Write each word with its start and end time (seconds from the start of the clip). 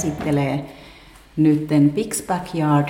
Käsittelee 0.00 0.74
nytten 1.36 1.90
Big 1.90 2.14
Backyard 2.26 2.88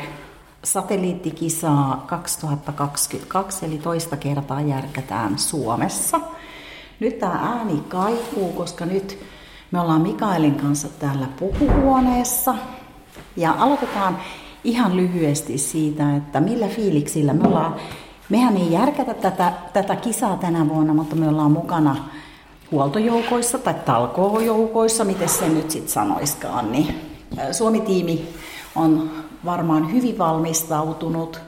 satelliittikisaa 0.65 2.05
2022, 2.07 3.67
eli 3.67 3.79
toista 3.79 4.17
kertaa 4.17 4.61
järkätään 4.61 5.39
Suomessa. 5.39 6.21
Nyt 7.01 7.19
tämä 7.19 7.33
ääni 7.33 7.83
kaikuu, 7.89 8.53
koska 8.53 8.87
nyt 8.87 9.19
me 9.71 9.81
ollaan 9.81 10.01
Mikaelin 10.01 10.55
kanssa 10.55 10.89
täällä 10.99 11.27
pukuhuoneessa. 11.39 12.55
Ja 13.37 13.55
aloitetaan 13.59 14.19
ihan 14.65 14.97
lyhyesti 14.97 15.59
siitä, 15.59 16.17
että 16.17 16.41
millä 16.41 16.69
fiiliksillä 16.69 17.33
me 17.33 17.49
ollaan, 17.49 17.75
mehän 18.29 18.57
ei 18.57 18.73
järkätä 18.73 19.15
tätä, 19.15 19.53
tätä 19.73 19.97
kisaa 19.97 20.37
tänä 20.37 20.69
vuonna, 20.69 20.95
mutta 20.95 21.17
me 21.17 21.29
ollaan 21.29 21.53
mukana 21.53 21.97
huoltojoukoissa 22.71 23.59
tai 23.59 23.75
talkoojoukoissa, 23.75 25.05
miten 25.05 25.29
se 25.29 25.49
nyt 25.49 25.71
sitten 25.71 25.93
sanoiskaan, 25.93 26.73
niin 26.73 26.95
Suomi-tiimi 27.53 28.29
on 28.75 29.11
varmaan 29.45 29.93
hyvin 29.93 30.19
valmistautunut. 30.19 31.41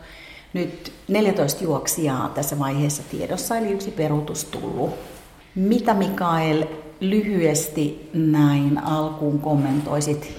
Nyt 0.53 0.92
14 1.09 1.64
juoksijaa 1.64 2.29
tässä 2.29 2.59
vaiheessa 2.59 3.03
tiedossa, 3.11 3.56
eli 3.56 3.73
yksi 3.73 3.91
peruutus 3.91 4.45
tullut. 4.45 4.91
Mitä 5.55 5.95
Mikael 5.95 6.64
lyhyesti 7.01 8.11
näin 8.14 8.84
alkuun 8.84 9.41
kommentoisit? 9.41 10.36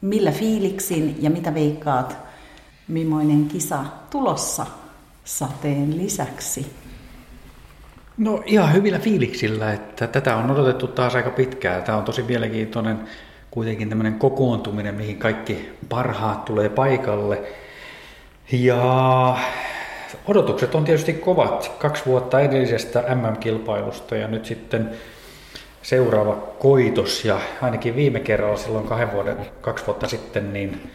Millä 0.00 0.32
fiiliksin 0.32 1.16
ja 1.20 1.30
mitä 1.30 1.54
veikkaat, 1.54 2.16
millainen 2.88 3.46
kisa 3.46 3.84
tulossa 4.10 4.66
sateen 5.24 5.98
lisäksi? 5.98 6.66
No 8.18 8.42
ihan 8.46 8.72
hyvillä 8.72 8.98
fiiliksillä, 8.98 9.72
että 9.72 10.06
tätä 10.06 10.36
on 10.36 10.50
odotettu 10.50 10.86
taas 10.86 11.14
aika 11.14 11.30
pitkään. 11.30 11.82
Tämä 11.82 11.98
on 11.98 12.04
tosi 12.04 12.22
mielenkiintoinen 12.22 12.98
kuitenkin 13.50 13.88
tämmöinen 13.88 14.14
kokoontuminen, 14.14 14.94
mihin 14.94 15.18
kaikki 15.18 15.72
parhaat 15.88 16.44
tulee 16.44 16.68
paikalle. 16.68 17.42
Ja 18.52 19.36
odotukset 20.26 20.74
on 20.74 20.84
tietysti 20.84 21.12
kovat. 21.12 21.72
Kaksi 21.78 22.06
vuotta 22.06 22.40
edellisestä 22.40 23.04
MM-kilpailusta 23.14 24.16
ja 24.16 24.28
nyt 24.28 24.44
sitten 24.44 24.90
seuraava 25.82 26.34
koitos. 26.58 27.24
Ja 27.24 27.40
ainakin 27.62 27.96
viime 27.96 28.20
kerralla 28.20 28.56
silloin 28.56 28.86
kahden 28.86 29.12
vuoden, 29.12 29.36
kaksi 29.60 29.86
vuotta 29.86 30.08
sitten 30.08 30.52
niin 30.52 30.90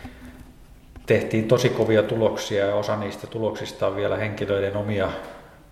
tehtiin 1.06 1.48
tosi 1.48 1.70
kovia 1.70 2.04
tuloksia 2.04 2.66
ja 2.66 2.76
osa 2.76 2.96
niistä 2.96 3.28
tuloksista 3.28 3.88
on 3.88 3.96
vielä 3.96 4.18
henkilöiden 4.18 4.78
omia 4.78 5.10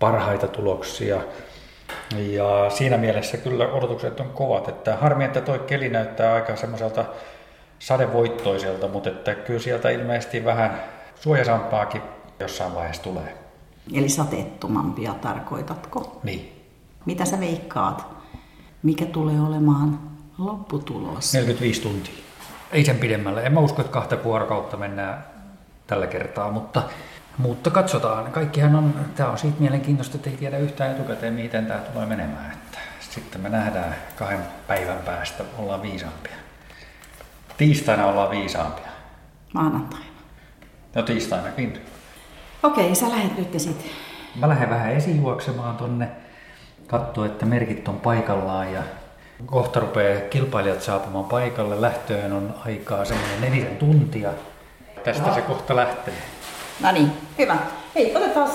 parhaita 0.00 0.48
tuloksia. 0.48 1.20
Ja 2.16 2.70
siinä 2.70 2.96
mielessä 2.96 3.36
kyllä 3.36 3.68
odotukset 3.68 4.20
on 4.20 4.30
kovat. 4.30 4.68
Että 4.68 4.96
harmi, 4.96 5.24
että 5.24 5.40
toi 5.40 5.58
keli 5.58 5.88
näyttää 5.88 6.34
aika 6.34 6.56
semmoiselta 6.56 7.04
sadevoittoiselta, 7.78 8.88
mutta 8.88 9.10
että 9.10 9.34
kyllä 9.34 9.60
sieltä 9.60 9.90
ilmeisesti 9.90 10.44
vähän 10.44 10.82
suojasampaakin 11.14 12.02
jossain 12.40 12.74
vaiheessa 12.74 13.02
tulee. 13.02 13.34
Eli 13.94 14.08
sateettomampia 14.08 15.14
tarkoitatko? 15.14 16.20
Niin. 16.22 16.62
Mitä 17.04 17.24
sä 17.24 17.40
veikkaat? 17.40 18.06
Mikä 18.82 19.06
tulee 19.06 19.40
olemaan 19.40 20.00
lopputulos? 20.38 21.34
45 21.34 21.82
tuntia. 21.82 22.14
Ei 22.72 22.84
sen 22.84 22.98
pidemmälle. 22.98 23.42
En 23.42 23.52
mä 23.52 23.60
usko, 23.60 23.80
että 23.80 23.92
kahta 23.92 24.24
vuorokautta 24.24 24.76
mennään 24.76 25.24
tällä 25.86 26.06
kertaa, 26.06 26.50
mutta 26.50 26.82
mutta 27.38 27.70
katsotaan. 27.70 28.32
Kaikkihan 28.32 28.74
on, 28.74 28.94
tämä 29.16 29.30
on 29.30 29.38
siitä 29.38 29.60
mielenkiintoista, 29.60 30.16
että 30.16 30.30
ei 30.30 30.36
tiedä 30.36 30.58
yhtään 30.58 30.90
etukäteen, 30.90 31.34
miten 31.34 31.66
tämä 31.66 31.80
tulee 31.80 32.06
menemään. 32.06 32.52
Että 32.52 32.78
sitten 33.00 33.40
me 33.40 33.48
nähdään 33.48 33.94
kahden 34.16 34.40
päivän 34.66 34.98
päästä, 34.98 35.44
ollaan 35.58 35.82
viisaampia. 35.82 36.36
Tiistaina 37.56 38.06
ollaan 38.06 38.30
viisaampia. 38.30 38.88
Maanantaina. 39.54 40.06
No 40.94 41.02
tiistainakin. 41.02 41.80
Okei, 42.62 42.94
sä 42.94 43.10
lähdet 43.10 43.38
nyt 43.38 43.60
sitten. 43.60 43.90
Mä 44.36 44.48
lähden 44.48 44.70
vähän 44.70 44.92
esijuoksemaan 44.92 45.76
tonne, 45.76 46.08
katsoa, 46.86 47.26
että 47.26 47.46
merkit 47.46 47.88
on 47.88 48.00
paikallaan 48.00 48.72
ja 48.72 48.82
kohta 49.46 49.80
rupeaa 49.80 50.20
kilpailijat 50.20 50.82
saapumaan 50.82 51.24
paikalle. 51.24 51.80
Lähtöön 51.80 52.32
on 52.32 52.54
aikaa 52.66 53.04
semmoinen 53.04 53.40
nelisen 53.40 53.76
tuntia. 53.76 54.30
Tästä 55.04 55.34
se 55.34 55.42
kohta 55.42 55.76
lähtee. 55.76 56.14
No 56.80 56.92
niin, 56.92 57.12
hyvä. 57.38 57.56
Hei, 57.94 58.16
otetaan 58.16 58.50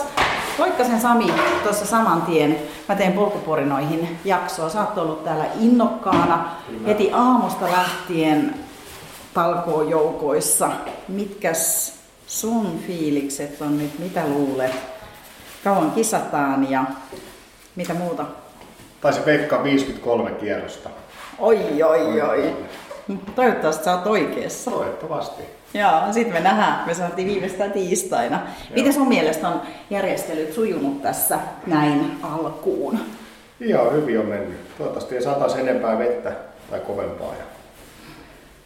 Loikkasen 0.58 1.02
Sami 1.02 1.34
tuossa 1.64 1.86
saman 1.86 2.22
tien. 2.22 2.60
Mä 2.90 2.96
teen 2.96 3.14
polkuporinoihin 3.14 4.20
jaksoa. 4.26 4.70
Sä 4.70 4.80
oot 4.80 4.98
ollut 4.98 5.24
täällä 5.24 5.46
innokkaana 5.60 6.50
Kyllä. 6.68 6.88
heti 6.88 7.10
aamusta 7.14 7.66
lähtien 7.72 8.56
talkoojoukoissa. 9.34 10.72
Mitkäs 11.08 11.94
sun 12.28 12.80
fiilikset 12.88 13.62
on 13.62 13.78
nyt? 13.78 14.00
Mitä 14.00 14.28
luulet? 14.28 14.76
Kauan 15.64 15.92
kisataan 15.92 16.72
ja 16.72 16.84
mitä 17.76 17.94
muuta? 17.94 18.26
Taisi 19.02 19.20
Pekka 19.20 19.64
53 19.64 20.32
kierrosta. 20.32 20.90
Oi, 21.40 21.84
oi, 21.84 22.22
oi. 22.22 22.54
Toivottavasti 23.36 23.86
sä 23.86 23.92
oot 23.92 24.08
oikeassa. 24.08 24.72
Toivottavasti. 24.72 25.44
Joo, 25.80 26.14
sitten 26.14 26.34
me 26.34 26.40
nähdään. 26.40 26.84
Me 26.86 26.94
saatiin 26.94 27.28
viimeistään 27.28 27.72
tiistaina. 27.72 28.38
Joo. 28.38 28.76
Miten 28.76 28.94
sun 28.94 29.08
mielestä 29.08 29.48
on 29.48 29.62
järjestelyt 29.90 30.54
sujunut 30.54 31.02
tässä 31.02 31.40
näin 31.68 32.20
alkuun? 32.24 33.00
Joo, 33.60 33.92
hyvin 33.92 34.20
on 34.20 34.26
mennyt. 34.26 34.78
Toivottavasti 34.78 35.16
ei 35.16 35.22
saataisi 35.22 35.60
enempää 35.60 36.00
vettä 36.00 36.32
tai 36.72 36.80
kovempaa. 36.80 37.34
Ja 37.34 37.44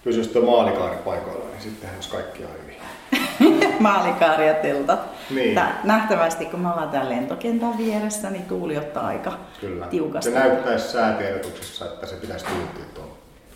pysyisi 0.04 0.30
tuo 0.30 0.42
maalikaari 0.42 0.96
paikoilla, 1.06 1.46
niin 1.52 1.62
sittenhän 1.62 1.96
olisi 1.96 2.10
kaikki 2.10 2.44
on 2.44 2.50
hyvin. 2.62 3.80
maalikaari 3.80 4.48
ja 4.48 4.54
teltat. 4.54 5.00
Niin. 5.30 5.56
Tää, 5.56 5.80
nähtävästi 5.84 6.46
kun 6.46 6.60
me 6.60 6.72
ollaan 6.72 6.90
täällä 6.90 7.16
lentokentän 7.16 7.78
vieressä, 7.78 8.30
niin 8.30 8.46
tuuli 8.46 8.78
ottaa 8.78 9.08
aika 9.08 9.32
Kyllä. 9.62 9.88
tiukasti. 9.88 10.32
Se 10.32 10.40
näyttäisi 10.40 10.92
säätiedotuksessa, 10.92 11.86
että 11.86 12.06
se 12.06 12.16
pitäisi 12.16 12.46
tuuttia 12.46 12.86
tuon 12.94 13.10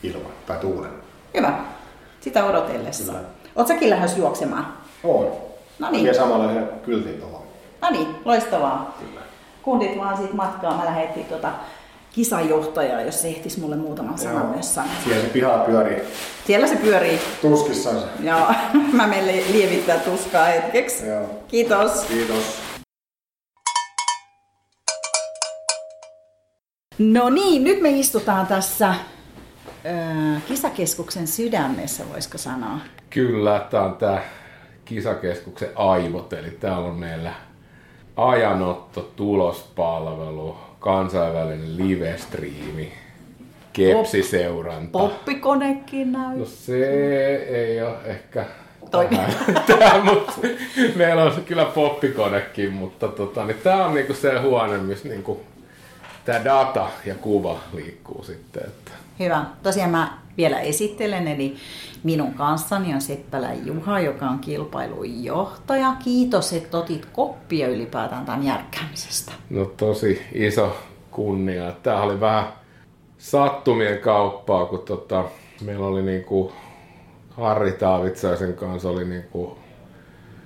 ilman 0.03 0.31
tai 0.45 0.57
tuulen. 0.57 0.91
Hyvä. 1.37 1.53
Sitä 2.19 2.45
odotellessa. 2.45 3.13
Kyllä. 3.13 3.42
Oot 3.55 3.67
säkin 3.67 3.89
lähes 3.89 4.17
juoksemaan? 4.17 4.73
On. 5.03 5.31
No 5.79 5.91
niin. 5.91 6.05
Ja 6.05 6.13
samalla 6.13 6.51
yhden 6.51 6.69
kyltin 6.85 7.19
tuohon. 7.19 7.41
No 7.81 7.89
niin, 7.89 8.07
loistavaa. 8.25 8.97
Kyllä. 8.99 9.21
Kundit 9.63 9.97
vaan 9.97 10.17
siitä 10.17 10.33
matkaa. 10.33 10.77
Mä 10.77 10.85
lähettiin 10.85 11.25
tuota 11.25 11.51
kisajohtajaa, 12.13 13.01
jos 13.01 13.21
se 13.21 13.27
ehtis 13.27 13.57
mulle 13.57 13.75
muutaman 13.75 14.17
sanan 14.17 14.45
myös 14.45 14.75
sanoa. 14.75 14.91
Siellä 15.03 15.23
se 15.23 15.29
piha 15.29 15.57
pyörii. 15.57 16.01
Siellä 16.45 16.67
se 16.67 16.75
pyörii. 16.75 17.19
Tuskissansa. 17.41 18.07
Joo, 18.19 18.51
mä 18.93 19.07
menen 19.07 19.43
lievittää 19.51 19.97
tuskaa 19.97 20.45
hetkeksi. 20.45 21.07
Joo. 21.07 21.25
Kiitos. 21.47 22.01
Kiitos. 22.01 22.59
No 26.99 27.29
niin, 27.29 27.63
nyt 27.63 27.81
me 27.81 27.89
istutaan 27.89 28.47
tässä 28.47 28.95
kisakeskuksen 30.47 31.27
sydämessä, 31.27 32.03
voisiko 32.13 32.37
sanoa? 32.37 32.79
Kyllä, 33.13 33.67
tämä 33.69 33.83
on 33.83 33.95
tämä 33.95 34.21
kisakeskuksen 34.85 35.69
aivot, 35.75 36.33
eli 36.33 36.51
täällä 36.51 36.87
on 36.87 36.95
meillä 36.95 37.33
ajanotto, 38.15 39.11
tulospalvelu, 39.15 40.57
kansainvälinen 40.79 41.77
live-striimi, 41.77 42.93
kepsiseuranta. 43.73 44.99
Poppikonekin 44.99 46.11
näy. 46.11 46.37
No 46.37 46.45
se 46.45 46.87
ei 47.35 47.81
ole 47.81 47.97
ehkä. 48.05 48.45
Tämä, 49.67 50.03
mutta 50.13 50.33
meillä 50.95 51.23
on 51.23 51.43
kyllä 51.45 51.65
poppikonekin, 51.65 52.73
mutta 52.73 53.07
tota, 53.07 53.45
niin 53.45 53.57
tämä 53.63 53.85
on 53.85 53.93
niinku 53.93 54.13
se 54.13 54.39
huone, 54.39 54.77
missä 54.77 55.07
niinku, 55.07 55.41
tämä 56.25 56.43
data 56.43 56.87
ja 57.05 57.15
kuva 57.15 57.59
liikkuu 57.73 58.23
sitten. 58.23 58.63
Että. 58.67 58.91
Hyvä. 59.19 59.45
Tosiaan 59.63 59.89
mä 59.89 60.22
Vielä 60.37 60.59
esittelen, 60.59 61.27
eli 61.27 61.55
minun 62.03 62.33
kanssani 62.33 62.93
on 62.93 63.01
Seppälä 63.01 63.53
Juha, 63.53 63.99
joka 63.99 64.25
on 64.25 64.39
kilpailun 64.39 65.23
johtaja. 65.23 65.95
Kiitos, 66.03 66.53
että 66.53 66.77
otit 66.77 67.05
koppia 67.05 67.67
ylipäätään 67.67 68.25
tämän 68.25 68.43
järkkäämisestä. 68.43 69.31
No 69.49 69.65
tosi 69.65 70.21
iso 70.33 70.77
kunnia. 71.11 71.71
Tämä 71.83 72.01
oli 72.01 72.19
vähän 72.19 72.47
sattumien 73.17 73.99
kauppaa, 73.99 74.65
kun 74.65 74.79
tota, 74.79 75.25
meillä 75.61 75.85
oli 75.85 76.01
niinku 76.01 76.51
Harri 77.29 77.71
Taavitsaisen 77.71 78.53
kanssa 78.53 78.89
oli 78.89 79.05
niinku 79.05 79.57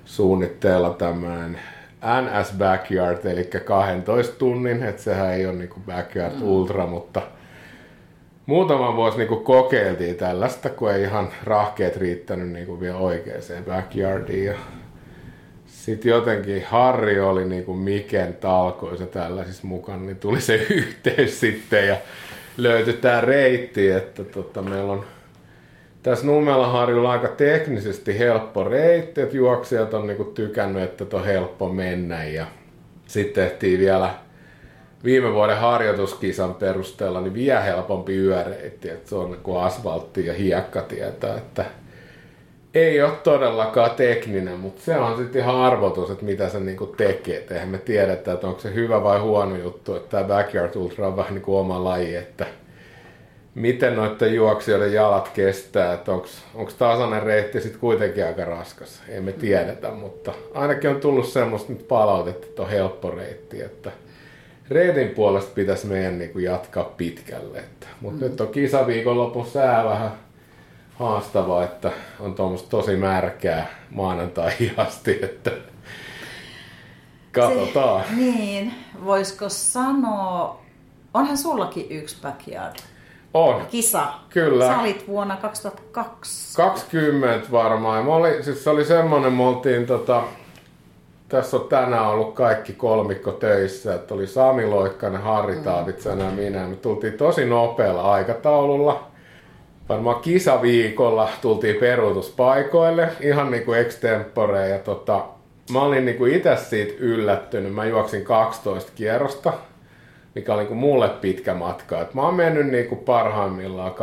suunnitteilla 0.04 0.90
tämmöinen 0.90 1.58
NS 2.02 2.52
Backyard, 2.58 3.26
eli 3.26 3.44
12 3.64 4.36
tunnin, 4.36 4.82
että 4.82 5.02
sehän 5.02 5.32
ei 5.32 5.46
ole 5.46 5.54
niinku 5.54 5.80
Backyard 5.86 6.34
mm. 6.34 6.42
Ultra, 6.42 6.86
mutta 6.86 7.22
muutama 8.48 8.96
vuosi 8.96 9.18
niinku 9.18 9.36
kokeiltiin 9.36 10.16
tällaista, 10.16 10.70
kun 10.70 10.92
ei 10.92 11.02
ihan 11.02 11.28
rahkeet 11.44 11.96
riittänyt 11.96 12.48
niinku 12.48 12.80
vielä 12.80 12.96
oikeaan 12.96 13.42
backyardiin. 13.66 14.44
Ja 14.44 14.54
sitten 15.66 16.10
jotenkin 16.10 16.64
Harri 16.64 17.20
oli 17.20 17.44
niinku 17.44 17.74
Miken 17.74 18.34
talkoissa 18.34 19.06
tällaisissa 19.06 19.66
mukana, 19.66 20.02
niin 20.02 20.16
tuli 20.16 20.40
se 20.40 20.54
yhteys 20.70 21.40
sitten 21.40 21.88
ja 21.88 21.96
löytyi 22.56 22.92
tämä 22.92 23.20
reitti, 23.20 23.90
että 23.90 24.24
tota, 24.24 24.62
meillä 24.62 24.92
on 24.92 25.04
tässä 26.02 26.26
Nummelaharjulla 26.26 27.12
aika 27.12 27.28
teknisesti 27.28 28.18
helppo 28.18 28.64
reitti, 28.64 29.20
että 29.20 29.36
juoksijat 29.36 29.94
on 29.94 30.06
niinku 30.06 30.24
tykännyt, 30.24 30.82
että 30.82 31.16
on 31.16 31.24
helppo 31.24 31.68
mennä 31.68 32.24
ja 32.24 32.46
sitten 33.06 33.44
tehtiin 33.44 33.80
vielä 33.80 34.14
viime 35.04 35.34
vuoden 35.34 35.56
harjoituskisan 35.56 36.54
perusteella 36.54 37.20
niin 37.20 37.34
vielä 37.34 37.60
helpompi 37.60 38.16
yöreitti, 38.16 38.90
että 38.90 39.08
se 39.08 39.14
on 39.14 39.38
kuin 39.42 39.60
asfaltti 39.60 40.26
ja 40.26 40.34
hiekkatietä, 40.34 41.34
että 41.34 41.64
ei 42.74 43.02
ole 43.02 43.12
todellakaan 43.22 43.90
tekninen, 43.90 44.58
mutta 44.58 44.82
se 44.82 44.96
on 44.96 45.16
sitten 45.16 45.42
ihan 45.42 45.56
arvotus, 45.56 46.10
että 46.10 46.24
mitä 46.24 46.48
se 46.48 46.60
niinku 46.60 46.86
tekee. 46.86 47.36
Et 47.36 47.50
eihän 47.50 47.68
me 47.68 47.78
tiedetä, 47.78 48.32
että 48.32 48.46
onko 48.46 48.60
se 48.60 48.74
hyvä 48.74 49.02
vai 49.02 49.18
huono 49.18 49.56
juttu, 49.56 49.94
että 49.94 50.08
tämä 50.08 50.24
Backyard 50.24 50.74
Ultra 50.76 51.06
on 51.06 51.16
vähän 51.16 51.34
niin 51.34 51.42
kuin 51.42 51.58
oma 51.58 51.84
laji, 51.84 52.14
että 52.16 52.46
miten 53.54 53.96
noiden 53.96 54.34
juoksijoiden 54.34 54.92
jalat 54.92 55.28
kestää, 55.28 55.92
että 55.94 56.12
onko 56.12 56.72
tasainen 56.78 57.22
reitti 57.22 57.60
sitten 57.60 57.80
kuitenkin 57.80 58.26
aika 58.26 58.44
raskas. 58.44 59.02
Ei 59.08 59.20
me 59.20 59.32
tiedetä, 59.32 59.90
mutta 59.90 60.32
ainakin 60.54 60.90
on 60.90 61.00
tullut 61.00 61.28
semmoista 61.28 61.72
palautetta, 61.88 62.46
että 62.46 62.62
on 62.62 62.70
helppo 62.70 63.10
reitti, 63.10 63.62
että 63.62 63.90
reitin 64.70 65.08
puolesta 65.08 65.50
pitäisi 65.54 65.86
meidän 65.86 66.18
niin 66.18 66.30
kuin 66.30 66.44
jatkaa 66.44 66.84
pitkälle. 66.84 67.64
Mutta 68.00 68.24
mm. 68.24 68.30
nyt 68.30 68.40
on 68.40 68.48
kisaviikonlopun 68.48 69.46
sää 69.46 69.84
vähän 69.84 70.12
haastavaa, 70.94 71.64
että 71.64 71.90
on 72.20 72.34
tuommoista 72.34 72.68
tosi 72.68 72.96
märkää 72.96 73.66
maanantai 73.90 74.52
asti, 74.76 75.18
että 75.22 75.50
katsotaan. 77.32 78.04
Se, 78.08 78.14
niin, 78.14 78.74
voisiko 79.04 79.48
sanoa, 79.48 80.60
onhan 81.14 81.38
sullakin 81.38 81.86
yksi 81.90 82.16
backyard 82.22 82.76
on. 83.34 83.66
kisa. 83.70 84.06
Kyllä. 84.30 84.66
Sä 84.66 84.80
olit 84.80 85.08
vuonna 85.08 85.36
2002. 85.36 86.56
20 86.56 87.52
varmaan. 87.52 88.04
Mä 88.04 88.14
olin, 88.14 88.44
siis 88.44 88.64
se 88.64 88.70
oli 88.70 88.84
semmonen, 88.84 89.32
me 89.32 89.42
oltiin 89.42 89.86
tota, 89.86 90.22
tässä 91.28 91.56
on 91.56 91.68
tänään 91.68 92.06
ollut 92.06 92.34
kaikki 92.34 92.72
kolmikko 92.72 93.32
töissä, 93.32 93.94
että 93.94 94.14
oli 94.14 94.26
Sami 94.26 94.66
Loikkanen, 94.66 95.20
Harri 95.20 95.56
mm. 95.56 95.62
Taavitsainen 95.62 96.26
ja 96.26 96.32
minä. 96.32 96.66
Me 96.66 96.76
tultiin 96.76 97.12
tosi 97.12 97.44
nopealla 97.44 98.12
aikataululla. 98.12 99.06
Varmaan 99.88 100.20
kisaviikolla 100.20 101.28
tultiin 101.42 101.76
peruutuspaikoille, 101.76 103.08
ihan 103.20 103.50
niinku 103.50 103.72
extempore. 103.72 104.68
Ja 104.68 104.78
tota, 104.78 105.24
mä 105.72 105.82
olin 105.82 106.04
niinku 106.04 106.24
itse 106.24 106.56
siitä 106.56 106.92
yllättynyt. 106.98 107.74
Mä 107.74 107.84
juoksin 107.84 108.24
12 108.24 108.92
kierrosta 108.94 109.52
mikä 110.34 110.54
oli 110.54 110.64
niin 110.64 110.76
mulle 110.76 111.08
pitkä 111.08 111.54
matka. 111.54 112.00
Et 112.00 112.14
mä 112.14 112.22
oon 112.22 112.34
mennyt 112.34 112.66
niin 112.66 112.86
kuin 112.86 112.98
parhaimmillaan 112.98 113.92
80-100 113.92 113.94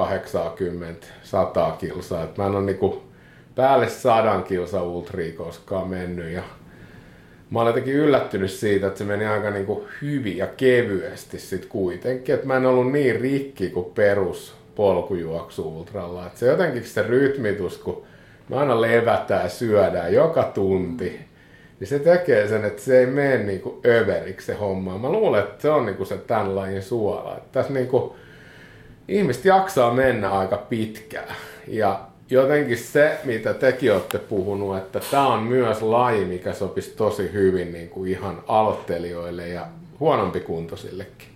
kilsaa. 1.77 2.23
Et 2.23 2.37
mä 2.37 2.45
en 2.45 2.55
ole 2.55 2.65
niin 2.65 2.77
kuin 2.77 3.01
päälle 3.55 3.89
sadan 3.89 4.43
kilsa 4.43 4.83
ultria 4.83 5.37
koskaan 5.37 5.87
mennyt. 5.87 6.31
Ja 6.31 6.43
mä 7.49 7.61
olen 7.61 7.69
jotenkin 7.69 7.93
yllättynyt 7.93 8.51
siitä, 8.51 8.87
että 8.87 8.97
se 8.97 9.03
meni 9.03 9.25
aika 9.25 9.51
niin 9.51 9.65
kuin 9.65 9.85
hyvin 10.01 10.37
ja 10.37 10.47
kevyesti 10.47 11.39
sit 11.39 11.65
kuitenkin. 11.65 12.35
Että 12.35 12.47
mä 12.47 12.57
en 12.57 12.65
ollut 12.65 12.91
niin 12.91 13.21
rikki 13.21 13.69
kuin 13.69 13.85
perus 13.85 14.55
polkujuoksu 14.75 15.77
ultralla. 15.77 16.27
Et 16.27 16.37
se 16.37 16.45
jotenkin 16.45 16.83
se 16.83 17.01
rytmitus, 17.01 17.77
kun 17.77 18.03
me 18.49 18.55
aina 18.55 18.81
levätään 18.81 19.49
syödään 19.49 20.13
joka 20.13 20.43
tunti 20.43 21.19
niin 21.79 21.87
se 21.87 21.99
tekee 21.99 22.47
sen, 22.47 22.65
että 22.65 22.81
se 22.81 22.99
ei 22.99 23.05
mene 23.05 23.37
niinku 23.37 23.81
överiksi 23.85 24.45
se 24.45 24.53
homma. 24.53 24.97
Mä 24.97 25.11
luulen, 25.11 25.43
että 25.43 25.61
se 25.61 25.69
on 25.69 25.85
niinku 25.85 26.05
se 26.05 26.17
tämän 26.17 26.55
lajin 26.55 26.83
suola. 26.83 27.37
Että 27.37 27.49
tässä 27.51 27.73
niinku, 27.73 28.15
ihmiset 29.07 29.45
jaksaa 29.45 29.93
mennä 29.93 30.29
aika 30.29 30.57
pitkään. 30.57 31.35
Ja 31.67 31.99
jotenkin 32.29 32.77
se, 32.77 33.19
mitä 33.23 33.53
tekin 33.53 33.93
olette 33.93 34.17
puhunut, 34.17 34.77
että 34.77 34.99
tämä 35.11 35.27
on 35.27 35.43
myös 35.43 35.81
laji, 35.81 36.25
mikä 36.25 36.53
sopisi 36.53 36.89
tosi 36.89 37.33
hyvin 37.33 37.71
niin 37.71 37.89
kuin 37.89 38.11
ihan 38.11 38.43
aloittelijoille 38.47 39.47
ja 39.47 39.67
huonompikuntoisillekin. 39.99 41.27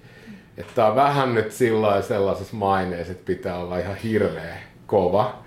Että 0.57 0.71
tämä 0.75 0.87
on 0.87 0.95
vähän 0.95 1.35
nyt 1.35 1.51
sillä 1.51 2.01
sellaisessa 2.01 2.55
maineessa, 2.55 3.11
että 3.11 3.25
pitää 3.25 3.57
olla 3.57 3.77
ihan 3.77 3.95
hirveä 3.95 4.57
kova. 4.87 5.39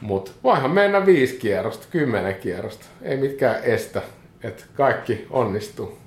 Mutta 0.00 0.30
voihan 0.44 0.70
mennä 0.70 1.06
viisi 1.06 1.36
kierrosta, 1.36 1.86
kymmenen 1.90 2.34
kierrosta. 2.34 2.86
Ei 3.02 3.16
mitkään 3.16 3.64
estä 3.64 4.02
että 4.42 4.64
kaikki 4.74 5.26
onnistuu. 5.30 5.98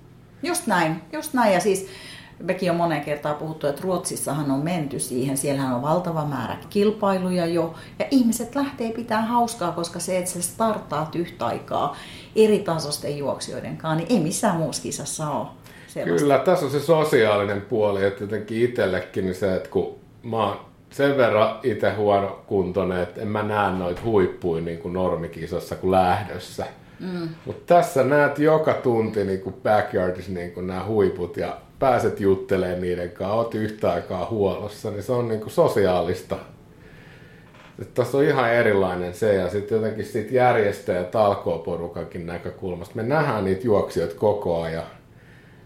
Just 0.43 0.67
näin, 0.67 1.01
just 1.13 1.33
näin. 1.33 1.53
Ja 1.53 1.59
siis 1.59 1.87
mekin 2.39 2.71
on 2.71 2.77
moneen 2.77 3.03
kertaan 3.03 3.35
puhuttu, 3.35 3.67
että 3.67 3.81
Ruotsissahan 3.81 4.51
on 4.51 4.63
menty 4.63 4.99
siihen. 4.99 5.37
Siellähän 5.37 5.75
on 5.75 5.81
valtava 5.81 6.25
määrä 6.25 6.57
kilpailuja 6.69 7.45
jo. 7.45 7.73
Ja 7.99 8.05
ihmiset 8.11 8.55
lähtee 8.55 8.91
pitää 8.91 9.21
hauskaa, 9.21 9.71
koska 9.71 9.99
se, 9.99 10.17
että 10.17 10.31
sä 10.31 10.41
startaat 10.41 11.15
yhtä 11.15 11.45
aikaa 11.45 11.95
eri 12.35 12.59
tasosten 12.59 13.17
juoksijoiden 13.17 13.77
kanssa, 13.77 13.95
niin 13.95 14.17
ei 14.17 14.23
missään 14.23 14.57
muussa 14.57 14.83
kisassa 14.83 15.29
ole. 15.29 15.47
Sellaista. 15.87 16.21
Kyllä, 16.21 16.37
tässä 16.37 16.65
on 16.65 16.71
se 16.71 16.79
sosiaalinen 16.79 17.61
puoli, 17.61 18.05
että 18.05 18.23
jotenkin 18.23 18.61
itsellekin 18.61 19.25
niin 19.25 19.35
se, 19.35 19.55
että 19.55 19.69
kun 19.69 19.95
mä 20.23 20.45
oon 20.45 20.59
sen 20.89 21.17
verran 21.17 21.59
itse 21.63 21.93
huonokuntoinen, 21.93 23.01
että 23.01 23.21
en 23.21 23.27
mä 23.27 23.43
näe 23.43 23.71
noita 23.71 24.01
huippuja 24.05 24.61
niin 24.61 24.79
kuin 24.79 24.93
normikisassa 24.93 25.75
kuin 25.75 25.91
lähdössä. 25.91 26.65
Mm. 26.99 27.29
Mutta 27.45 27.75
tässä 27.75 28.03
näet 28.03 28.39
joka 28.39 28.73
tunti 28.73 29.23
niin 29.23 29.41
kuin 29.41 29.55
backyardissa 29.63 30.31
niin 30.31 30.51
kuin 30.51 30.67
nämä 30.67 30.85
huiput 30.85 31.37
ja 31.37 31.57
pääset 31.79 32.19
juttelemaan 32.19 32.81
niiden 32.81 33.09
kanssa, 33.09 33.33
oot 33.33 33.55
yhtä 33.55 33.91
aikaa 33.91 34.27
huollossa, 34.29 34.91
niin 34.91 35.03
se 35.03 35.11
on 35.11 35.27
niin 35.27 35.39
kuin 35.39 35.51
sosiaalista. 35.51 36.35
Tässä 37.93 38.17
on 38.17 38.23
ihan 38.23 38.53
erilainen 38.53 39.13
se 39.13 39.35
ja 39.35 39.49
sitten 39.49 39.75
jotenkin 39.75 40.05
siitä 40.05 40.35
järjestä 40.35 40.91
ja 40.91 41.03
talkooporukakin 41.03 42.25
näkökulmasta. 42.25 42.95
Me 42.95 43.03
nähdään 43.03 43.45
niitä 43.45 43.65
juoksijoita 43.65 44.15
koko 44.15 44.61
ajan. 44.61 44.83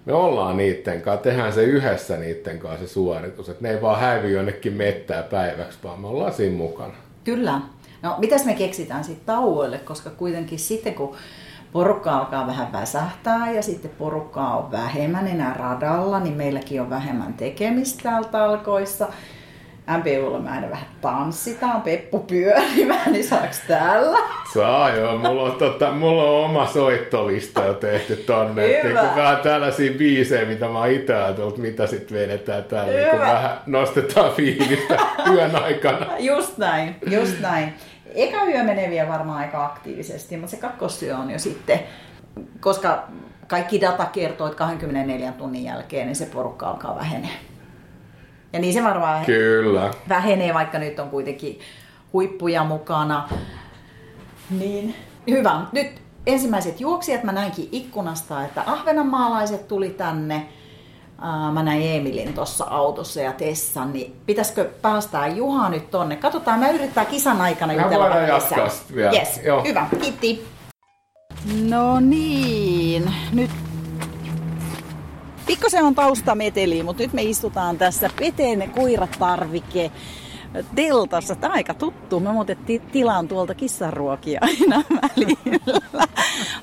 Me 0.05 0.13
ollaan 0.13 0.57
niiden 0.57 1.01
kanssa, 1.01 1.23
tehdään 1.23 1.53
se 1.53 1.63
yhdessä 1.63 2.17
niiden 2.17 2.59
kanssa 2.59 2.87
se 2.87 2.93
suoritus. 2.93 3.49
Että 3.49 3.63
ne 3.63 3.71
ei 3.71 3.81
vaan 3.81 3.99
häivy 3.99 4.29
jonnekin 4.29 4.73
mettää 4.73 5.23
päiväksi, 5.23 5.79
vaan 5.83 5.99
me 5.99 6.07
ollaan 6.07 6.33
siinä 6.33 6.57
mukana. 6.57 6.93
Kyllä. 7.23 7.61
No, 8.01 8.15
mitäs 8.17 8.45
me 8.45 8.53
keksitään 8.53 9.03
sitten 9.03 9.25
tauoille, 9.25 9.77
koska 9.77 10.09
kuitenkin 10.09 10.59
sitten 10.59 10.93
kun 10.93 11.15
porukka 11.71 12.17
alkaa 12.17 12.47
vähän 12.47 12.71
väsähtää 12.71 13.51
ja 13.51 13.61
sitten 13.61 13.91
porukkaa 13.97 14.57
on 14.57 14.71
vähemmän 14.71 15.27
enää 15.27 15.53
radalla, 15.53 16.19
niin 16.19 16.38
meilläkin 16.38 16.81
on 16.81 16.89
vähemmän 16.89 17.33
tekemistä 17.33 18.03
täällä 18.03 18.27
talkoissa. 18.27 19.07
MPUlla 19.97 20.39
mä 20.39 20.51
aina 20.51 20.69
vähän 20.69 20.88
tanssitaan, 21.01 21.81
Peppu 21.81 22.19
pyörimään, 22.19 23.11
niin 23.13 23.27
saaks 23.27 23.61
täällä? 23.67 24.17
Saa 24.53 24.89
joo, 24.89 25.17
mulla 25.17 25.43
on, 25.43 25.51
tota, 25.51 25.91
mulla 25.91 26.23
on 26.23 26.45
oma 26.45 26.67
soittolista 26.67 27.65
jo 27.65 27.73
tehty 27.73 28.15
tonne. 28.15 28.83
Hyvä. 28.83 29.01
Että 29.01 29.15
vähän 29.15 29.38
tällaisia 29.38 29.91
biisejä, 29.97 30.45
mitä 30.45 30.67
mä 30.67 30.79
oon 30.79 30.91
itse 30.91 31.15
ajatellut, 31.15 31.57
mitä 31.57 31.88
sit 31.88 32.11
vedetään 32.11 32.63
täällä, 32.63 32.93
niin 32.93 33.09
kun 33.09 33.19
vähän 33.19 33.59
nostetaan 33.65 34.31
fiilistä 34.31 34.97
yön 35.33 35.55
aikana. 35.55 36.05
Just 36.19 36.57
näin, 36.57 36.95
just 37.09 37.39
näin. 37.41 37.73
Eka 38.15 38.45
yö 38.45 38.63
menee 38.63 38.89
vielä 38.89 39.09
varmaan 39.09 39.39
aika 39.39 39.65
aktiivisesti, 39.65 40.37
mutta 40.37 40.51
se 40.51 40.61
kakkosyö 40.61 41.17
on 41.17 41.31
jo 41.31 41.39
sitten, 41.39 41.79
koska 42.59 43.07
kaikki 43.47 43.81
data 43.81 44.05
kertoo, 44.05 44.47
että 44.47 44.57
24 44.57 45.31
tunnin 45.31 45.63
jälkeen 45.63 46.07
niin 46.07 46.15
se 46.15 46.25
porukka 46.25 46.67
alkaa 46.67 46.95
vähenee. 46.95 47.37
Ja 48.53 48.59
niin 48.59 48.73
se 48.73 48.83
varmaan 48.83 49.25
Kyllä. 49.25 49.93
vähenee, 50.09 50.53
vaikka 50.53 50.79
nyt 50.79 50.99
on 50.99 51.09
kuitenkin 51.09 51.59
huippuja 52.13 52.63
mukana. 52.63 53.29
Niin, 54.49 54.95
hyvä. 55.29 55.61
Nyt 55.71 56.01
ensimmäiset 56.27 56.79
juoksijat 56.79 57.23
mä 57.23 57.31
näinkin 57.31 57.69
ikkunasta, 57.71 58.45
että 58.45 58.63
ahvenanmaalaiset 58.65 59.67
tuli 59.67 59.89
tänne. 59.89 60.47
Mä 61.51 61.63
näin 61.63 61.81
Emilin 61.95 62.33
tuossa 62.33 62.65
autossa 62.69 63.21
ja 63.21 63.31
Tessan, 63.33 63.93
niin 63.93 64.15
pitäisikö 64.25 64.65
päästää 64.81 65.27
Juha 65.27 65.69
nyt 65.69 65.91
tonne? 65.91 66.15
Katsotaan, 66.15 66.59
mä 66.59 66.69
yrittää 66.69 67.05
kisan 67.05 67.41
aikana 67.41 67.73
Mehän 67.73 67.88
jutella 67.91 68.09
vähän 68.09 68.27
jatkaa 68.27 68.63
lisää. 68.65 68.95
vielä. 68.95 69.11
Yes, 69.11 69.41
Joo. 69.43 69.63
hyvä, 69.63 69.88
kiitti. 70.01 70.47
No 71.69 71.99
niin, 71.99 73.13
nyt 73.33 73.51
Pikkusen 75.47 75.83
on 75.83 75.95
taustameteli, 75.95 76.83
mutta 76.83 77.03
nyt 77.03 77.13
me 77.13 77.21
istutaan 77.23 77.77
tässä 77.77 78.09
Peten 78.19 78.71
koiratarvike 78.75 79.91
teltassa. 80.75 81.35
Tämä 81.35 81.51
on 81.51 81.57
aika 81.57 81.73
tuttu. 81.73 82.19
Me 82.19 82.31
muuten 82.31 82.57
ti- 82.57 82.81
tilaan 82.91 83.27
tuolta 83.27 83.55
kissanruokia 83.55 84.39
aina 84.61 84.83
välillä. 84.91 86.07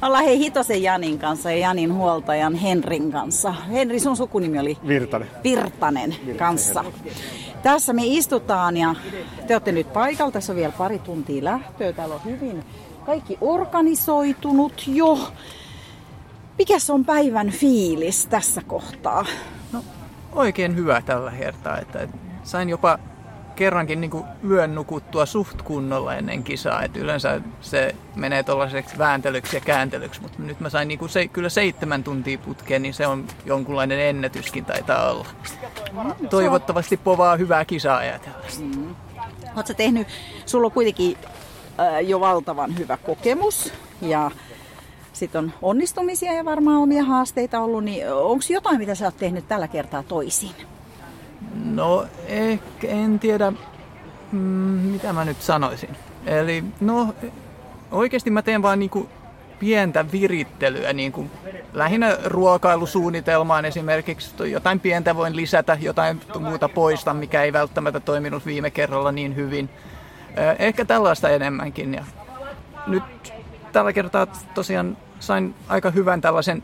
Ollaan 0.03 0.25
hei 0.25 0.39
Hitosen 0.39 0.83
Janin 0.83 1.19
kanssa 1.19 1.51
ja 1.51 1.59
Janin 1.59 1.95
huoltajan 1.95 2.55
Henrin 2.55 3.13
kanssa. 3.13 3.53
Henri, 3.53 4.01
sun 4.01 4.17
sukunimi 4.17 4.59
oli? 4.59 4.79
Virtanen. 4.89 5.29
Virtanen 5.45 6.17
kanssa. 6.39 6.85
Tässä 7.63 7.93
me 7.93 8.03
istutaan 8.05 8.77
ja 8.77 8.95
te 9.47 9.55
olette 9.55 9.73
nyt 9.73 9.93
paikalla. 9.93 10.33
Tässä 10.33 10.53
on 10.53 10.57
vielä 10.57 10.73
pari 10.79 10.99
tuntia 10.99 11.45
lähtöä. 11.45 11.93
Täällä 11.93 12.15
on 12.15 12.25
hyvin 12.25 12.65
kaikki 13.07 13.39
organisoitunut 13.41 14.83
jo. 14.87 15.19
Mikäs 16.59 16.91
on 16.91 17.05
päivän 17.05 17.51
fiilis 17.51 18.27
tässä 18.27 18.63
kohtaa? 18.67 19.27
No, 19.73 19.85
oikein 20.33 20.77
hyvä 20.77 21.03
tällä 21.07 21.33
kertaa. 21.39 21.79
Että 21.79 22.01
että 22.01 22.17
sain 22.43 22.69
jopa 22.69 22.99
kerrankin 23.57 24.01
niin 24.01 24.25
yön 24.51 24.75
nukuttua 24.75 25.27
suht 25.27 25.63
kunnolla 25.63 26.15
ennen 26.15 26.45
kisaa. 26.45 26.83
Et 26.83 26.97
yleensä 26.97 27.41
se 27.61 27.95
menee 28.15 28.43
tuollaiseksi 28.43 28.99
vääntelyksi 28.99 29.57
ja 29.57 29.61
kääntelyksi, 29.61 30.23
mutta 30.23 30.43
nyt 30.43 30.61
mä 30.61 30.71
sain 30.71 30.89
niin 30.89 31.09
se, 31.09 31.29
kyllä 31.29 31.49
seitsemän 31.49 32.05
tuntia 32.05 32.39
putkeen, 32.39 32.83
niin 32.83 32.95
se 32.95 33.07
on 33.07 33.25
jonkunlainen 33.47 34.01
ennätyskin 34.01 34.65
taitaa 34.65 35.11
olla. 35.11 35.27
Toivottavasti 36.31 36.97
povaa 36.97 37.37
hyvää 37.37 37.65
kisaa 37.65 37.99
ajatellen. 37.99 38.97
Oletko 39.57 39.75
tehnyt, 39.77 40.09
sulla 40.47 40.67
on 40.67 40.73
kuitenkin 40.73 41.19
äh, 41.81 42.05
jo 42.05 42.21
valtavan 42.21 42.79
hyvä 42.79 42.97
kokemus 42.97 43.73
ja 44.03 44.31
sitten 45.13 45.39
on 45.39 45.53
onnistumisia 45.63 46.33
ja 46.33 46.45
varmaan 46.45 46.77
omia 46.77 47.05
haasteita 47.05 47.61
ollut, 47.61 47.85
niin 47.85 48.13
onko 48.13 48.45
jotain, 48.49 48.79
mitä 48.79 48.95
sä 48.95 49.05
oot 49.05 49.17
tehnyt 49.17 49.49
tällä 49.49 49.69
kertaa 49.69 50.03
toisin? 50.03 50.51
No, 51.65 52.07
ehkä 52.27 52.87
en 52.89 53.19
tiedä, 53.19 53.53
mm, 54.33 54.39
mitä 54.39 55.13
mä 55.13 55.25
nyt 55.25 55.43
sanoisin. 55.43 55.97
Eli 56.27 56.65
no, 56.81 57.15
oikeasti 57.91 58.31
mä 58.31 58.43
teen 58.43 58.63
vaan 58.63 58.79
niinku 58.79 59.09
pientä 59.59 60.13
virittelyä, 60.13 60.93
niin 60.93 61.13
kuin 61.13 61.31
lähinnä 61.73 62.17
ruokailusuunnitelmaan 62.25 63.65
esimerkiksi. 63.65 64.51
Jotain 64.51 64.81
pientä 64.81 65.17
voin 65.17 65.37
lisätä, 65.37 65.79
jotain 65.81 66.21
muuta 66.41 66.69
poista, 66.69 67.15
mikä 67.15 67.43
ei 67.43 67.53
välttämättä 67.53 68.01
toiminut 68.01 68.47
viime 68.47 68.71
kerralla 68.71 69.13
niin 69.13 69.37
hyvin. 69.37 69.69
Ehkä 70.59 70.85
tällaista 70.85 71.29
enemmänkin. 71.29 71.95
Ja 71.95 72.05
nyt 72.87 73.33
tällä 73.73 73.93
kertaa 73.93 74.27
tosiaan 74.55 74.97
sain 75.21 75.55
aika 75.69 75.91
hyvän 75.91 76.21
tällaisen 76.21 76.63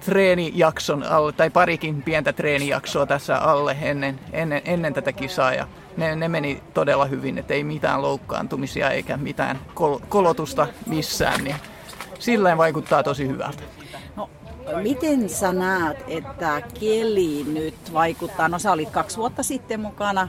treenijakson 0.00 1.02
alle, 1.02 1.32
tai 1.32 1.50
parikin 1.50 2.02
pientä 2.02 2.32
treenijaksoa 2.32 3.06
tässä 3.06 3.38
alle 3.38 3.76
ennen, 3.82 4.20
ennen, 4.32 4.62
ennen 4.64 4.94
tätä 4.94 5.12
kisaa. 5.12 5.54
Ja 5.54 5.66
ne, 5.96 6.16
ne 6.16 6.28
meni 6.28 6.62
todella 6.74 7.04
hyvin, 7.04 7.38
että 7.38 7.54
ei 7.54 7.64
mitään 7.64 8.02
loukkaantumisia 8.02 8.90
eikä 8.90 9.16
mitään 9.16 9.58
kol, 9.74 9.98
kolotusta 10.08 10.66
missään. 10.86 11.44
Niin 11.44 11.56
silleen 12.18 12.58
vaikuttaa 12.58 13.02
tosi 13.02 13.28
hyvältä. 13.28 13.62
No, 14.16 14.30
miten 14.82 15.28
sä 15.28 15.52
näet, 15.52 16.04
että 16.08 16.62
keli 16.80 17.44
nyt 17.52 17.92
vaikuttaa? 17.92 18.48
No 18.48 18.58
sä 18.58 18.72
olit 18.72 18.90
kaksi 18.90 19.16
vuotta 19.16 19.42
sitten 19.42 19.80
mukana. 19.80 20.28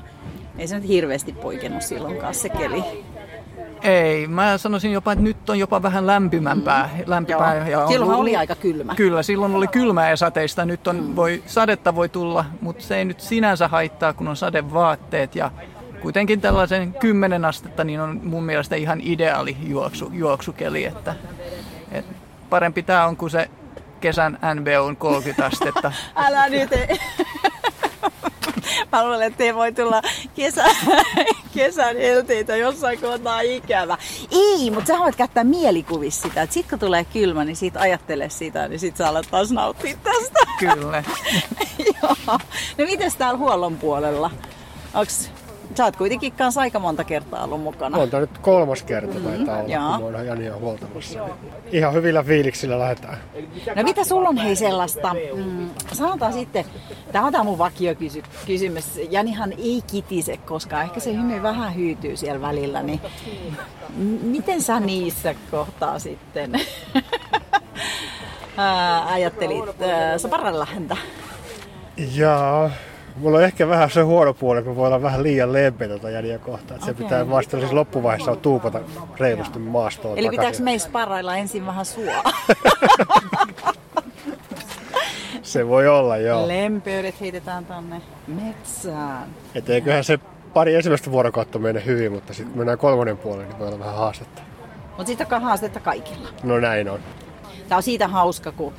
Ei 0.57 0.67
se 0.67 0.75
nyt 0.75 0.87
hirveästi 0.87 1.33
poikennut 1.33 1.81
silloinkaan 1.81 2.33
se 2.33 2.49
keli. 2.49 2.83
Ei, 3.81 4.27
mä 4.27 4.57
sanoisin 4.57 4.91
jopa, 4.91 5.11
että 5.11 5.23
nyt 5.23 5.49
on 5.49 5.59
jopa 5.59 5.81
vähän 5.81 6.07
lämpimämpää. 6.07 6.89
Mm. 6.97 7.03
lämpimämpää 7.07 7.55
Joo. 7.57 7.67
ja 7.67 7.79
on 7.79 7.87
Silloinhan 7.87 8.19
ollut- 8.19 8.29
oli 8.31 8.37
aika 8.37 8.55
kylmä. 8.55 8.95
Kyllä, 8.95 9.23
silloin 9.23 9.55
oli 9.55 9.67
kylmää 9.67 10.09
ja 10.09 10.17
sateista. 10.17 10.65
Nyt 10.65 10.87
on, 10.87 11.15
voi, 11.15 11.43
sadetta 11.45 11.95
voi 11.95 12.09
tulla, 12.09 12.45
mutta 12.61 12.83
se 12.83 12.97
ei 12.97 13.05
nyt 13.05 13.19
sinänsä 13.21 13.67
haittaa, 13.67 14.13
kun 14.13 14.27
on 14.27 14.35
sadevaatteet. 14.35 15.35
Ja 15.35 15.51
kuitenkin 16.01 16.41
tällaisen 16.41 16.93
10 16.93 17.45
astetta 17.45 17.83
niin 17.83 17.99
on 18.01 18.19
mun 18.23 18.43
mielestä 18.43 18.75
ihan 18.75 18.99
ideaali 19.03 19.57
juoksu, 19.67 20.09
juoksukeli. 20.13 20.85
Että, 20.85 21.15
et 21.91 22.05
parempi 22.49 22.83
tämä 22.83 23.05
on 23.05 23.17
kuin 23.17 23.29
se 23.31 23.49
kesän 23.99 24.39
NBOn 24.55 24.95
30 24.97 25.45
astetta. 25.45 25.91
Älä 26.15 26.49
nyt. 26.49 26.69
Mä 28.91 29.03
luulen, 29.03 29.21
että 29.21 29.43
ei 29.43 29.55
voi 29.55 29.71
tulla 29.71 30.01
kesä, 30.35 30.63
kesän 31.55 31.97
helteitä 31.97 32.55
jossain 32.55 33.01
kohtaa 33.01 33.41
ikävä. 33.41 33.97
Ei, 34.31 34.71
mutta 34.71 34.87
sä 34.87 34.99
voit 34.99 35.15
käyttää 35.15 35.43
mielikuvissa 35.43 36.21
sitä, 36.21 36.41
että 36.41 36.53
sit 36.53 36.69
kun 36.69 36.79
tulee 36.79 37.05
kylmä, 37.05 37.45
niin 37.45 37.55
sit 37.55 37.77
ajattele 37.77 38.29
sitä, 38.29 38.67
niin 38.67 38.79
sit 38.79 38.97
sä 38.97 39.07
alat 39.07 39.27
taas 39.31 39.51
nauttia 39.51 39.97
tästä. 40.03 40.39
Kyllä. 40.59 41.03
Joo. 42.01 42.39
No 42.77 42.85
mites 42.85 43.15
täällä 43.15 43.37
huollon 43.37 43.77
puolella? 43.77 44.31
Onks, 44.93 45.31
sä 45.75 45.83
oot 45.85 45.95
kuitenkin 45.95 46.33
kanssa 46.33 46.61
aika 46.61 46.79
monta 46.79 47.03
kertaa 47.03 47.43
ollut 47.43 47.61
mukana. 47.61 47.97
On 47.97 48.09
tämä 48.09 48.21
nyt 48.21 48.37
kolmas 48.37 48.83
kerta 48.83 49.19
taitaa 49.19 49.57
olla, 49.57 49.73
Joo. 49.73 49.99
kun 49.99 50.11
mä 50.11 50.17
oon 50.17 50.27
Jania 50.27 50.55
huoltamassa. 50.55 51.19
Ihan 51.71 51.93
hyvillä 51.93 52.23
fiiliksillä 52.23 52.79
lähdetään. 52.79 53.17
No 53.75 53.83
mitä 53.83 54.03
sulla 54.03 54.29
on 54.29 54.37
hei 54.37 54.55
sellaista, 54.55 55.15
mm, 55.35 55.69
sanotaan 55.91 56.33
sitten, 56.33 56.65
tämä 57.11 57.25
on 57.25 57.31
tää 57.31 57.43
mun 57.43 57.57
vakiokysymys, 57.57 58.99
Janihan 59.09 59.51
ei 59.51 59.81
kitise 59.91 60.37
koskaan, 60.37 60.83
ehkä 60.83 60.99
se 60.99 61.13
hymy 61.13 61.43
vähän 61.43 61.75
hyytyy 61.75 62.17
siellä 62.17 62.41
välillä, 62.41 62.83
niin 62.83 63.01
miten 64.21 64.61
sä 64.61 64.79
niissä 64.79 65.35
kohtaa 65.51 65.99
sitten 65.99 66.51
ää, 68.57 69.07
ajattelit 69.11 69.81
ää, 69.81 70.17
saparalla 70.17 70.65
häntä? 70.65 70.97
Ja 72.15 72.69
mulla 73.15 73.37
on 73.37 73.43
ehkä 73.43 73.67
vähän 73.67 73.89
se 73.91 74.01
huono 74.01 74.33
puoli, 74.33 74.61
mä 74.61 74.75
voi 74.75 74.87
olla 74.87 75.01
vähän 75.01 75.23
liian 75.23 75.53
lempeä 75.53 75.87
tuota 75.87 76.09
Jania 76.09 76.39
kohtaan. 76.39 76.75
Että 76.75 76.85
se 76.85 76.91
Okei. 76.91 77.03
pitää 77.03 77.29
vasta 77.29 77.59
siis 77.59 77.71
loppuvaiheessa 77.71 78.35
tuupata 78.35 78.79
reilusti 79.19 79.59
maastoon 79.59 80.17
Eli 80.17 80.29
pitääkö 80.29 80.41
takaisin. 80.41 80.63
meissä 80.63 80.89
parhailla 80.91 81.37
ensin 81.37 81.65
vähän 81.65 81.85
sua? 81.85 82.23
Se 85.43 85.67
voi 85.67 85.87
olla, 85.87 86.17
joo. 86.17 86.47
Lempeydet 86.47 87.21
heitetään 87.21 87.65
tonne 87.65 88.01
metsään. 88.27 89.29
Et 89.55 89.69
eiköhän 89.69 90.03
se 90.03 90.19
pari 90.53 90.75
ensimmäistä 90.75 91.11
vuorokautta 91.11 91.59
mene 91.59 91.85
hyvin, 91.85 92.11
mutta 92.11 92.33
sitten 92.33 92.57
mennään 92.57 92.77
kolmannen 92.77 93.17
puolelle, 93.17 93.45
niin 93.45 93.59
voi 93.59 93.67
olla 93.67 93.79
vähän 93.79 93.95
haastetta. 93.95 94.41
Mutta 94.87 95.05
sitten 95.05 95.27
on 95.31 95.41
haastetta 95.41 95.79
kaikilla. 95.79 96.29
No 96.43 96.59
näin 96.59 96.89
on. 96.89 96.99
Tämä 97.69 97.77
on 97.77 97.83
siitä 97.83 98.07
hauska, 98.07 98.51
kun... 98.51 98.73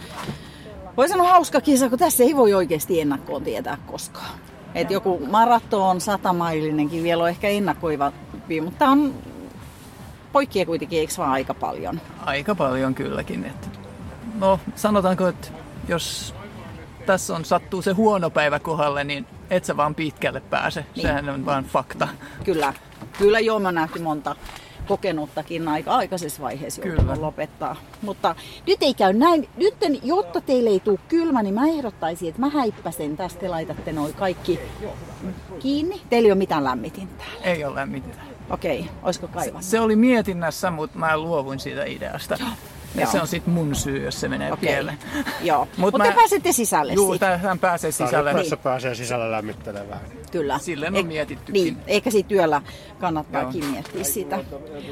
Voi 0.96 1.08
sanoa 1.08 1.28
hauska 1.28 1.60
kisa, 1.60 1.88
kun 1.88 1.98
tässä 1.98 2.22
ei 2.22 2.36
voi 2.36 2.54
oikeasti 2.54 3.00
ennakkoon 3.00 3.44
tietää 3.44 3.78
koskaan. 3.86 4.38
Et 4.74 4.90
joku 4.90 5.26
maraton, 5.30 6.00
satamailinenkin 6.00 7.02
vielä 7.02 7.22
on 7.22 7.28
ehkä 7.28 7.48
ennakoivampi, 7.48 8.60
mutta 8.60 8.88
on 8.88 9.14
poikkia 10.32 10.66
kuitenkin, 10.66 10.98
eikö 10.98 11.12
vaan 11.18 11.30
aika 11.30 11.54
paljon? 11.54 12.00
Aika 12.26 12.54
paljon 12.54 12.94
kylläkin. 12.94 13.44
Että, 13.44 13.68
no 14.38 14.60
sanotaanko, 14.74 15.26
että 15.26 15.48
jos 15.88 16.34
tässä 17.06 17.36
on 17.36 17.44
sattuu 17.44 17.82
se 17.82 17.92
huono 17.92 18.30
päivä 18.30 18.58
kohdalle, 18.58 19.04
niin 19.04 19.26
et 19.50 19.64
sä 19.64 19.76
vaan 19.76 19.94
pitkälle 19.94 20.40
pääse. 20.40 20.86
Niin. 20.96 21.06
Sehän 21.06 21.28
on 21.28 21.46
vaan 21.46 21.64
fakta. 21.64 22.08
Kyllä, 22.44 22.74
kyllä 23.18 23.40
joo, 23.40 23.58
mä 23.58 23.72
nähty 23.72 23.98
monta 23.98 24.36
kokenuttakin 24.86 25.68
aika 25.68 25.90
aikaisessa 25.90 26.42
vaiheessa 26.42 26.82
Kyllä. 26.82 26.94
joutunut 26.94 27.18
lopettaa. 27.20 27.76
Mutta 28.02 28.34
nyt 28.66 28.82
ei 28.82 28.94
käy 28.94 29.12
näin. 29.12 29.48
Nyt, 29.56 29.74
jotta 30.02 30.40
teille 30.40 30.70
ei 30.70 30.80
tule 30.80 30.98
kylmä, 31.08 31.42
niin 31.42 31.54
mä 31.54 31.66
ehdottaisin, 31.66 32.28
että 32.28 32.40
mä 32.40 32.48
häippäsen 32.48 33.16
tästä. 33.16 33.40
Te 33.40 33.48
laitatte 33.48 33.92
noi 33.92 34.12
kaikki 34.12 34.60
kiinni. 35.58 36.00
Teillä 36.10 36.26
ei 36.26 36.32
ole 36.32 36.38
mitään 36.38 36.64
lämmitintä. 36.64 37.24
Ei 37.42 37.64
ole 37.64 37.86
mitään. 37.86 38.26
Okei, 38.50 38.88
olisiko 39.02 39.28
kaivannut? 39.28 39.64
Se 39.64 39.80
oli 39.80 39.96
mietinnässä, 39.96 40.70
mutta 40.70 40.98
mä 40.98 41.18
luovuin 41.18 41.60
siitä 41.60 41.84
ideasta. 41.84 42.38
Ja 42.94 43.00
Joo. 43.00 43.12
se 43.12 43.20
on 43.20 43.26
sitten 43.26 43.54
mun 43.54 43.74
syy, 43.74 44.04
jos 44.04 44.20
se 44.20 44.28
menee 44.28 44.52
Okei. 44.52 44.68
pieleen. 44.72 44.98
Joo, 45.42 45.58
Mut 45.64 45.78
mutta 45.78 45.98
mä- 45.98 46.04
te 46.04 46.12
pääsette 46.12 46.52
sisälle 46.52 46.92
Juu, 46.92 47.18
tähän 47.18 47.58
pääsee 47.58 47.92
sisälle. 47.92 48.34
Tässä 48.34 48.56
pääsee 48.56 48.94
sisällä 48.94 49.30
lämmittelemään. 49.30 50.00
Kyllä. 50.32 50.58
Silleen 50.58 50.94
on 50.94 51.00
Eik- 51.00 51.06
mietittykin. 51.06 51.64
Niin, 51.64 51.76
eikä 51.86 52.10
siitä 52.10 52.28
työllä 52.28 52.62
kannattaakin 53.00 53.64
miettiä 53.64 54.04
sitä. 54.04 54.38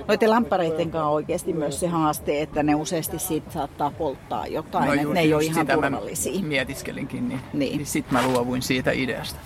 Noiden 0.09 0.31
lamppareiden 0.31 0.91
kanssa 0.91 1.07
on 1.07 1.13
oikeasti 1.15 1.53
myös 1.53 1.81
se 1.81 1.87
haaste, 1.89 2.43
että 2.43 2.63
ne 2.63 2.75
useasti 2.75 3.19
siitä 3.19 3.51
saattaa 3.53 3.91
polttaa 3.91 4.47
jotain, 4.47 4.87
no 4.87 4.93
että 4.95 5.09
ne 5.15 5.21
ei 5.21 5.35
ole 5.35 5.45
ihan 5.45 5.67
turvallisia. 5.67 6.41
Mä 6.43 6.49
mietiskelinkin, 6.49 7.29
niin, 7.29 7.41
Niin. 7.53 7.77
niin. 7.77 7.87
sitten 7.87 8.15
mä 8.15 8.27
luovuin 8.27 8.63
siitä 8.63 8.91
ideasta. 8.93 9.41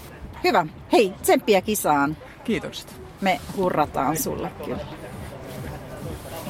Hyvä. 0.45 0.67
Hei, 0.93 1.13
tsemppiä 1.23 1.61
kisaan. 1.61 2.17
Kiitokset. 2.45 2.95
Me 3.21 3.41
hurrataan 3.57 4.17
sulle 4.17 4.51
kyllä. 4.65 4.79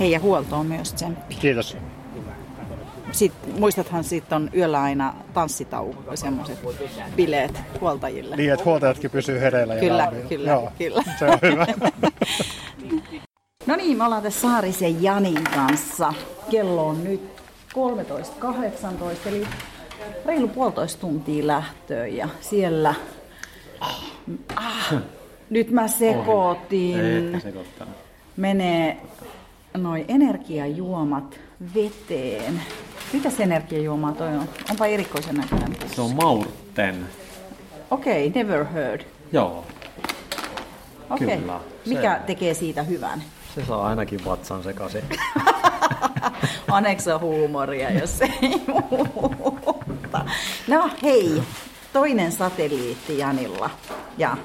Hei 0.01 0.11
ja 0.11 0.21
huoltoon 0.21 0.67
myös 0.67 0.93
tsemppiä. 0.95 1.39
Kiitos. 1.41 1.77
Sit, 3.15 3.33
muistathan 3.59 4.05
siitä 4.05 4.37
on 4.37 4.51
yöllä 4.57 4.83
aina 4.83 5.15
tanssitauko, 5.35 6.17
semmoiset 6.17 6.59
bileet 7.17 7.61
huoltajille. 7.81 8.37
Niin, 8.37 8.53
että 8.53 8.65
huoltajatkin 8.65 9.11
pysyy 9.11 9.41
hereillä. 9.41 9.77
Kyllä, 9.77 10.03
ja 10.13 10.29
kyllä, 10.29 10.51
Joo, 10.51 10.73
kyllä. 10.79 11.03
Se 11.19 11.25
on 11.25 11.39
hyvä. 11.43 11.67
No 13.67 13.77
niin, 13.77 13.99
me 13.99 14.05
ollaan 14.05 14.23
tässä 14.23 14.41
Saarisen 14.41 15.03
Janin 15.03 15.45
kanssa. 15.45 16.15
Kello 16.51 16.89
on 16.89 17.05
nyt 17.05 17.21
13.18, 17.75 19.29
eli 19.29 19.47
reilu 20.27 20.49
puolitoista 20.49 21.01
tuntia 21.01 21.47
lähtöön 21.47 22.17
ja 22.17 22.29
siellä... 22.41 22.95
Ah, 24.57 24.95
nyt 25.51 25.71
mä 25.71 25.89
sekoitin. 25.89 27.43
Menee 28.37 28.97
noi 29.77 30.05
energiajuomat 30.09 31.41
veteen. 31.75 32.63
Mitäs 33.13 33.41
energiajuomaa 33.41 34.13
toi 34.13 34.29
on? 34.29 34.49
Onpa 34.71 34.87
erikoisen 34.87 35.35
näköinen. 35.35 35.77
Se 35.95 36.01
on 36.01 36.15
Maurten. 36.15 37.07
Okei, 37.91 38.27
okay, 38.27 38.43
never 38.43 38.65
heard. 38.65 39.01
Joo, 39.33 39.65
Okei. 41.11 41.39
Kyllä, 41.39 41.61
se- 41.85 41.89
Mikä 41.91 42.21
tekee 42.27 42.55
siitä 42.55 42.83
hyvän? 42.83 43.23
se 43.55 43.65
saa 43.65 43.87
ainakin 43.87 44.25
vatsan 44.25 44.63
sekaisin. 44.63 45.05
On 46.73 46.85
huumoria, 47.21 47.91
jos 47.91 48.21
ei 48.23 48.63
muuta. 48.67 50.25
No 50.69 50.91
hei, 51.03 51.43
toinen 51.93 52.33
satelliitti 52.33 53.19
Janilla 53.19 53.71
ja 54.19 54.37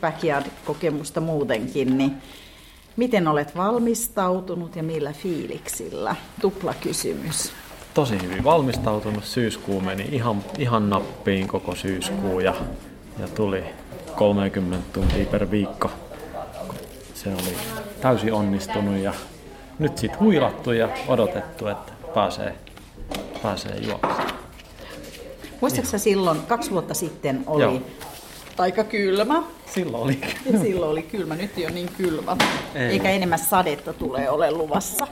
backyard-kokemusta 0.00 1.20
muutenkin, 1.20 1.98
niin 1.98 2.12
miten 2.96 3.28
olet 3.28 3.56
valmistautunut 3.56 4.76
ja 4.76 4.82
millä 4.82 5.12
fiiliksillä? 5.12 6.16
Tupla 6.40 6.74
kysymys. 6.74 7.52
Tosi 7.94 8.22
hyvin 8.22 8.44
valmistautunut. 8.44 9.24
Syyskuu 9.24 9.80
meni 9.80 10.08
ihan, 10.12 10.44
ihan 10.58 10.90
nappiin 10.90 11.48
koko 11.48 11.74
syyskuu 11.74 12.40
ja, 12.40 12.54
ja 13.18 13.28
tuli 13.28 13.64
30 14.16 14.86
tuntia 14.92 15.26
per 15.26 15.50
viikko. 15.50 15.90
Se 17.14 17.28
oli 17.28 17.56
täysin 18.00 18.32
onnistunut 18.32 18.96
ja 18.96 19.14
nyt 19.78 19.98
sitten 19.98 20.20
huilattu 20.20 20.72
ja 20.72 20.88
odotettu, 21.08 21.66
että 21.66 21.92
pääsee, 22.14 22.54
pääsee 23.42 23.76
juoksemaan. 23.76 24.30
Muistatko 25.60 25.98
silloin, 25.98 26.40
kaksi 26.40 26.70
vuotta 26.70 26.94
sitten 26.94 27.44
oli 27.46 27.62
Joo. 27.62 27.80
aika 28.58 28.84
kylmä? 28.84 29.42
Silloin 29.66 30.02
oli. 30.02 30.20
Silloin 30.62 30.92
oli 30.92 31.02
kylmä, 31.02 31.36
nyt 31.36 31.58
ei 31.58 31.64
ole 31.64 31.72
niin 31.72 31.90
kylmä. 31.96 32.36
Ei. 32.74 32.82
Eikä 32.82 33.10
enemmän 33.10 33.38
sadetta 33.38 33.92
tulee 33.92 34.30
ole 34.30 34.50
luvassa 34.50 35.06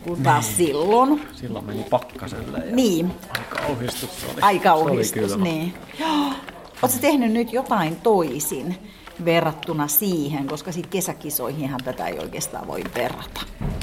kuin 0.00 0.22
taas 0.22 0.56
silloin. 0.56 1.28
Silloin 1.34 1.64
meni 1.64 1.84
pakkaselle 1.90 2.58
ja 2.58 2.74
Niin, 2.74 3.12
aika 3.38 3.56
kauhistus 3.66 4.20
se 4.20 4.26
oli. 4.26 4.40
Ai 4.40 4.60
Se 5.04 5.34
oli 5.34 5.42
niin. 5.42 5.74
Oletko 6.82 6.98
tehnyt 7.00 7.32
nyt 7.32 7.52
jotain 7.52 7.96
toisin 7.96 8.76
verrattuna 9.24 9.88
siihen, 9.88 10.46
koska 10.46 10.72
sitten 10.72 10.90
kesäkisoihinhan 10.90 11.80
tätä 11.84 12.06
ei 12.06 12.18
oikeastaan 12.18 12.66
voi 12.66 12.82
verrata. 12.94 13.40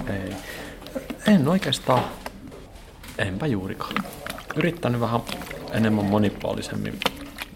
Ei. 0.10 0.34
En 1.34 1.48
oikeastaan. 1.48 2.04
Enpä 3.18 3.48
juurikaan. 3.48 3.96
Yrittänyt 4.56 5.02
vähän 5.02 5.22
enemmän 5.72 6.06
monipuolisemmin 6.06 7.00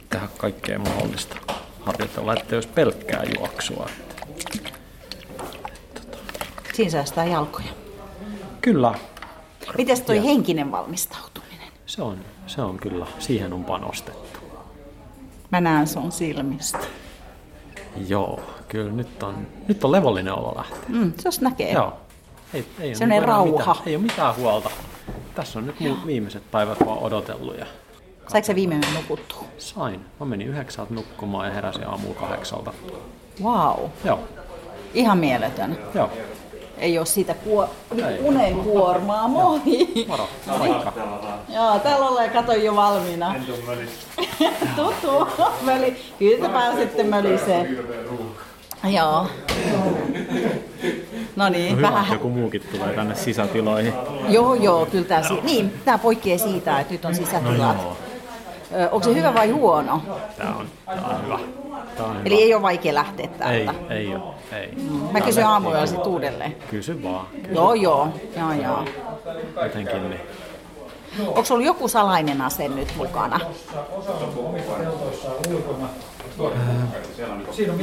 tehdä 0.09 0.27
kaikkea 0.37 0.79
mahdollista. 0.79 1.35
Harjoitella, 1.79 2.33
että 2.33 2.55
jos 2.55 2.67
pelkkää 2.67 3.23
juoksua. 3.37 3.89
Että 5.95 6.01
Siinä 6.73 6.91
säästää 6.91 7.25
jalkoja. 7.25 7.80
Kyllä, 8.61 8.93
Mites 9.77 10.01
toi 10.01 10.23
henkinen 10.23 10.71
valmistautuminen? 10.71 11.67
se 11.85 12.01
on, 12.01 12.17
se 12.47 12.61
on 12.61 12.77
kyllä, 12.77 13.05
siihen 13.19 13.53
on 13.53 13.63
panostettu. 13.65 14.39
Mä 15.51 15.61
näen 15.61 15.87
sun 15.87 16.11
silmistä. 16.11 16.77
Joo, 18.07 18.39
kyllä 18.67 18.91
nyt 18.91 19.23
on, 19.23 19.47
nyt 19.67 19.83
on 19.83 19.91
levollinen 19.91 20.33
olo 20.33 20.53
lähteä. 20.57 20.79
Mm, 20.87 21.13
se 21.19 21.27
jos 21.27 21.41
näkee. 21.41 21.71
Joo. 21.71 21.93
Ei, 22.53 22.65
ei 22.79 22.95
Sellainen 22.95 22.99
niinku 22.99 23.23
enää 23.23 23.25
rauha. 23.25 23.73
Mitään, 23.73 23.87
ei 23.87 23.95
ole 23.95 24.03
mitään 24.03 24.35
huolta. 24.35 24.69
Tässä 25.35 25.59
on 25.59 25.65
nyt 25.67 25.79
mun 25.79 26.05
viimeiset 26.05 26.51
päivät 26.51 26.77
vaan 26.85 26.99
odotellut 26.99 27.57
ja 27.57 27.65
Saiko 28.27 28.45
sä 28.45 28.55
viime 28.55 28.75
yönä 28.75 28.87
nukuttua? 29.01 29.43
sain. 29.57 30.05
Mä 30.19 30.25
menin 30.25 30.47
yhdeksältä 30.47 30.93
nukkumaan 30.93 31.47
ja 31.47 31.53
heräsin 31.53 31.87
aamulla 31.87 32.15
kahdeksalta. 32.19 32.73
Wow, 33.43 33.79
Joo, 34.05 34.19
ihan 34.93 35.17
mieletön. 35.17 35.77
joo. 35.95 36.09
Ei 36.81 36.97
ole 36.97 37.05
sitä 37.05 37.35
unen 38.23 38.55
kuormaa. 38.55 39.27
Moi! 39.27 39.59
Moro, 40.07 40.27
moikka. 40.57 40.93
Joo, 41.49 41.79
täällä 41.79 42.07
ollaan 42.07 42.29
kato 42.29 42.53
jo 42.53 42.75
valmiina. 42.75 43.35
Tutu, 44.75 45.27
möli. 45.61 45.95
Kyllä 46.19 46.47
te 46.47 46.53
pääsette 46.53 47.03
möliseen. 47.03 47.77
Joo. 48.83 49.27
No 51.35 51.49
niin, 51.49 51.77
Hyvä, 51.77 51.91
vähän. 51.91 52.13
joku 52.13 52.29
muukin 52.29 52.61
tulee 52.71 52.93
tänne 52.95 53.15
sisätiloihin. 53.15 53.93
Joo, 54.27 54.53
joo, 54.53 54.85
kyllä 54.85 55.05
tämä, 55.05 55.23
si- 55.23 55.41
niin, 55.43 55.73
tämä 55.85 55.97
poikkeaa 55.97 56.37
siitä, 56.37 56.79
että 56.79 56.93
nyt 56.93 57.05
on 57.05 57.15
sisätilat. 57.15 57.77
No 57.77 57.83
joo. 57.83 57.97
Ö, 58.75 58.89
Onko 58.91 59.03
se 59.07 59.13
hyvä 59.15 59.33
vai 59.33 59.49
huono? 59.49 60.01
Tää 60.37 60.53
on, 60.59 60.67
tää 60.85 60.95
on 60.95 61.25
hyvä. 61.25 61.39
On 61.99 62.09
hyvä. 62.13 62.21
Eli 62.25 62.43
ei 62.43 62.53
ole 62.53 62.61
vaikea 62.61 62.93
lähteä 62.93 63.25
ei, 63.25 63.65
täältä. 63.65 63.93
ei 63.93 64.15
oo, 64.15 64.35
ei. 64.51 64.73
Mä 65.11 65.21
kysyn 65.21 65.45
aamuilla 65.47 65.85
sitten 65.85 66.07
uudelleen. 66.07 66.55
Kysy 66.69 67.03
vaan. 67.03 67.25
Kysy 67.41 67.53
Joo, 67.53 67.73
joo, 67.73 68.07
joo, 68.37 68.53
joo. 68.53 68.85
jotenkin 69.63 70.09
niin. 70.09 70.21
Onko 71.27 71.43
sulla 71.43 71.65
joku 71.65 71.87
salainen 71.87 72.41
ase 72.41 72.67
nyt 72.67 72.93
mukana? 72.97 73.39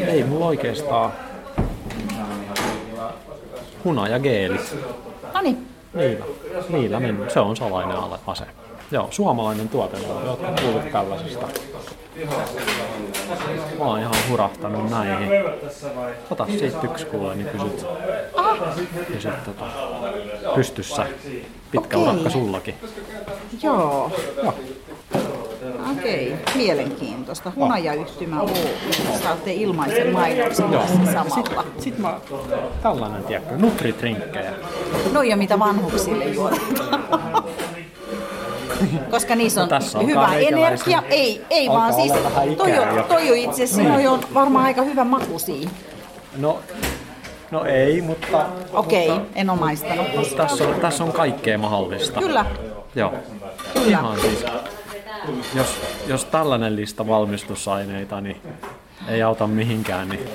Ei 0.07 0.25
mulla 0.25 0.47
oikeastaan 0.47 1.13
huna 3.85 4.09
ja 4.09 4.19
geeli. 4.19 4.61
No 5.35 5.41
niin, 5.41 5.69
Niillä, 5.95 6.25
niillä 6.69 7.01
mennyt. 7.01 7.31
Se 7.31 7.41
on 7.41 7.57
salainen 7.57 7.97
ase. 8.27 8.45
Joo, 8.91 9.09
suomalainen 9.11 9.69
tuote. 9.69 9.97
Oletko 9.97 10.47
kuullut 10.63 10.93
tällaisesta? 10.93 11.47
Mä 13.79 13.85
oon 13.85 14.01
ihan 14.01 14.15
hurahtanut 14.31 14.91
näihin. 14.91 15.29
Ota 16.31 16.47
siitä 16.47 16.79
yksi 16.85 17.07
kuule, 17.07 17.35
niin 17.35 17.49
pysyt, 17.49 17.87
pysyt 19.13 19.45
tota, 19.45 19.65
pystyssä. 20.55 21.07
Pitkä 21.71 21.97
Okei. 21.97 22.13
urakka 22.13 22.31
sullakin. 22.31 22.75
joo. 23.63 24.13
Okei, 25.93 26.37
mielenkiintoista. 26.55 27.53
Hunajayhtymä 27.57 28.41
Oy. 28.43 28.51
Saatte 29.23 29.53
ilmaisen 29.53 30.13
mainoksen 30.13 30.71
tässä 30.71 31.13
samalla. 31.13 31.65
Sitten 31.79 32.03
mä, 32.03 32.21
tällainen, 32.83 33.25
tiedätkö, 33.25 33.57
nutritrinkkejä. 33.57 34.53
No 35.13 35.23
ja 35.23 35.37
mitä 35.37 35.59
vanhuksille 35.59 36.25
juotetaan. 36.25 37.28
Koska 39.11 39.35
niissä 39.35 39.63
on, 39.63 39.69
No 39.69 39.99
on 39.99 40.07
hyvä 40.07 40.35
energia. 40.35 41.03
Ei, 41.09 41.45
ei 41.51 41.69
Alkaa 41.69 41.81
vaan 41.81 41.95
siis, 41.95 42.13
toi 42.57 42.79
on, 42.79 43.05
toi 43.09 43.31
on 43.31 43.37
itse 43.37 43.65
asiassa 43.65 43.83
noi 43.83 44.07
on 44.07 44.21
varmaan 44.35 44.65
aika 44.65 44.83
hyvä 44.83 45.05
makuisia. 45.05 45.69
No, 46.37 46.59
no 47.51 47.65
ei, 47.65 48.03
mutta, 48.03 48.47
Okei, 48.73 49.11
en 49.35 49.51
ole 49.51 49.59
maistanut. 49.59 50.07
mutta 50.17 50.37
tässä, 50.37 50.69
on, 50.69 50.75
tässä 50.75 51.05
on 51.05 51.13
kaikkea 51.13 51.59
mahdollista. 51.59 52.21
Kyllä, 52.21 52.45
Joo. 52.95 53.13
Kyllä. 53.75 53.89
Ihan 53.89 54.21
siis, 54.21 54.45
jos, 55.55 55.81
jos 56.07 56.25
tällainen 56.25 56.77
lista 56.77 57.07
valmistusaineita, 57.07 58.21
niin 58.21 58.37
ei 59.09 59.23
auta 59.23 59.47
mihinkään, 59.47 60.09
niin 60.09 60.29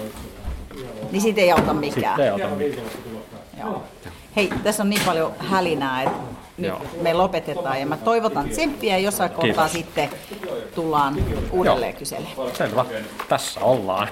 niin 1.12 1.22
siitä 1.22 1.42
ei 1.42 1.52
auta 1.52 1.74
mikään. 1.74 2.16
sitten 2.16 2.26
ei 2.26 2.30
auta 2.30 2.48
mihinkään. 2.56 2.88
Joo. 3.60 3.84
Hei, 4.36 4.50
tässä 4.64 4.84
on 4.84 4.90
niin 4.90 5.02
paljon 5.06 5.32
hälinää, 5.40 6.04
että 6.04 6.18
nyt 6.58 6.68
Joo. 6.68 6.82
me 7.02 7.14
lopetetaan 7.14 7.80
ja 7.80 7.86
mä 7.86 7.98
toivotan 7.98 8.50
tsemppiä 8.50 8.98
ja 8.98 9.04
jossain 9.04 9.32
kohtaa 9.32 9.70
Kiitos. 9.70 9.72
sitten 9.72 10.10
tullaan 10.76 11.16
uudelleen 11.52 11.96
kyselemään. 11.96 12.56
Selvä. 12.58 12.86
Tässä 13.30 13.60
ollaan. 13.60 14.08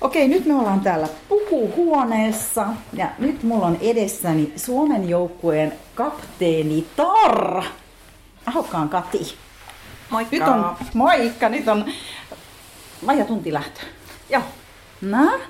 Okei, 0.00 0.28
nyt 0.28 0.46
me 0.46 0.54
ollaan 0.54 0.80
täällä 0.80 1.08
pukuhuoneessa 1.28 2.66
ja 2.92 3.06
nyt 3.18 3.42
mulla 3.42 3.66
on 3.66 3.78
edessäni 3.80 4.52
Suomen 4.56 5.08
joukkueen 5.08 5.72
kapteeni 5.94 6.86
Tar. 6.96 7.62
Ahokkaan 8.46 8.88
Kati. 8.88 9.34
Moikka. 10.10 10.36
Nyt 10.36 10.48
on, 10.48 10.76
moikka, 10.94 11.48
nyt 11.48 11.68
on 11.68 11.84
vajaa 13.06 13.26
tunti 13.26 13.52
lähtö. 13.52 13.80
Joo. 14.30 14.42
No, 15.00 15.40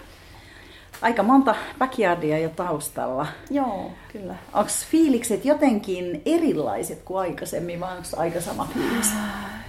aika 1.02 1.22
monta 1.22 1.54
backyardia 1.78 2.38
jo 2.38 2.48
taustalla. 2.48 3.26
Joo, 3.50 3.92
kyllä. 4.12 4.34
Onko 4.52 4.70
fiilikset 4.90 5.44
jotenkin 5.44 6.22
erilaiset 6.26 7.02
kuin 7.02 7.20
aikaisemmin 7.20 7.80
vai 7.80 7.96
onko 7.96 8.08
aika 8.16 8.40
sama 8.40 8.68
fiilis? 8.74 9.12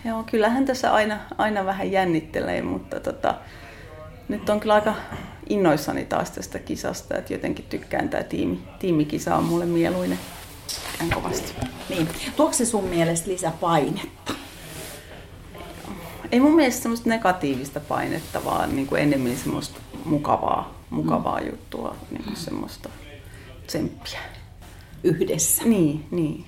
Joo, 0.06 0.24
kyllähän 0.32 0.65
tässä 0.65 0.94
aina, 0.94 1.20
aina 1.38 1.65
vähän 1.65 1.92
jännittelee, 1.92 2.62
mutta 2.62 3.00
tota, 3.00 3.36
nyt 4.28 4.50
on 4.50 4.60
kyllä 4.60 4.74
aika 4.74 4.96
innoissani 5.50 6.06
taas 6.06 6.32
tästä 6.32 6.60
kisasta, 6.60 7.18
että 7.18 7.34
jotenkin 7.34 7.65
tykkään 7.70 8.10
tämä 8.10 8.24
tiimi, 8.24 8.60
tiimikisa 8.80 9.36
on 9.36 9.44
mulle 9.44 9.65
mieluinen. 9.65 10.20
Tykkään 10.92 11.22
kovasti. 11.22 11.54
Niin. 11.89 12.10
Tuokse 12.36 12.65
se 12.65 12.72
sun 12.72 12.84
mielestä 12.84 13.32
lisäpainetta? 13.32 14.34
Ei 16.32 16.39
mun 16.39 16.56
mielestä 16.56 16.82
semmoista 16.82 17.10
negatiivista 17.10 17.80
painetta, 17.80 18.46
vaan 18.46 18.76
niin 18.76 18.88
kuin 18.88 19.02
enemmän 19.02 19.38
semmoista 19.38 19.80
mukavaa, 20.06 20.79
mukavaa 20.89 21.39
mm. 21.39 21.45
juttua, 21.45 21.95
niin 22.12 22.23
kuin 22.23 22.36
semmoista 22.36 22.89
tsemppiä. 23.67 24.19
Yhdessä. 25.04 25.63
Niin, 25.63 26.06
niin. 26.12 26.45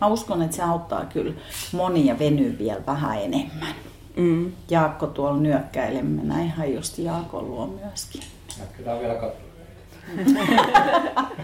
Mä 0.00 0.06
uskon, 0.06 0.42
että 0.42 0.56
se 0.56 0.62
auttaa 0.62 1.04
kyllä 1.04 1.34
monia 1.72 2.18
venyä 2.18 2.58
vielä 2.58 2.86
vähän 2.86 3.22
enemmän. 3.22 3.74
Mm. 4.16 4.52
Jaakko 4.70 5.06
tuolla 5.06 5.40
nyökkäilee, 5.40 6.02
mennään 6.02 6.44
ihan 6.44 6.74
just 6.74 6.98
Jaakon 6.98 7.50
luo 7.50 7.66
myöskin. 7.66 8.22
Kyllä 8.76 9.00
vielä 9.00 9.14
katsoa. 9.14 9.48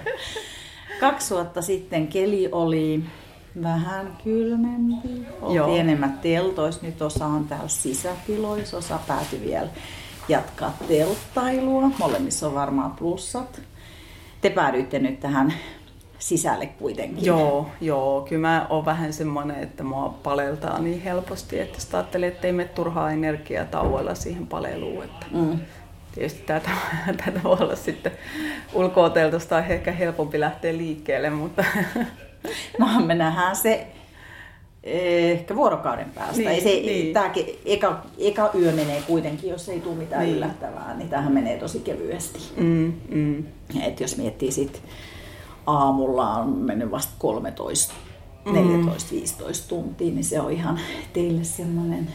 Kaksi 1.00 1.34
vuotta 1.34 1.62
sitten 1.62 2.08
keli 2.08 2.48
oli 2.52 3.04
vähän 3.62 4.18
kylmempi. 4.24 5.08
Oltiin 5.40 5.56
Joo. 5.56 5.76
enemmän 5.76 6.18
teltoissa. 6.22 6.86
Nyt 6.86 7.02
osa 7.02 7.26
on 7.26 7.44
täällä 7.44 7.68
sisätiloissa, 7.68 8.76
osa 8.76 8.98
päätyi 9.06 9.40
vielä 9.40 9.68
jatkaa 10.28 10.76
telttailua. 10.88 11.90
Molemmissa 11.98 12.46
on 12.46 12.54
varmaan 12.54 12.90
plussat. 12.90 13.60
Te 14.40 14.50
päädyitte 14.50 14.98
nyt 14.98 15.20
tähän 15.20 15.54
sisälle 16.18 16.66
kuitenkin. 16.66 17.24
Joo, 17.24 17.68
joo. 17.80 18.20
Kyllä 18.28 18.48
mä 18.48 18.66
oon 18.70 18.84
vähän 18.84 19.12
semmoinen, 19.12 19.62
että 19.62 19.82
mua 19.82 20.08
paleltaa 20.22 20.78
niin 20.78 21.02
helposti, 21.02 21.60
että 21.60 21.80
sitä 21.80 21.96
ajattelin, 21.96 22.28
että 22.28 22.46
ei 22.46 22.52
mene 22.52 22.68
turhaa 22.68 23.10
energiaa 23.10 23.64
tauolla 23.64 24.14
siihen 24.14 24.46
paleluun. 24.46 25.04
Että 25.04 25.26
Mm. 25.30 25.58
Tietysti 26.14 26.42
tätä, 26.42 26.70
tätä 27.24 27.40
voi 27.44 27.56
olla 27.60 27.76
sitten 27.76 28.12
ulkooteltosta 28.72 29.58
ehkä 29.58 29.92
helpompi 29.92 30.40
lähteä 30.40 30.76
liikkeelle, 30.76 31.30
mutta 31.30 31.64
No 32.78 32.86
me 33.06 33.14
nähdään 33.14 33.56
se 33.56 33.86
ehkä 34.84 35.56
vuorokauden 35.56 36.06
päästä. 36.14 36.36
Niin, 36.36 36.48
ei 36.48 36.60
se, 36.60 36.68
niin. 36.68 37.12
Tääkin 37.12 37.46
eka, 37.64 38.02
eka 38.18 38.50
yö 38.58 38.72
menee 38.72 39.02
kuitenkin, 39.06 39.50
jos 39.50 39.68
ei 39.68 39.80
tule 39.80 39.94
mitään 39.94 40.22
Niin. 40.22 40.36
yllättävää, 40.36 40.94
niin 40.96 41.08
tähän 41.08 41.32
menee 41.32 41.58
tosi 41.58 41.78
kevyesti. 41.80 42.38
mm, 42.56 42.92
mm, 43.10 43.44
Et 43.82 44.00
jos 44.00 44.16
miettii 44.16 44.52
sit 44.52 44.82
aamulla 45.66 46.30
on 46.30 46.48
mennyt 46.48 46.90
vasta 46.90 47.12
13, 47.18 47.94
Mm. 48.44 48.52
14-15 48.52 49.68
tuntia, 49.68 50.10
niin 50.10 50.24
se 50.24 50.40
on 50.40 50.52
ihan 50.52 50.80
teille 51.12 51.44
semmoinen 51.44 52.08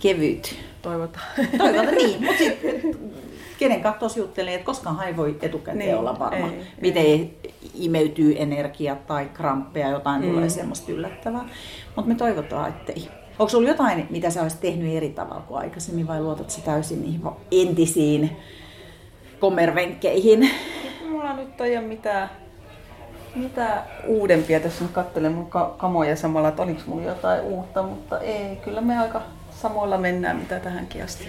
kevyt. 0.00 0.54
toivotaan. 0.82 1.26
Toivotaan 1.58 1.94
niin, 1.94 2.24
mutta 2.24 2.42
kenen 3.58 3.80
kanssa 3.82 3.98
tuossa 4.00 4.18
juttelee, 4.18 4.54
että 4.54 4.66
koskaan 4.66 5.02
ei 5.06 5.16
voi 5.16 5.36
etukäteen 5.42 5.78
Niin, 5.78 5.96
olla 5.96 6.18
varma, 6.18 6.46
ei, 6.46 6.60
miten 6.80 7.30
imeytyy 7.74 8.34
energia 8.38 8.96
tai 9.06 9.28
kramppeja, 9.34 9.88
jotain 9.90 10.22
Mm. 10.22 10.30
tulee 10.30 10.48
semmoista 10.48 10.92
yllättävää. 10.92 11.44
Mutta 11.96 12.08
me 12.08 12.14
toivotaan, 12.14 12.68
ettei. 12.68 13.08
Onko 13.38 13.48
sulla 13.48 13.68
jotain, 13.68 14.06
mitä 14.10 14.30
sä 14.30 14.42
olisit 14.42 14.60
tehnyt 14.60 14.96
eri 14.96 15.08
tavalla 15.10 15.42
kuin 15.48 15.58
aikaisemmin 15.60 16.06
vai 16.06 16.20
luotat 16.20 16.50
sä 16.50 16.60
täysin 16.60 17.02
niihin 17.02 17.20
entisiin 17.50 18.36
kommervenkkeihin? 19.40 20.50
Mulla 21.10 21.32
nyt 21.36 21.60
ei 21.60 21.76
ole 21.76 21.86
mitään, 21.86 22.30
mitään 23.34 23.82
uudempia. 24.06 24.60
Tässä 24.60 24.84
nyt 24.84 24.92
katselen 24.92 25.32
mun 25.32 25.46
ka- 25.46 25.74
kamoja 25.78 26.16
samalla, 26.16 26.48
että 26.48 26.62
oliko 26.62 26.80
mulla 26.86 27.02
jotain 27.04 27.42
uutta, 27.42 27.82
mutta 27.82 28.20
ei. 28.20 28.56
Kyllä 28.56 28.80
me 28.80 28.98
aika 28.98 29.22
samoilla 29.50 29.98
mennään, 29.98 30.36
mitä 30.36 30.60
tähänkin 30.60 31.04
asti. 31.04 31.24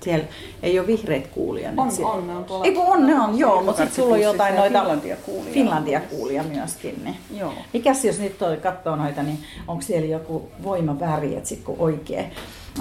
Siellä 0.00 0.24
ei 0.62 0.78
ole 0.78 0.86
vihreät 0.86 1.26
kuulia 1.26 1.70
On, 1.76 1.90
siellä. 1.90 2.12
on, 2.12 2.26
ne 2.26 2.36
on 2.36 2.44
tuolla- 2.44 2.64
Ei 2.64 2.72
kun 2.72 2.84
on, 2.86 3.06
ne 3.06 3.20
on, 3.20 3.38
joo, 3.38 3.62
mutta 3.62 3.82
sitten 3.82 4.04
sulla 4.04 4.14
on 4.14 4.20
jotain 4.20 4.56
noita 4.56 4.78
Finlandia-kuulia. 4.78 5.52
Finlandia-kuulia 5.52 6.42
myöskin. 6.42 7.04
Niin. 7.04 7.16
Joo. 7.40 7.52
Mikäs 7.72 8.04
jos 8.04 8.18
nyt 8.20 8.38
toi 8.38 8.56
katsoo 8.56 8.96
noita, 8.96 9.22
niin 9.22 9.38
onko 9.68 9.82
siellä 9.82 10.08
joku 10.08 10.48
voimaväri, 10.62 11.36
että 11.36 11.48
sit 11.48 11.62
kun 11.64 11.76
oikein 11.78 12.26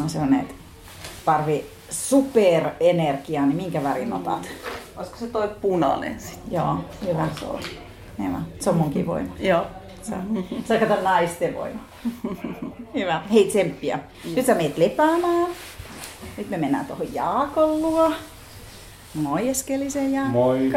on 0.03 0.09
sellainen, 0.09 0.39
että 0.39 0.53
tarvii 1.25 1.65
superenergiaa, 1.89 3.45
niin 3.45 3.55
minkä 3.57 3.83
värin 3.83 4.13
otat? 4.13 4.47
Olisiko 4.97 5.17
se 5.17 5.27
toi 5.27 5.49
punainen 5.61 6.19
sitten? 6.19 6.53
Joo, 6.53 6.75
hyvä. 7.07 7.27
Hyvä. 8.19 8.39
Se 8.59 8.69
on 8.69 8.75
munkin 8.75 9.07
voima. 9.07 9.33
Joo. 9.39 9.65
Se 10.01 10.13
on, 10.15 10.43
se 10.67 10.73
on 10.73 10.79
kato 10.79 11.01
naisten 11.03 11.55
voima. 11.55 11.79
Hyvä. 12.93 13.21
Hei 13.33 13.43
tsemppiä. 13.47 13.99
Nyt 14.35 14.45
sä 14.45 14.55
meet 14.55 14.77
lepäämään. 14.77 15.47
Nyt 16.37 16.49
me 16.49 16.57
mennään 16.57 16.85
tuohon 16.85 17.13
Jaakon 17.13 17.81
luo. 17.81 18.11
Moi 19.13 19.49
Eskelisen 19.49 20.13
Jaakko. 20.13 20.31
Moi. 20.31 20.71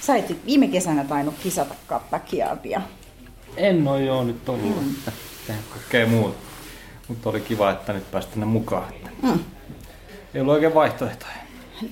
Sä 0.00 0.16
et 0.16 0.36
viime 0.46 0.68
kesänä 0.68 1.04
tainnut 1.04 1.34
kisata 1.42 1.74
kappakiardia. 1.86 2.80
En 3.56 3.88
ole 3.88 4.04
joo 4.04 4.24
nyt 4.24 4.48
ollut, 4.48 4.82
mm. 4.82 4.90
että 4.90 5.12
tehdään 5.46 5.64
kaikkea 5.70 6.06
muuta. 6.06 6.38
Mutta 7.08 7.30
oli 7.30 7.40
kiva, 7.40 7.70
että 7.70 7.92
nyt 7.92 8.10
pääsi 8.10 8.28
tänne 8.28 8.46
mukaan. 8.46 8.92
Että 8.94 9.10
Mm. 9.22 9.38
ei 10.34 10.40
ollut 10.40 10.54
oikein 10.54 10.74
vaihtoehtoja. 10.74 11.32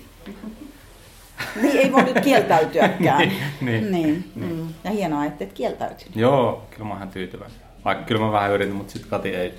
Niin 1.63 1.77
ei 1.79 1.93
voi 1.93 2.03
nyt 2.03 2.21
kieltäytyäkään. 2.21 3.19
Niin, 3.29 3.41
niin. 3.61 3.93
niin. 3.93 4.33
Mm. 4.35 4.69
Ja 4.85 4.91
hienoa, 4.91 5.25
että 5.25 5.45
et 5.45 5.53
kieltäytynyt. 5.53 6.17
Joo, 6.17 6.67
kyllä 6.71 6.85
mä 6.85 6.89
oon 6.89 6.97
ihan 6.99 7.11
tyytyväinen. 7.11 7.57
Vaikka 7.85 8.05
kyllä 8.05 8.21
mä 8.21 8.33
vähän 8.33 8.53
yritin, 8.53 8.75
mutta 8.75 8.93
sitten 8.93 9.11
Kati 9.11 9.29
ei. 9.29 9.55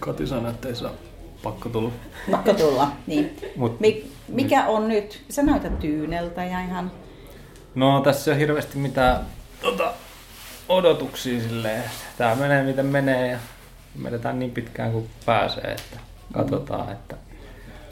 Kati 0.00 0.26
sanoi, 0.26 0.50
että 0.50 0.68
ei 0.68 0.74
saa 0.76 0.90
pakko 1.42 1.68
tulla. 1.68 1.90
Pakko 2.30 2.54
tulla. 2.54 2.92
Niin. 3.06 3.36
Mut- 3.56 3.80
Mi- 3.80 4.10
mikä 4.28 4.66
on 4.66 4.88
nyt? 4.88 5.22
Sä 5.28 5.42
näytät 5.42 5.78
tyyneltä 5.78 6.44
ja 6.44 6.60
ihan... 6.60 6.92
No 7.74 8.00
tässä 8.00 8.30
ole 8.30 8.38
hirveästi 8.38 8.78
mitään 8.78 9.20
tota, 9.62 9.92
odotuksia 10.68 11.40
silleen. 11.40 11.82
Tää 12.18 12.34
menee 12.34 12.62
miten 12.62 12.86
menee 12.86 13.30
ja 13.30 13.38
vedetään 14.04 14.38
niin 14.38 14.50
pitkään 14.50 14.92
kuin 14.92 15.10
pääsee, 15.26 15.72
että 15.72 16.00
katsotaan, 16.32 16.92
että 16.92 17.16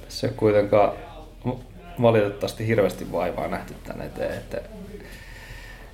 tässä 0.04 0.26
ei 0.26 0.32
kuitenkaan 0.36 0.92
valitettavasti 2.02 2.66
hirveästi 2.66 3.12
vaivaa 3.12 3.48
nähty 3.48 3.74
tänne 3.84 4.04
eteen, 4.04 4.34
että 4.34 4.60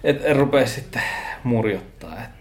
et, 0.04 0.20
en 0.24 0.36
rupea 0.36 0.66
sitten 0.66 1.02
murjottaa, 1.44 2.22
että 2.24 2.33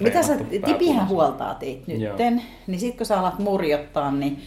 Mitä 0.00 0.22
sä, 0.22 0.36
Tipihän 0.64 1.08
huoltaa 1.08 1.54
teitä 1.54 1.82
nytten, 1.86 2.42
niin 2.66 2.80
sit 2.80 2.96
kun 2.96 3.06
sä 3.06 3.20
alat 3.20 3.38
murjottaa, 3.38 4.12
niin 4.12 4.42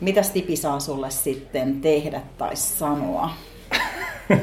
mitäs 0.00 0.30
Tipi 0.30 0.56
saa 0.56 0.80
sulle 0.80 1.10
sitten 1.10 1.80
tehdä 1.80 2.22
tai 2.38 2.56
sanoa? 2.56 3.30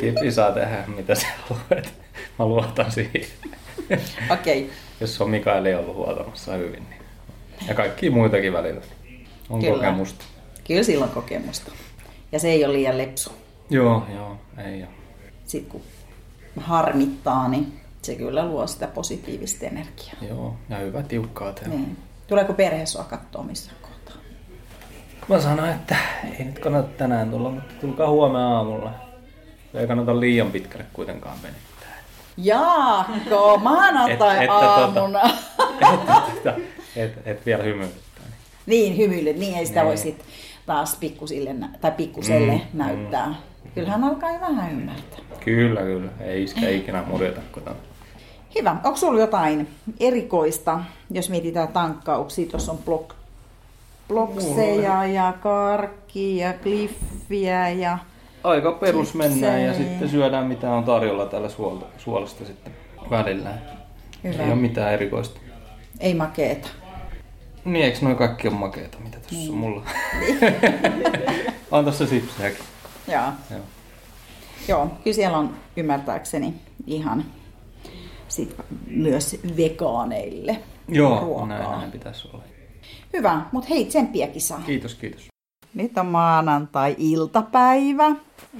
Tipi 0.00 0.32
saa 0.32 0.52
tehdä 0.52 0.84
mitä 0.96 1.14
se 1.14 1.26
haluaa, 1.48 1.82
mä 2.38 2.46
luotan 2.46 2.92
siihen. 2.92 3.26
Okei, 4.30 4.62
okay. 4.62 4.74
Jos 5.00 5.20
on 5.20 5.30
Mikael 5.30 5.64
ei 5.66 5.74
ollut 5.74 5.96
huoltamassa 5.96 6.52
hyvin, 6.52 6.86
niin. 6.90 7.02
ja 7.68 7.74
kaikki 7.74 8.10
muitakin 8.10 8.52
välillä. 8.52 8.80
On 9.50 9.60
Kyllä. 9.60 9.74
kokemusta. 9.74 10.24
kyllä 10.66 10.82
sillä 10.82 11.04
on 11.04 11.10
kokemusta. 11.10 11.72
Ja 12.32 12.38
se 12.38 12.50
ei 12.50 12.64
ole 12.64 12.72
liian 12.72 12.98
lepsu. 12.98 13.32
Joo, 13.70 14.06
joo, 14.14 14.36
ei 14.64 14.82
ole. 14.82 14.90
Sitten 15.46 15.70
kun 15.70 15.82
harmittaa, 16.56 17.48
niin 17.48 17.79
se 18.02 18.14
kyllä 18.14 18.46
luo 18.46 18.66
sitä 18.66 18.86
positiivista 18.86 19.66
energiaa. 19.66 20.14
Joo, 20.28 20.56
ja 20.68 20.76
hyvä 20.76 21.02
tiukkaa 21.02 21.52
tehdä. 21.52 21.68
Niin. 21.68 21.96
Tuleeko 22.26 22.52
perhe 22.52 22.86
sua 22.86 23.04
katsoa 23.04 23.42
missään 23.42 23.76
kohtaa? 23.82 24.16
Mä 25.28 25.40
sanoin, 25.40 25.70
että 25.70 25.96
ei 26.38 26.44
nyt 26.44 26.58
kannata 26.58 26.88
tänään 26.98 27.30
tulla, 27.30 27.50
mutta 27.50 27.74
tulkaa 27.80 28.10
huomenna 28.10 28.56
aamulla. 28.56 28.92
Ei 29.74 29.86
kannata 29.86 30.20
liian 30.20 30.50
pitkälle 30.50 30.86
kuitenkaan 30.92 31.36
venyttää. 31.42 31.90
Jaakko, 32.36 33.58
maanantai 33.62 34.36
Et- 34.36 34.42
että 34.42 34.54
tota- 34.54 34.98
aamuna. 34.98 35.20
Et, 36.96 37.12
et, 37.16 37.26
et 37.26 37.46
vielä 37.46 37.62
hymyilyttää. 37.62 38.24
Niin, 38.66 38.96
hymyille, 38.96 39.32
niin 39.32 39.54
ei 39.54 39.66
sitä 39.66 39.80
Niin. 39.80 39.86
voi 39.88 39.96
sit 39.96 40.24
taas 40.66 40.96
pikkusille, 40.96 41.54
tai 41.80 41.90
pikkuselle 41.90 42.52
Mm, 42.52 42.60
näyttää. 42.78 43.34
Kyllähän 43.74 44.04
alkaa 44.04 44.32
jo 44.32 44.40
vähän 44.40 44.72
ymmärtää. 44.72 45.18
Kyllä, 45.44 45.80
kyllä. 45.80 46.10
Ei 46.20 46.42
iskä 46.42 46.68
ikinä 46.68 47.02
murjota 47.06 47.40
kotona. 47.52 47.76
Hyvä. 48.54 48.70
Onko 48.84 48.96
sulla 48.96 49.20
jotain 49.20 49.68
erikoista, 50.00 50.80
jos 51.10 51.30
mietitään 51.30 51.68
tankkauksia? 51.68 52.46
Tuossa 52.50 52.72
on 52.72 52.78
blok, 52.78 53.14
blokseja 54.08 55.06
ja 55.06 55.32
karkkia 55.42 56.46
ja 56.46 56.52
kliffiä 56.52 57.68
ja... 57.68 57.98
Aika 58.44 58.72
perus 58.72 59.14
mennään 59.14 59.64
ja 59.64 59.74
sitten 59.74 60.08
syödään 60.08 60.46
mitä 60.46 60.72
on 60.72 60.84
tarjolla 60.84 61.26
täällä 61.26 61.48
suolta, 61.48 61.86
suolesta 61.98 62.44
sitten 62.44 62.72
välillä. 63.10 63.50
Hyvä. 64.24 64.42
Ei 64.42 64.48
ole 64.52 64.54
mitään 64.60 64.92
erikoista. 64.92 65.40
Ei 66.00 66.14
makeeta. 66.14 66.68
Niin, 67.64 67.84
eikö 67.84 67.98
noin 68.02 68.16
kaikki 68.16 68.48
on 68.48 68.54
makeita, 68.54 68.98
mitä 69.00 69.16
tässä 69.18 69.34
Niin. 69.36 69.50
on 69.50 69.56
mulla? 69.56 69.82
on 71.70 71.84
tossa 71.84 72.06
sipsejäkin. 72.06 72.64
Joo. 73.08 73.22
Joo. 73.50 73.60
Joo, 74.68 74.86
kyllä 75.04 75.14
siellä 75.14 75.38
on 75.38 75.56
ymmärtääkseni 75.76 76.54
ihan 76.86 77.24
sit 78.30 78.56
myös 78.86 79.36
vegaaneille 79.56 80.62
Joo, 80.88 81.20
ruokaa. 81.20 81.46
näin, 81.46 81.70
näin 81.70 81.90
pitäisi 81.90 82.28
olla. 82.32 82.44
Hyvä, 83.12 83.40
mutta 83.52 83.68
hei, 83.68 83.84
tsemppiä 83.84 84.26
kisaan. 84.26 84.62
Kiitos, 84.62 84.94
kiitos. 84.94 85.28
Nyt 85.74 85.98
on 85.98 86.06
maanantai-iltapäivä 86.06 88.10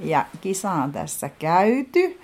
ja 0.03 0.25
kisa 0.41 0.71
on 0.71 0.91
tässä 0.91 1.29
käyty. 1.29 2.19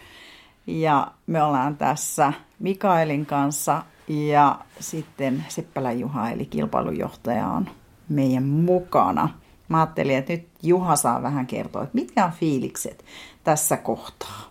Ja 0.67 1.11
me 1.27 1.43
ollaan 1.43 1.77
tässä 1.77 2.33
Mikaelin 2.59 3.25
kanssa 3.25 3.83
ja 4.07 4.59
sitten 4.79 5.45
Seppälä 5.47 5.91
Juha 5.91 6.29
eli 6.29 6.45
kilpailujohtaja 6.45 7.47
on 7.47 7.69
meidän 8.09 8.43
mukana. 8.43 9.29
Mä 9.69 9.77
ajattelin, 9.77 10.17
että 10.17 10.33
nyt 10.33 10.47
Juha 10.63 10.95
saa 10.95 11.21
vähän 11.21 11.47
kertoa, 11.47 11.83
että 11.83 11.95
mitkä 11.95 12.25
on 12.25 12.31
fiilikset 12.31 13.05
tässä 13.43 13.77
kohtaa. 13.77 14.41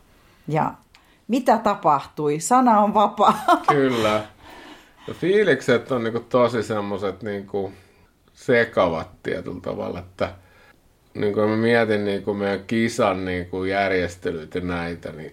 Ja 0.48 0.74
mitä 1.28 1.58
tapahtui? 1.58 2.40
Sana 2.40 2.80
on 2.80 2.94
vapaa. 2.94 3.46
Kyllä. 3.72 4.24
Ja 5.08 5.14
fiilikset 5.14 5.92
on 5.92 6.04
niinku 6.04 6.20
tosi 6.20 6.62
semmoiset 6.62 7.22
niinku 7.22 7.72
sekavat 8.32 9.22
tietyllä 9.22 9.60
tavalla, 9.60 9.98
että 9.98 10.32
niin 11.14 11.34
kun 11.34 11.48
mä 11.48 11.56
mietin 11.56 12.04
niin 12.04 12.22
kun 12.22 12.36
meidän 12.36 12.64
kisan 12.66 13.24
niin 13.24 13.46
kun 13.46 13.68
järjestelyitä 13.68 14.58
ja 14.58 14.64
näitä, 14.64 15.12
niin 15.12 15.32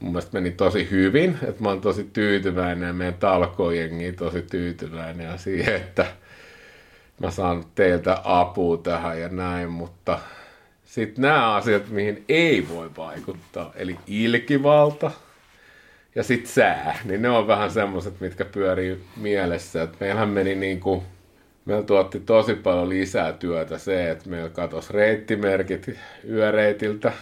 mun 0.00 0.12
mielestä 0.12 0.32
meni 0.32 0.50
tosi 0.50 0.90
hyvin. 0.90 1.38
Että 1.48 1.62
mä 1.62 1.68
oon 1.68 1.80
tosi 1.80 2.10
tyytyväinen 2.12 2.86
ja 2.86 2.92
meidän 2.92 3.14
talkojengi 3.14 4.12
tosi 4.12 4.42
tyytyväinen 4.42 5.26
ja 5.26 5.36
siihen, 5.36 5.76
että 5.76 6.06
mä 7.20 7.30
saan 7.30 7.64
teiltä 7.74 8.20
apua 8.24 8.76
tähän 8.76 9.20
ja 9.20 9.28
näin, 9.28 9.70
mutta 9.70 10.18
sitten 10.92 11.22
nämä 11.22 11.54
asiat, 11.54 11.88
mihin 11.88 12.24
ei 12.28 12.66
voi 12.68 12.90
vaikuttaa, 12.96 13.72
eli 13.76 13.98
ilkivalta 14.06 15.10
ja 16.14 16.22
sitten 16.22 16.52
sää, 16.52 16.98
niin 17.04 17.22
ne 17.22 17.28
on 17.28 17.46
vähän 17.46 17.70
semmoiset, 17.70 18.20
mitkä 18.20 18.44
pyörii 18.44 19.04
mielessä. 19.16 19.82
Et 19.82 20.00
meillähän 20.00 20.28
meni 20.28 20.54
niin 20.54 20.80
kuin, 20.80 21.02
meillä 21.64 21.82
tuotti 21.82 22.20
tosi 22.20 22.54
paljon 22.54 22.88
lisää 22.88 23.32
työtä 23.32 23.78
se, 23.78 24.10
että 24.10 24.28
meillä 24.28 24.50
katosi 24.50 24.92
reittimerkit 24.92 25.90
yöreitiltä. 26.28 27.12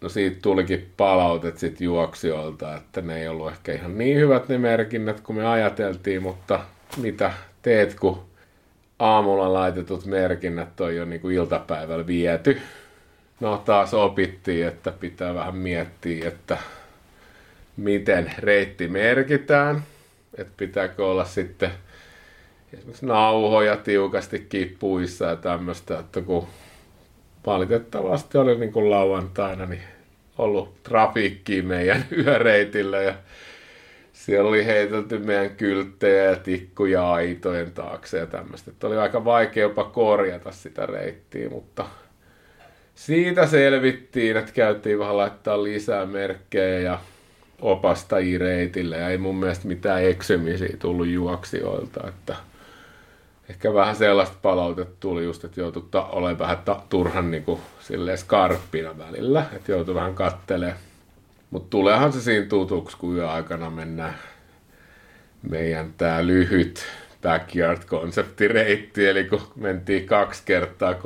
No 0.00 0.08
siitä 0.08 0.38
tulikin 0.42 0.92
palautet 0.96 1.58
sitten 1.58 1.84
juoksijoilta, 1.84 2.76
että 2.76 3.00
ne 3.00 3.20
ei 3.20 3.28
ollut 3.28 3.52
ehkä 3.52 3.72
ihan 3.72 3.98
niin 3.98 4.16
hyvät 4.16 4.48
ne 4.48 4.58
merkinnät 4.58 5.20
kuin 5.20 5.36
me 5.36 5.46
ajateltiin, 5.46 6.22
mutta 6.22 6.60
mitä 6.96 7.32
teet, 7.62 7.94
kun 7.94 8.27
aamulla 8.98 9.52
laitetut 9.52 10.06
merkinnät 10.06 10.80
on 10.80 10.96
jo 10.96 11.04
niin 11.04 11.20
kuin 11.20 11.34
iltapäivällä 11.34 12.06
viety. 12.06 12.60
No 13.40 13.62
taas 13.64 13.94
opittiin, 13.94 14.66
että 14.66 14.92
pitää 14.92 15.34
vähän 15.34 15.56
miettiä, 15.56 16.28
että 16.28 16.58
miten 17.76 18.32
reitti 18.38 18.88
merkitään. 18.88 19.82
Että 20.38 20.52
pitääkö 20.56 21.06
olla 21.06 21.24
sitten 21.24 21.70
esimerkiksi 22.72 23.06
nauhoja 23.06 23.76
tiukasti 23.76 24.46
kippuissa 24.48 25.24
ja 25.24 25.36
tämmöistä, 25.36 25.98
että 25.98 26.20
kun 26.20 26.46
valitettavasti 27.46 28.38
oli 28.38 28.58
niin 28.58 28.72
kuin 28.72 28.90
lauantaina 28.90 29.66
niin 29.66 29.82
ollut 30.38 30.82
trafiikkiä 30.82 31.62
meidän 31.62 32.04
yöreitillä 32.24 33.02
ja 33.02 33.14
siellä 34.28 34.48
oli 34.48 34.66
heitelty 34.66 35.18
meidän 35.18 35.50
kylttejä 35.50 36.24
ja 36.24 36.36
tikkuja 36.36 37.12
aitojen 37.12 37.72
taakse 37.72 38.18
ja 38.18 38.26
tämmöistä. 38.26 38.70
Että 38.70 38.86
oli 38.86 38.96
aika 38.96 39.24
vaikea 39.24 39.62
jopa 39.62 39.84
korjata 39.84 40.52
sitä 40.52 40.86
reittiä, 40.86 41.48
mutta 41.50 41.86
siitä 42.94 43.46
selvittiin, 43.46 44.36
että 44.36 44.52
käytiin 44.52 44.98
vähän 44.98 45.16
laittaa 45.16 45.62
lisää 45.62 46.06
merkkejä 46.06 46.78
ja 46.78 46.98
opastajia 47.60 48.38
reitille 48.38 48.96
ja 48.96 49.08
ei 49.08 49.18
mun 49.18 49.36
mielestä 49.36 49.68
mitään 49.68 50.04
eksymisiä 50.04 50.76
tullut 50.78 51.06
juoksijoilta, 51.06 52.08
että 52.08 52.36
ehkä 53.50 53.74
vähän 53.74 53.96
sellaista 53.96 54.36
palautetta 54.42 54.96
tuli 55.00 55.24
just, 55.24 55.44
että 55.44 55.60
joutui 55.60 55.82
olemaan 55.92 56.38
vähän 56.38 56.58
ta- 56.64 56.82
turhan 56.88 57.30
niin 57.30 57.42
kuin, 57.42 57.60
skarppina 58.16 58.98
välillä, 58.98 59.46
että 59.56 59.72
joutui 59.72 59.94
vähän 59.94 60.14
kattelemaan 60.14 60.87
mutta 61.50 61.70
tuleehan 61.70 62.12
se 62.12 62.20
siinä 62.20 62.46
tutuksi, 62.46 62.96
kun 62.96 63.16
yöaikana 63.16 63.70
mennään 63.70 64.14
meidän 65.42 65.94
tämä 65.96 66.26
lyhyt 66.26 66.86
backyard-konseptireitti, 67.22 69.06
eli 69.06 69.24
kun 69.24 69.40
mentiin 69.56 70.06
kaksi 70.06 70.42
kertaa 70.44 70.92
3,35 70.92 70.98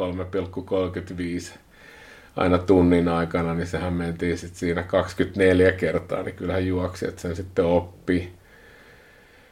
aina 2.36 2.58
tunnin 2.58 3.08
aikana, 3.08 3.54
niin 3.54 3.66
sehän 3.66 3.92
mentiin 3.92 4.38
sitten 4.38 4.58
siinä 4.58 4.82
24 4.82 5.72
kertaa, 5.72 6.22
niin 6.22 6.34
kyllähän 6.34 6.66
juoksijat 6.66 7.18
sen 7.18 7.36
sitten 7.36 7.64
oppi. 7.64 8.32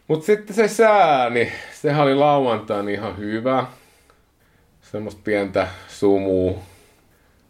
Mutta 0.08 0.26
sitten 0.26 0.56
se 0.56 0.68
sää, 0.68 1.30
niin 1.30 1.52
sehän 1.72 2.02
oli 2.02 2.14
lauantaina 2.14 2.90
ihan 2.90 3.18
hyvä. 3.18 3.66
Semmoista 4.82 5.20
pientä 5.24 5.68
sumua. 5.88 6.58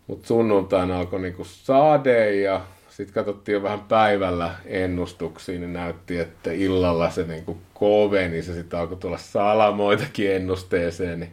Mutta 0.06 0.28
sunnuntaina 0.28 0.98
alkoi 0.98 1.20
niinku 1.20 1.44
sade 1.44 2.36
ja 2.40 2.60
sitten 3.00 3.14
katsottiin 3.14 3.52
jo 3.52 3.62
vähän 3.62 3.80
päivällä 3.80 4.54
ennustuksia, 4.66 5.58
niin 5.58 5.72
näytti, 5.72 6.18
että 6.18 6.52
illalla 6.52 7.10
se 7.10 7.22
niin 7.22 7.44
kuin 7.44 7.58
koveni, 7.74 8.42
se 8.42 8.54
sitten 8.54 8.78
alkoi 8.78 8.96
tulla 8.96 9.18
salamoitakin 9.18 10.32
ennusteeseen, 10.32 11.20
niin 11.20 11.32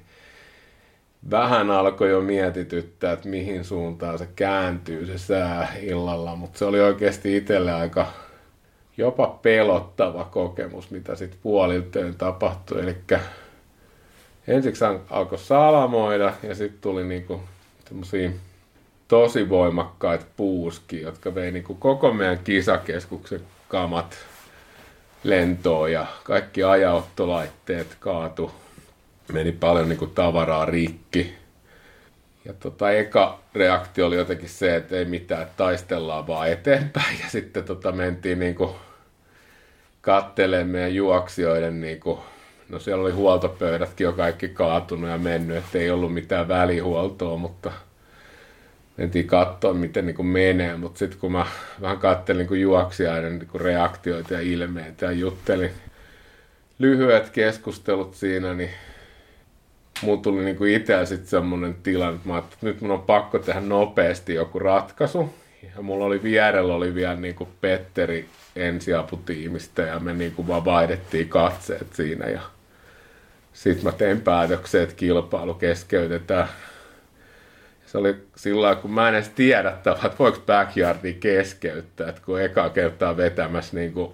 vähän 1.32 1.72
alkoi 1.72 2.10
jo 2.10 2.22
mietityttää, 2.22 3.14
että 3.14 3.30
mihin 3.30 3.64
suuntaan 3.64 4.18
se 4.18 4.28
kääntyy 4.36 5.06
se 5.06 5.18
sää 5.18 5.74
illalla, 5.82 6.36
mutta 6.36 6.60
se 6.60 6.66
oli 6.66 6.80
oikeasti 6.80 7.38
itselle 7.38 7.74
aika 7.74 8.08
jopa 8.98 9.28
pelottava 9.28 10.26
kokemus, 10.26 10.92
mitä 10.92 11.16
sitten 11.16 11.40
puolilteen 11.44 12.16
tapahtui. 12.16 12.82
Eli 12.82 12.96
ensiksi 14.48 14.86
alkoi 15.10 15.38
salamoida 15.38 16.34
ja 16.44 16.56
sitten 16.56 16.82
tuli 16.82 17.04
niinku 17.04 17.42
semmoisia 17.88 18.30
tosi 19.08 19.50
voimakkaat 19.50 20.28
puuski, 20.38 21.02
jotka 21.02 21.36
vei 21.36 21.52
niin 21.52 21.64
kuin 21.64 21.80
koko 21.80 22.14
meidän 22.14 22.40
kisakeskuksen 22.40 23.42
kamat 23.68 24.18
lentoon 25.24 25.92
ja 25.92 26.06
kaikki 26.24 26.64
ajauttolaitteet 26.64 27.98
kaatu. 28.00 28.52
Meni 29.34 29.52
paljon 29.52 29.90
niin 29.90 30.00
kuin 30.00 30.12
tavaraa 30.12 30.66
rikki. 30.66 31.34
Ja 32.46 32.54
tota, 32.54 32.92
eka 32.92 33.40
reaktio 33.56 34.08
oli 34.08 34.16
jotenkin 34.16 34.50
se, 34.50 34.76
että 34.76 34.96
ei 34.96 35.06
mitään, 35.06 35.42
että 35.42 35.54
taistellaan 35.58 36.28
vaan 36.28 36.50
eteenpäin. 36.50 37.20
Ja 37.24 37.30
sitten 37.30 37.64
tota, 37.64 37.92
mentiin 37.92 38.40
niin 38.40 38.56
kuin 38.56 38.72
kattelemaan 40.02 40.68
meidän 40.68 40.96
juoksijoiden, 40.96 41.82
niin 41.82 42.00
kuin, 42.00 42.20
no 42.70 42.80
siellä 42.80 43.02
oli 43.02 43.12
huoltopöydätkin 43.12 44.06
jo 44.06 44.14
kaikki 44.14 44.48
kaatunut 44.48 45.10
ja 45.10 45.18
mennyt, 45.18 45.58
että 45.58 45.78
ei 45.78 45.92
ollut 45.92 46.14
mitään 46.14 46.48
välihuoltoa, 46.48 47.38
mutta– 47.38 47.72
mentiin 48.98 49.28
katsoa, 49.28 49.74
miten 49.74 50.06
niin 50.06 50.16
kuin 50.16 50.26
menee, 50.26 50.78
mutta 50.78 51.00
sitten 51.00 51.20
kun 51.20 51.32
mä 51.32 51.46
vähän 51.82 51.98
kattelin 51.98 52.48
niin 52.50 52.62
juoksijaiden 52.62 53.40
niin 53.40 53.48
kuin 53.48 53.62
reaktioita 53.62 54.34
ja 54.34 54.42
ilmeitä 54.42 55.06
ja 55.06 55.12
juttelin 55.12 55.72
lyhyet 56.80 57.30
keskustelut 57.30 58.16
siinä, 58.16 58.54
niin 58.54 58.70
mulla 60.02 60.22
tuli 60.22 60.44
niin 60.44 60.56
kuin 60.56 60.74
itse 60.74 61.06
sitten 61.06 61.30
semmoinen 61.30 61.76
tilanne, 61.84 62.16
että, 62.16 62.30
mä 62.30 62.38
että 62.38 62.58
nyt 62.62 62.82
mun 62.82 62.92
on 62.92 63.02
pakko 63.02 63.40
tehdä 63.40 63.62
nopeasti 63.62 64.34
joku 64.34 64.60
ratkaisu. 64.60 65.34
Ja 65.76 65.82
mulla 65.82 66.06
oli 66.06 66.24
vierellä 66.24 66.76
oli 66.76 66.96
vielä 66.96 67.16
niin 67.16 67.36
kuin 67.36 67.50
Petteri 67.62 68.26
ensiaputiimistä 68.56 69.82
ja 69.82 70.00
me 70.00 70.14
niin 70.14 70.32
kuin 70.32 70.48
vaan 70.48 70.66
vaihdettiin 70.66 71.30
katseet 71.30 71.88
siinä 71.94 72.26
ja 72.30 72.42
sitten 73.54 73.86
mä 73.86 73.92
tein 73.92 74.22
päätöksen, 74.22 74.84
että 74.84 74.96
kilpailu 74.96 75.54
keskeytetään 75.54 76.48
se 77.88 77.98
oli 77.98 78.16
sillä 78.36 78.76
kun 78.76 78.92
mä 78.92 79.10
en 79.10 79.16
edes 79.16 79.30
tiedä, 79.30 79.70
että 79.70 79.96
voiko 80.20 80.40
backyardia 80.46 81.14
keskeyttää, 81.20 82.10
että 82.10 82.22
kun 82.26 82.42
eka 82.42 82.70
kertaa 82.70 83.18
vetämässä 83.18 83.78
niin 83.78 83.94
kuin 83.94 84.12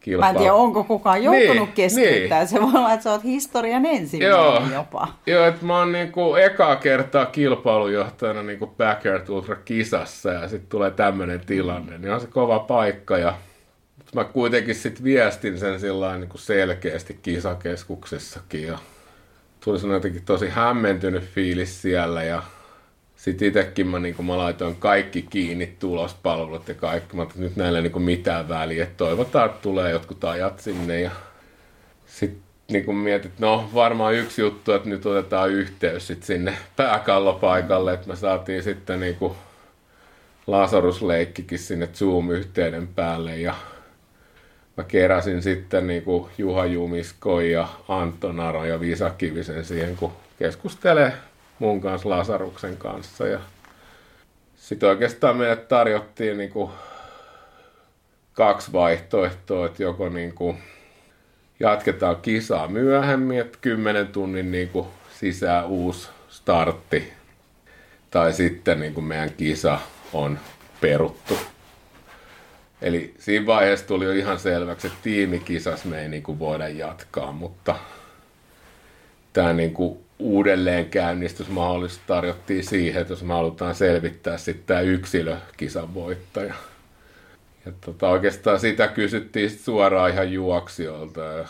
kilpailu. 0.00 0.32
Mä 0.32 0.38
en 0.38 0.42
tiedä, 0.42 0.54
onko 0.54 0.84
kukaan 0.84 1.22
joutunut 1.22 1.56
niin, 1.56 1.72
keskeyttää. 1.72 2.38
Niin. 2.38 2.48
Se 2.48 2.60
voi 2.60 2.70
olla, 2.74 2.92
että 2.92 3.04
sä 3.04 3.10
oot 3.10 3.24
historian 3.24 3.86
ensimmäinen 3.86 4.38
Joo. 4.38 4.62
jopa. 4.74 5.08
Joo, 5.26 5.46
että 5.46 5.66
mä 5.66 5.78
oon 5.78 5.92
niin 5.92 6.12
kuin 6.12 6.42
ekaa 6.42 6.76
kertaa 6.76 7.26
kilpailujohtajana 7.26 8.42
niin 8.42 8.58
kuin 8.58 8.70
Backyard 8.70 9.28
Ultra 9.28 9.56
kisassa 9.56 10.30
ja 10.30 10.48
sitten 10.48 10.68
tulee 10.68 10.90
tämmöinen 10.90 11.40
tilanne, 11.40 11.98
niin 11.98 12.12
on 12.12 12.20
se 12.20 12.26
kova 12.26 12.58
paikka 12.58 13.18
ja 13.18 13.34
mä 14.14 14.24
kuitenkin 14.24 14.74
sitten 14.74 15.04
viestin 15.04 15.58
sen 15.58 15.80
sillä 15.80 16.16
niin 16.16 16.28
kuin 16.28 16.40
selkeästi 16.40 17.18
kisakeskuksessakin 17.22 18.66
ja 18.66 18.78
tuli 19.64 19.92
jotenkin 19.92 20.24
tosi 20.24 20.48
hämmentynyt 20.48 21.24
fiilis 21.24 21.82
siellä 21.82 22.22
ja 22.22 22.42
sitten 23.22 23.48
itsekin 23.48 23.86
mä, 23.86 23.98
niin 23.98 24.26
mä 24.26 24.38
laitoin 24.38 24.76
kaikki 24.76 25.22
kiinni 25.22 25.76
tulospalvelut 25.78 26.68
ja 26.68 26.74
kaikki. 26.74 27.16
Mä 27.16 27.26
nyt 27.36 27.56
näillä 27.56 27.78
ei 27.78 27.82
niin 27.82 28.02
mitään 28.02 28.48
väliä. 28.48 28.82
Että 28.82 28.96
toivotaan, 28.96 29.46
että 29.46 29.62
tulee 29.62 29.90
jotkut 29.90 30.24
ajat 30.24 30.60
sinne. 30.60 31.00
Ja 31.00 31.10
sitten 32.06 32.42
niin 32.72 32.96
mietin, 32.96 33.30
että 33.30 33.46
no 33.46 33.70
varmaan 33.74 34.14
yksi 34.14 34.42
juttu, 34.42 34.72
että 34.72 34.88
nyt 34.88 35.06
otetaan 35.06 35.50
yhteys 35.50 36.06
sit 36.06 36.22
sinne 36.22 36.56
pääkallopaikalle, 36.76 37.92
että 37.92 38.08
me 38.08 38.16
saatiin 38.16 38.62
sitten 38.62 39.00
niin 39.00 39.16
kuin 39.16 39.34
Lasarusleikkikin 40.46 41.58
sinne 41.58 41.86
Zoom-yhteyden 41.86 42.88
päälle 42.88 43.36
ja 43.36 43.54
mä 44.76 44.84
keräsin 44.84 45.42
sitten 45.42 45.86
niin 45.86 46.02
kuin 46.02 46.30
Juha 46.38 46.66
Jumisko 46.66 47.40
ja 47.40 47.68
Anton 47.88 48.36
ja 48.68 48.80
Visa 48.80 49.10
Kivisen 49.10 49.64
siihen, 49.64 49.96
kun 49.96 50.12
keskustelee 50.38 51.12
mun 51.62 51.80
kanssa 51.80 52.08
Lasaruksen 52.08 52.76
kanssa. 52.76 53.26
Ja 53.26 53.40
sitten 54.56 54.88
oikeastaan 54.88 55.36
meille 55.36 55.56
tarjottiin 55.56 56.38
niin 56.38 56.50
kuin 56.50 56.70
kaksi 58.32 58.72
vaihtoehtoa, 58.72 59.66
että 59.66 59.82
joko 59.82 60.08
niin 60.08 60.34
kuin 60.34 60.58
jatketaan 61.60 62.16
kisaa 62.16 62.68
myöhemmin, 62.68 63.40
että 63.40 63.58
10 63.60 64.06
tunnin 64.06 64.52
niin 64.52 64.68
kuin 64.68 64.86
sisään 65.20 65.66
uusi 65.66 66.08
startti, 66.28 67.12
tai 68.10 68.32
sitten 68.32 68.80
niin 68.80 68.94
kuin 68.94 69.04
meidän 69.04 69.32
kisa 69.32 69.78
on 70.12 70.38
peruttu. 70.80 71.38
Eli 72.82 73.14
siinä 73.18 73.46
vaiheessa 73.46 73.86
tuli 73.86 74.04
jo 74.04 74.12
ihan 74.12 74.38
selväksi, 74.38 74.86
että 74.86 74.98
tiimikisas 75.02 75.84
me 75.84 76.02
ei 76.02 76.08
niin 76.08 76.22
kuin 76.22 76.38
voida 76.38 76.68
jatkaa, 76.68 77.32
mutta 77.32 77.74
tämä 79.32 79.52
niin 79.52 79.74
kuin 79.74 80.04
uudelleenkäynnistysmahdollisuus 80.22 82.02
tarjottiin 82.06 82.64
siihen, 82.64 83.02
että 83.02 83.12
jos 83.12 83.22
me 83.22 83.32
halutaan 83.32 83.74
selvittää 83.74 84.38
sitten 84.38 84.66
tämä 84.66 84.80
yksilökisan 84.80 85.94
voittaja. 85.94 86.54
Ja 87.66 87.72
tota, 87.80 88.08
oikeastaan 88.08 88.60
sitä 88.60 88.88
kysyttiin 88.88 89.50
sit 89.50 89.60
suoraan 89.60 90.10
ihan 90.10 90.32
juoksijoilta. 90.32 91.20
Ja 91.20 91.48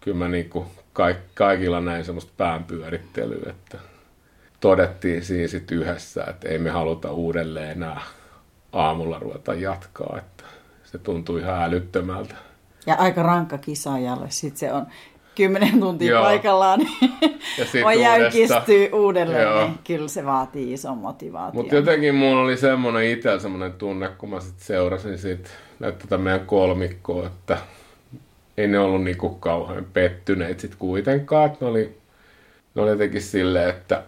kyllä 0.00 0.16
mä 0.16 0.28
niinku 0.28 0.66
kaik, 0.92 1.16
kaikilla 1.34 1.80
näin 1.80 2.04
semmoista 2.04 2.32
päänpyörittelyä, 2.36 3.50
että 3.50 3.78
todettiin 4.60 5.24
siinä 5.24 5.48
sitten 5.48 5.78
yhdessä, 5.78 6.24
että 6.24 6.48
ei 6.48 6.58
me 6.58 6.70
haluta 6.70 7.12
uudelleen 7.12 7.70
enää 7.70 8.00
aamulla 8.72 9.18
ruveta 9.18 9.54
jatkaa, 9.54 10.18
että 10.18 10.44
se 10.84 10.98
tuntui 10.98 11.40
ihan 11.40 11.62
älyttömältä. 11.62 12.34
Ja 12.86 12.94
aika 12.94 13.22
rankka 13.22 13.58
kisaajalle. 13.58 14.26
Sitten 14.30 14.58
se 14.58 14.72
on 14.72 14.86
kymmenen 15.36 15.80
tuntia 15.80 16.10
Joo. 16.10 16.22
paikallaan, 16.22 16.78
niin 16.78 17.10
ja 17.58 17.86
on 17.86 18.00
jäykistyy 18.00 18.88
uudelleen, 18.92 19.42
Joo. 19.42 19.64
niin 19.64 19.78
kyllä 19.84 20.08
se 20.08 20.24
vaatii 20.24 20.72
ison 20.72 20.98
motivaation. 20.98 21.56
Mutta 21.56 21.74
jotenkin 21.74 22.14
mulla 22.14 22.42
oli 22.42 22.56
semmoinen 22.56 23.10
itse 23.10 23.38
semmoinen 23.38 23.72
tunne, 23.72 24.08
kun 24.08 24.30
mä 24.30 24.40
sitten 24.40 24.66
seurasin 24.66 25.18
sit 25.18 25.50
tätä 25.78 26.18
meidän 26.18 26.46
kolmikkoa, 26.46 27.26
että 27.26 27.58
ei 28.56 28.68
ne 28.68 28.78
ollut 28.78 29.04
niinku 29.04 29.28
kauhean 29.28 29.86
pettyneet 29.92 30.60
sit 30.60 30.74
kuitenkaan. 30.74 31.46
Että 31.46 31.64
ne 31.64 31.70
oli, 31.70 31.96
ne 32.74 32.82
oli 32.82 32.90
jotenkin 32.90 33.22
silleen, 33.22 33.70
että 33.70 34.02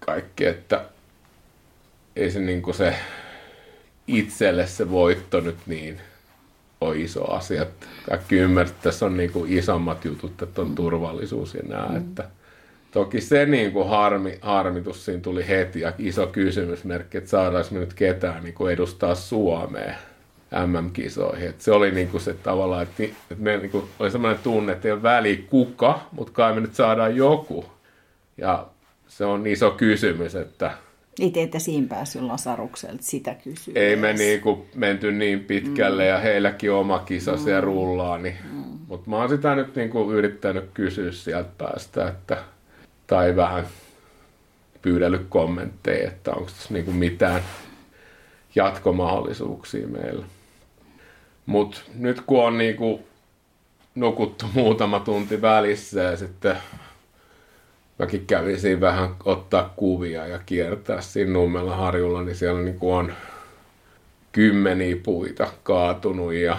kaikki, 0.00 0.46
että 0.46 0.84
ei 2.16 2.30
se 2.30 2.40
niinku 2.40 2.72
se 2.72 2.94
itselle 4.06 4.66
se 4.66 4.90
voitto 4.90 5.40
nyt 5.40 5.56
niin 5.66 6.00
ole 6.86 6.98
iso 6.98 7.32
asia. 7.32 7.66
Kaikki 8.08 8.36
ymmärtävät, 8.36 8.76
että 8.76 8.90
tässä 8.90 9.06
on 9.06 9.16
niin 9.16 9.32
kuin 9.32 9.52
isommat 9.52 10.04
jutut, 10.04 10.42
että 10.42 10.62
on 10.62 10.74
turvallisuus 10.74 11.54
ja 11.54 11.62
nämä. 11.68 11.88
Mm. 11.88 11.96
Että 11.96 12.24
toki 12.90 13.20
se 13.20 13.46
niin 13.46 13.72
kuin 13.72 13.88
harmi, 13.88 14.38
harmitus 14.40 15.04
siinä 15.04 15.20
tuli 15.20 15.48
heti 15.48 15.80
ja 15.80 15.92
iso 15.98 16.26
kysymysmerkki, 16.26 17.18
että 17.18 17.30
saadaanko 17.30 17.68
me 17.70 17.80
nyt 17.80 17.94
ketään 17.94 18.44
niin 18.44 18.54
kuin 18.54 18.72
edustaa 18.72 19.14
Suomea 19.14 19.94
MM-kisoihin. 20.66 21.48
Että 21.48 21.64
se 21.64 21.72
oli 21.72 21.90
niin 21.90 22.08
kuin 22.08 22.20
se 22.20 22.34
tavallaan, 22.34 22.82
että, 22.82 23.02
että 23.02 23.34
me 23.38 23.56
niin 23.56 23.70
kuin, 23.70 23.84
oli 23.98 24.10
sellainen 24.10 24.42
tunne, 24.42 24.72
että 24.72 24.88
ei 24.88 24.92
ole 24.92 25.02
väli 25.02 25.46
kuka, 25.50 26.00
mutta 26.12 26.32
kai 26.32 26.54
me 26.54 26.60
nyt 26.60 26.74
saadaan 26.74 27.16
joku. 27.16 27.64
Ja 28.36 28.66
se 29.08 29.24
on 29.24 29.46
iso 29.46 29.70
kysymys, 29.70 30.34
että 30.34 30.70
itse 31.20 31.42
että 31.42 31.58
siinä 31.58 31.86
päässyt 31.88 32.22
Lasarukselta 32.22 33.02
sitä 33.02 33.34
kysyä. 33.34 33.74
Ei 33.76 33.96
me 33.96 34.12
niinku 34.12 34.66
menty 34.74 35.12
niin 35.12 35.40
pitkälle 35.40 36.02
mm. 36.02 36.08
ja 36.08 36.18
heilläkin 36.18 36.72
oma 36.72 36.98
kisa 36.98 37.32
mm. 37.32 37.38
siellä 37.38 37.60
rullaa. 37.60 38.18
Niin. 38.18 38.36
Mm. 38.52 38.64
Mutta 38.88 39.10
mä 39.10 39.16
oon 39.16 39.28
sitä 39.28 39.54
nyt 39.54 39.76
niinku 39.76 40.12
yrittänyt 40.12 40.70
kysyä 40.74 41.12
sieltä 41.12 41.50
päästä, 41.58 42.08
että, 42.08 42.36
tai 43.06 43.36
vähän 43.36 43.66
pyydellyt 44.82 45.26
kommentteja, 45.28 46.08
että 46.08 46.30
onko 46.30 46.50
tässä 46.50 46.74
niinku 46.74 46.92
mitään 46.92 47.42
jatkomahdollisuuksia 48.54 49.88
meillä. 49.88 50.26
Mutta 51.46 51.80
nyt 51.94 52.20
kun 52.20 52.44
on 52.44 52.58
niinku 52.58 53.06
nukuttu 53.94 54.46
muutama 54.54 55.00
tunti 55.00 55.42
välissä 55.42 56.00
ja 56.00 56.16
sitten 56.16 56.56
mäkin 57.98 58.26
kävin 58.26 58.60
siinä 58.60 58.80
vähän 58.80 59.16
ottaa 59.24 59.72
kuvia 59.76 60.26
ja 60.26 60.38
kiertää 60.46 61.00
siinä 61.00 61.32
Nummella 61.32 61.76
harjulla, 61.76 62.22
niin 62.22 62.36
siellä 62.36 62.60
niin 62.60 62.78
kuin 62.78 62.94
on 62.94 63.12
kymmeniä 64.32 64.96
puita 65.02 65.48
kaatunut 65.62 66.34
ja 66.34 66.56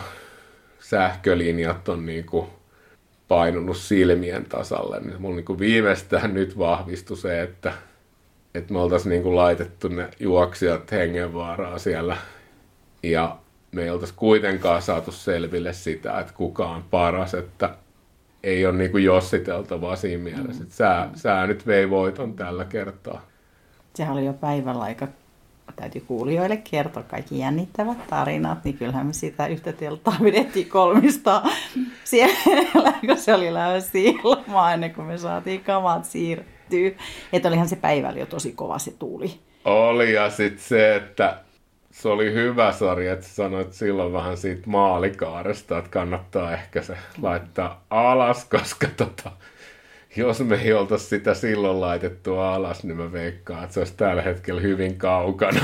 sähkölinjat 0.80 1.90
on 1.90 2.06
niin 2.06 2.26
kuin 2.26 2.48
painunut 3.28 3.78
silmien 3.78 4.46
tasalle. 4.46 5.00
Niin 5.00 5.22
mulla 5.22 5.36
niin 5.36 5.46
kuin 5.46 5.60
viimeistään 5.60 6.34
nyt 6.34 6.58
vahvistui 6.58 7.18
se, 7.18 7.42
että, 7.42 7.74
että 8.56 8.74
me 8.74 8.80
oltaisiin 8.80 9.10
niin 9.10 9.24
kuin 9.24 9.36
laitettu 9.36 9.88
ne 9.88 10.10
juoksijat 10.20 10.92
hengenvaaraa 10.92 11.80
siellä 11.80 12.18
ja 13.04 13.38
me 13.72 13.84
ei 13.84 13.90
oltaisi 13.90 14.14
kuitenkaan 14.18 14.82
saatu 14.82 15.12
selville 15.12 15.74
sitä, 15.74 16.20
että 16.20 16.34
kuka 16.34 16.70
on 16.70 16.84
paras, 16.84 17.34
että 17.34 17.76
ei 18.46 18.66
ole 18.66 18.78
niin 18.78 18.92
kuin 18.92 19.04
jossiteltavaa 19.04 19.96
siinä 19.96 20.24
mielessä. 20.24 20.64
Mm. 20.64 20.70
Sää, 20.70 21.10
sää 21.16 21.48
nyt 21.48 21.68
vei 21.68 21.90
voiton 21.90 22.34
tällä 22.34 22.66
kertaa. 22.66 23.22
Sehän 23.94 24.14
oli 24.14 24.26
jo 24.26 24.34
päivällä 24.34 24.84
aika, 24.84 25.08
täytyy 25.76 26.02
kuulijoille 26.02 26.58
kertoa 26.58 27.04
kaikki 27.04 27.40
jännittävät 27.40 28.08
tarinat, 28.08 28.64
niin 28.64 28.78
kyllähän 28.78 29.08
me 29.08 29.14
sitä 29.14 29.48
yhtä 29.48 29.74
teltaa 29.74 30.18
pidettiin 30.24 30.70
kolmista 30.70 31.42
siellä, 32.04 32.94
kun 33.06 33.18
se 33.18 33.34
oli 33.34 33.54
lähes 33.54 33.92
ilmaa 33.96 34.74
ennen 34.74 34.94
kuin 34.94 35.08
me 35.08 35.18
saatiin 35.18 35.64
kamat 35.64 36.06
siirtyä. 36.06 36.92
Että 37.34 37.48
olihan 37.48 37.70
se 37.70 37.76
päivällä 37.76 38.20
jo 38.20 38.26
tosi 38.26 38.52
kova 38.52 38.80
se 38.80 38.92
tuuli. 39.00 39.40
Oli 39.66 40.14
ja 40.14 40.30
sitten 40.30 40.64
se, 40.64 40.96
että 40.96 41.45
se 42.02 42.10
oli 42.10 42.34
hyvä 42.34 42.72
sarja, 42.72 43.14
että 43.14 43.28
sanoit 43.28 43.74
silloin 43.74 44.14
vähän 44.14 44.38
siitä 44.38 44.64
maalikaaresta, 44.66 45.78
että 45.78 45.90
kannattaa 45.90 46.54
ehkä 46.54 46.82
se 46.82 46.98
laittaa 47.22 47.84
alas, 47.90 48.46
koska 48.46 48.88
tota, 48.98 49.32
jos 50.16 50.40
me 50.40 50.56
ei 50.56 50.74
oltaisi 50.74 51.06
sitä 51.06 51.34
silloin 51.34 51.82
laitettu 51.82 52.38
alas, 52.38 52.84
niin 52.84 52.98
mä 52.98 53.12
veikkaan, 53.12 53.64
että 53.64 53.74
se 53.74 53.80
olisi 53.80 53.94
tällä 53.98 54.22
hetkellä 54.22 54.62
hyvin 54.62 54.98
kaukana. 54.98 55.60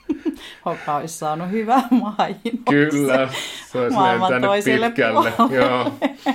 Hoka 0.66 0.96
olisi 0.96 1.18
saanut 1.18 1.50
hyvän 1.50 1.88
mainoksen. 1.90 2.58
Kyllä, 2.70 3.28
se 3.72 3.78
olisi 3.78 3.98
lentänyt 3.98 4.50
pitkälle. 4.64 5.32
Joo. 5.50 5.92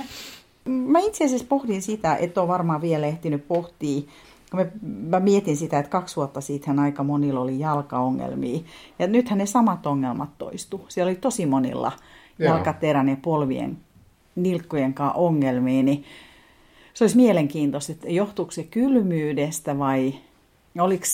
Mä 0.64 0.98
itse 0.98 1.24
asiassa 1.24 1.46
pohdin 1.48 1.82
sitä, 1.82 2.16
että 2.16 2.42
on 2.42 2.48
varmaan 2.48 2.82
vielä 2.82 3.06
ehtinyt 3.06 3.48
pohtia 3.48 4.02
mä, 4.56 4.66
mä 4.82 5.20
mietin 5.20 5.56
sitä, 5.56 5.78
että 5.78 5.90
kaksi 5.90 6.16
vuotta 6.16 6.40
siitähän 6.40 6.78
aika 6.78 7.04
monilla 7.04 7.40
oli 7.40 7.58
jalkaongelmia. 7.58 8.60
Ja 8.98 9.06
nythän 9.06 9.38
ne 9.38 9.46
samat 9.46 9.86
ongelmat 9.86 10.38
toistu. 10.38 10.84
Siellä 10.88 11.10
oli 11.10 11.16
tosi 11.16 11.46
monilla 11.46 11.92
Joo. 12.38 12.54
jalkaterän 12.54 13.08
ja 13.08 13.16
polvien 13.22 13.78
nilkkojen 14.36 14.94
kanssa 14.94 15.18
ongelmia. 15.18 15.82
Niin 15.82 16.04
se 16.94 17.04
olisi 17.04 17.16
mielenkiintoista, 17.16 17.92
että 17.92 18.10
johtuuko 18.10 18.52
se 18.52 18.62
kylmyydestä 18.62 19.78
vai 19.78 20.14
oliko 20.78 21.04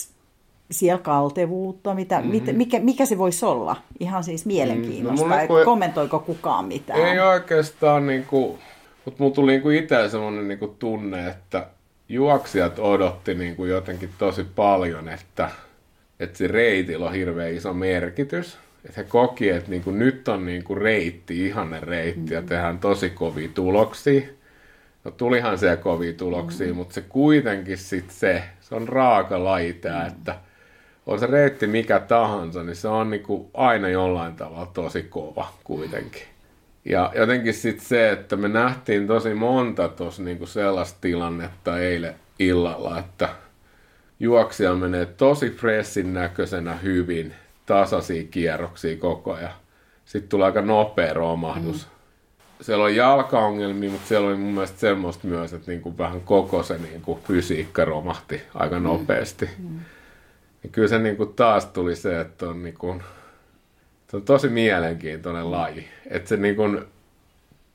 siellä 0.70 1.02
kaltevuutta, 1.02 1.94
mitä, 1.94 2.16
mm-hmm. 2.16 2.30
mit, 2.30 2.56
mikä, 2.56 2.80
mikä 2.80 3.06
se 3.06 3.18
voisi 3.18 3.44
olla? 3.44 3.76
Ihan 4.00 4.24
siis 4.24 4.46
mielenkiintoista, 4.46 5.26
mm, 5.26 5.30
no, 5.30 5.38
että 5.38 5.64
kommentoiko 5.64 6.18
kukaan 6.18 6.64
mitään? 6.64 7.00
Ei 7.00 7.18
oikeastaan, 7.18 8.06
niin 8.06 8.24
kuin, 8.24 8.58
mutta 9.04 9.22
mulla 9.22 9.34
tuli 9.34 9.58
niin 9.58 9.82
itsellä 9.82 10.08
sellainen 10.08 10.48
niin 10.48 10.76
tunne, 10.78 11.28
että 11.28 11.66
juoksijat 12.08 12.78
odotti 12.78 13.34
niin 13.34 13.56
kuin 13.56 13.70
jotenkin 13.70 14.10
tosi 14.18 14.44
paljon, 14.44 15.08
että, 15.08 15.50
että 16.20 16.38
se 16.38 16.46
reitillä 16.46 17.06
on 17.06 17.12
hirveän 17.12 17.54
iso 17.54 17.74
merkitys. 17.74 18.58
Että 18.84 19.00
he 19.00 19.04
koki, 19.08 19.50
että 19.50 19.70
niin 19.70 19.82
kuin 19.82 19.98
nyt 19.98 20.28
on 20.28 20.46
niin 20.46 20.64
kuin 20.64 20.78
reitti, 20.78 21.46
ihanne 21.46 21.80
reitti 21.80 22.34
ja 22.34 22.40
mm. 22.40 22.46
tehdään 22.46 22.78
tosi 22.78 23.10
kovia 23.10 23.48
tuloksia. 23.54 24.22
No 25.04 25.10
tulihan 25.10 25.58
se 25.58 25.76
kovia 25.76 26.12
tuloksia, 26.12 26.66
mm. 26.66 26.76
mutta 26.76 26.94
se 26.94 27.00
kuitenkin 27.08 27.78
sit 27.78 28.10
se, 28.10 28.42
se 28.60 28.74
on 28.74 28.88
raaka 28.88 29.44
laji 29.44 29.72
tää, 29.72 30.02
mm. 30.02 30.08
että 30.08 30.34
on 31.06 31.18
se 31.18 31.26
reitti 31.26 31.66
mikä 31.66 32.00
tahansa, 32.00 32.62
niin 32.62 32.76
se 32.76 32.88
on 32.88 33.10
niin 33.10 33.22
kuin 33.22 33.50
aina 33.54 33.88
jollain 33.88 34.36
tavalla 34.36 34.66
tosi 34.66 35.02
kova 35.02 35.52
kuitenkin. 35.64 36.22
Ja 36.88 37.12
jotenkin 37.14 37.54
sitten 37.54 37.86
se, 37.86 38.10
että 38.10 38.36
me 38.36 38.48
nähtiin 38.48 39.06
tosi 39.06 39.34
monta 39.34 39.88
tuossa 39.88 40.22
niinku 40.22 40.46
sellaista 40.46 40.98
tilannetta 41.00 41.78
eilen 41.78 42.14
illalla, 42.38 42.98
että 42.98 43.28
juoksija 44.20 44.74
menee 44.74 45.06
tosi 45.06 45.50
freshin 45.50 46.14
näköisenä 46.14 46.74
hyvin, 46.74 47.34
tasaisia 47.66 48.24
kierroksia 48.30 48.96
koko 48.96 49.34
ajan. 49.34 49.50
Sitten 50.04 50.28
tulee 50.28 50.46
aika 50.46 50.62
nopea 50.62 51.14
romahdus. 51.14 51.86
Mm. 51.86 52.64
Siellä 52.64 52.84
on 52.84 52.96
jalkaongelmia, 52.96 53.90
mutta 53.90 54.08
siellä 54.08 54.28
oli 54.28 54.36
mun 54.36 54.54
mielestä 54.54 54.80
semmoista 54.80 55.26
myös, 55.26 55.52
että 55.52 55.70
niinku 55.70 55.98
vähän 55.98 56.20
koko 56.20 56.62
se 56.62 56.78
niinku 56.78 57.20
fysiikka 57.26 57.84
romahti 57.84 58.42
aika 58.54 58.78
mm. 58.78 58.82
nopeasti. 58.82 59.50
Mm. 59.58 59.78
Ja 60.62 60.68
kyllä 60.72 60.88
se 60.88 60.98
niinku 60.98 61.26
taas 61.26 61.66
tuli 61.66 61.96
se, 61.96 62.20
että 62.20 62.48
on 62.48 62.62
niinku 62.62 63.02
se 64.10 64.16
on 64.16 64.22
tosi 64.22 64.48
mielenkiintoinen 64.48 65.50
laji. 65.50 65.88
Että 66.10 66.28
se 66.28 66.36
niin 66.36 66.56
kun, 66.56 66.86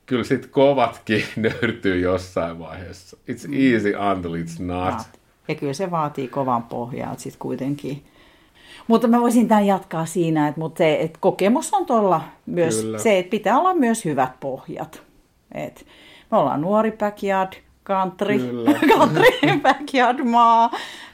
kyllä 0.06 0.24
sit 0.24 0.46
kovatkin 0.46 1.24
nöyrtyy 1.36 2.00
jossain 2.00 2.58
vaiheessa. 2.58 3.16
It's 3.16 3.48
mm. 3.48 3.72
easy 3.72 3.94
until 4.12 4.32
it's 4.32 4.62
not. 4.62 4.94
Ja 5.48 5.54
kyllä 5.54 5.72
se 5.72 5.90
vaatii 5.90 6.28
kovan 6.28 6.62
pohjaa, 6.62 7.14
sitten 7.16 7.38
kuitenkin 7.38 8.04
Mutta 8.86 9.08
mä 9.08 9.20
voisin 9.20 9.48
tämän 9.48 9.66
jatkaa 9.66 10.06
siinä, 10.06 10.48
että, 10.48 10.60
mutta 10.60 10.78
se, 10.78 11.00
että 11.00 11.18
kokemus 11.20 11.74
on 11.74 11.86
tuolla 11.86 12.20
myös 12.46 12.80
Kyllä. 12.80 12.98
se, 12.98 13.18
että 13.18 13.30
pitää 13.30 13.58
olla 13.58 13.74
myös 13.74 14.04
hyvät 14.04 14.40
pohjat. 14.40 15.02
Et 15.54 15.86
me 16.30 16.38
ollaan 16.38 16.60
nuori 16.60 16.92
backyard, 16.92 17.52
country, 17.86 18.38
Kyllä. 18.38 18.70
country 18.96 19.60
backyard 19.62 20.24
maa, 20.24 20.70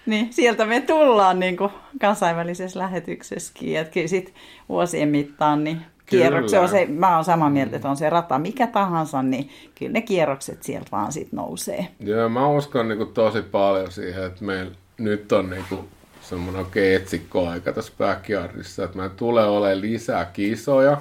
niin 0.07 0.33
sieltä 0.33 0.65
me 0.65 0.81
tullaan 0.81 1.41
niin 1.41 1.57
kuin 1.57 1.71
kansainvälisessä 2.01 2.79
lähetyksessäkin. 2.79 3.79
Että 3.79 3.93
kyllä 3.93 4.09
sit 4.09 4.35
vuosien 4.69 5.09
mittaan 5.09 5.65
niin 5.65 5.81
kierrokset 6.11 6.61
on 6.61 6.69
se, 6.69 6.87
mä 6.87 7.15
oon 7.15 7.25
samaa 7.25 7.51
mieltä, 7.51 7.77
että 7.77 7.89
on 7.89 7.97
se 7.97 8.11
rata 8.11 8.39
mikä 8.39 8.67
tahansa, 8.67 9.23
niin 9.23 9.51
kyllä 9.75 9.93
ne 9.93 10.03
kierrokset 10.03 10.63
sieltä 10.63 10.89
vaan 10.93 11.13
sit 11.13 11.33
nousee. 11.33 11.89
Joo, 12.01 12.29
mä 12.29 12.49
uskon 12.49 12.89
niin 12.89 12.99
kuin, 12.99 13.13
tosi 13.13 13.43
paljon 13.43 13.93
siihen, 13.93 14.25
että 14.25 14.45
meillä 14.45 14.73
nyt 14.99 15.33
on 15.33 15.51
niin 15.51 15.65
kuin, 15.69 15.81
semmoinen 16.21 16.65
oikein 16.65 16.97
etsikkoaika 16.97 17.73
tässä 17.73 17.93
backyardissa, 17.99 18.85
että 18.85 18.97
meillä 18.97 19.15
tulee 19.15 19.45
olemaan 19.45 19.81
lisää 19.81 20.25
kisoja, 20.25 21.01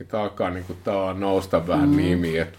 että 0.00 0.20
alkaa 0.20 0.50
niin 0.50 0.64
kuin, 0.64 0.78
nousta 1.14 1.66
vähän 1.66 1.88
mm. 1.88 1.96
nimi, 1.96 2.38
että 2.38 2.58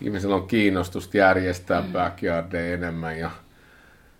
ihmisillä 0.00 0.34
on 0.34 0.46
kiinnostusta 0.46 1.16
järjestää 1.16 1.80
mm. 1.80 1.92
backyardeja 1.92 2.74
enemmän 2.74 3.18
ja 3.18 3.30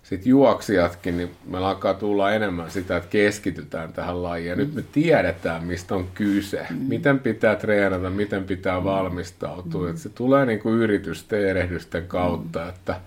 sitten 0.05 0.31
juoksijatkin, 0.31 1.17
niin 1.17 1.31
meillä 1.47 1.69
alkaa 1.69 1.95
tulla 1.95 2.33
enemmän 2.33 2.71
sitä, 2.71 2.97
että 2.97 3.11
keskitytään 3.11 3.93
tähän 3.93 4.23
lajiin. 4.23 4.49
Ja 4.51 4.57
nyt 4.57 4.75
me 4.75 4.85
tiedetään, 4.93 5.65
mistä 5.65 5.95
on 5.95 6.09
kyse. 6.15 6.67
Miten 6.89 7.19
pitää 7.19 7.57
treenata, 7.57 8.11
miten 8.11 8.45
pitää 8.45 8.85
valmistautua. 8.85 9.91
Että 9.91 10.03
se 10.03 10.09
tulee 10.09 10.47
niin 10.47 10.61
kuin 10.61 10.75
yritysten 10.75 11.43
ja 11.43 11.49
erehdysten 11.49 12.07
kautta. 12.07 12.69
Että, 12.69 13.01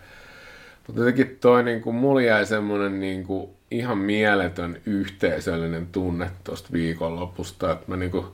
mutta 0.87 1.01
jotenkin 1.01 1.37
toi 1.41 1.63
niin 1.63 1.81
kuin, 1.81 1.95
mulla 1.95 2.21
jäi 2.21 2.45
semmoinen 2.45 2.99
niin 2.99 3.23
kuin, 3.23 3.49
ihan 3.71 3.97
mieletön 3.97 4.81
yhteisöllinen 4.85 5.87
tunne 5.91 6.31
tuosta 6.43 6.69
viikonlopusta. 6.71 7.71
Että 7.71 7.85
mä 7.87 7.97
niin 7.97 8.11
kuin, 8.11 8.25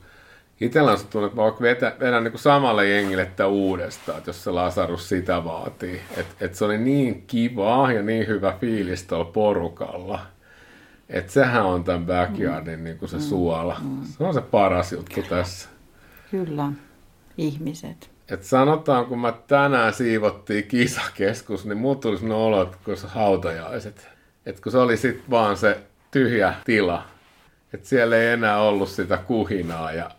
Itsellä 0.60 0.90
on 0.90 0.98
se 0.98 1.06
tunne, 1.06 1.26
että 1.26 1.40
mä 1.40 1.52
vetä, 1.60 1.96
vedän 2.00 2.24
niin 2.24 2.38
samalle 2.38 2.88
jengille 2.88 3.26
tätä 3.26 3.46
uudestaan, 3.46 4.18
että 4.18 4.28
jos 4.28 4.44
se 4.44 4.50
Lasarus 4.50 5.08
sitä 5.08 5.44
vaatii. 5.44 6.00
Että 6.16 6.44
et 6.44 6.54
se 6.54 6.64
oli 6.64 6.78
niin 6.78 7.24
kivaa 7.26 7.92
ja 7.92 8.02
niin 8.02 8.26
hyvä 8.26 8.54
fiilis 8.60 9.02
tuolla 9.02 9.24
porukalla. 9.24 10.20
Että 11.08 11.32
sehän 11.32 11.66
on 11.66 11.84
tämän 11.84 12.06
backyardin 12.06 12.78
mm. 12.78 12.84
niin 12.84 12.98
kuin 12.98 13.08
se 13.08 13.20
suola. 13.20 13.76
Mm. 13.82 14.04
Se 14.04 14.24
on 14.24 14.34
se 14.34 14.40
paras 14.40 14.92
juttu 14.92 15.22
tässä. 15.28 15.68
Kyllä, 16.30 16.72
ihmiset. 17.38 18.10
Et 18.28 18.42
sanotaan, 18.42 19.06
kun 19.06 19.18
mä 19.18 19.32
tänään 19.46 19.92
siivottiin 19.92 20.64
kisakeskus, 20.64 21.66
niin 21.66 21.78
muut 21.78 22.00
tuli 22.00 22.18
sellainen 22.18 22.46
olo, 22.46 22.62
että 22.62 22.76
kun 22.84 22.96
se 22.96 23.06
hautajaiset. 23.06 24.08
Että 24.46 24.62
kun 24.62 24.72
se 24.72 24.78
oli 24.78 24.96
sitten 24.96 25.30
vaan 25.30 25.56
se 25.56 25.80
tyhjä 26.10 26.54
tila. 26.64 27.02
Että 27.72 27.88
siellä 27.88 28.16
ei 28.16 28.32
enää 28.32 28.60
ollut 28.60 28.88
sitä 28.88 29.16
kuhinaa 29.16 29.92
ja 29.92 30.10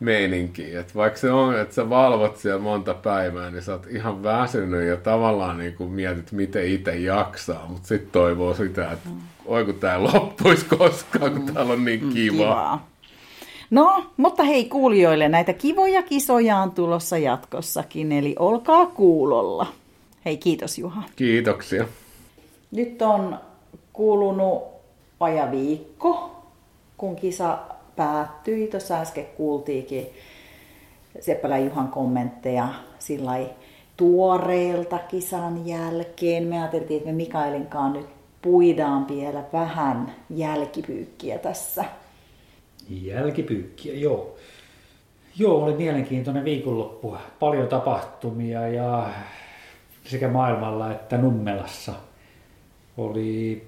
meininkiä. 0.00 0.80
Että 0.80 0.94
vaikka 0.94 1.18
se 1.18 1.30
on, 1.30 1.58
että 1.58 1.74
sä 1.74 1.90
valvot 1.90 2.36
siellä 2.36 2.60
monta 2.60 2.94
päivää, 2.94 3.50
niin 3.50 3.62
sä 3.62 3.72
oot 3.72 3.86
ihan 3.86 4.22
väsynyt 4.22 4.88
ja 4.88 4.96
tavallaan 4.96 5.58
niin 5.58 5.74
kuin 5.74 5.90
mietit, 5.90 6.32
miten 6.32 6.66
itse 6.66 6.96
jaksaa. 6.96 7.66
Mutta 7.68 7.88
sitten 7.88 8.10
toivoo 8.10 8.54
sitä, 8.54 8.92
että 8.92 9.08
oi 9.46 9.64
kun 9.64 9.74
tää 9.74 10.02
loppuisi 10.12 10.64
koskaan, 10.64 11.32
kun 11.32 11.54
täällä 11.54 11.72
on 11.72 11.84
niin 11.84 12.00
kiva. 12.00 12.36
Kivaa. 12.36 12.88
No, 13.70 14.04
mutta 14.16 14.42
hei 14.42 14.64
kuulijoille, 14.64 15.28
näitä 15.28 15.52
kivoja 15.52 16.02
kisoja 16.02 16.56
on 16.56 16.70
tulossa 16.70 17.18
jatkossakin, 17.18 18.12
eli 18.12 18.34
olkaa 18.38 18.86
kuulolla. 18.86 19.66
Hei, 20.24 20.36
kiitos 20.36 20.78
Juha. 20.78 21.02
Kiitoksia. 21.16 21.84
Nyt 22.70 23.02
on 23.02 23.38
kulunut 23.92 24.62
aja 25.20 25.50
viikko, 25.50 26.42
kun 26.96 27.16
kisa 27.16 27.58
päättyi. 27.98 28.68
Tuossa 28.68 29.00
äsken 29.00 29.26
kuultiinkin 29.36 30.06
Seppälän 31.20 31.64
Juhan 31.64 31.88
kommentteja 31.88 32.68
sillä 32.98 33.32
tuoreelta 33.96 34.98
kisan 34.98 35.66
jälkeen. 35.66 36.44
Me 36.44 36.62
ajateltiin, 36.62 36.98
että 36.98 37.10
me 37.10 37.16
Mikaelinkaan 37.16 37.92
nyt 37.92 38.06
puidaan 38.42 39.08
vielä 39.08 39.44
vähän 39.52 40.14
jälkipyykkiä 40.30 41.38
tässä. 41.38 41.84
Jälkipyykkiä, 42.88 43.94
joo. 43.94 44.36
Joo, 45.38 45.64
oli 45.64 45.72
mielenkiintoinen 45.72 46.44
viikonloppu. 46.44 47.16
Paljon 47.38 47.68
tapahtumia 47.68 48.68
ja 48.68 49.08
sekä 50.04 50.28
maailmalla 50.28 50.92
että 50.92 51.18
Nummelassa. 51.18 51.92
Oli, 52.96 53.62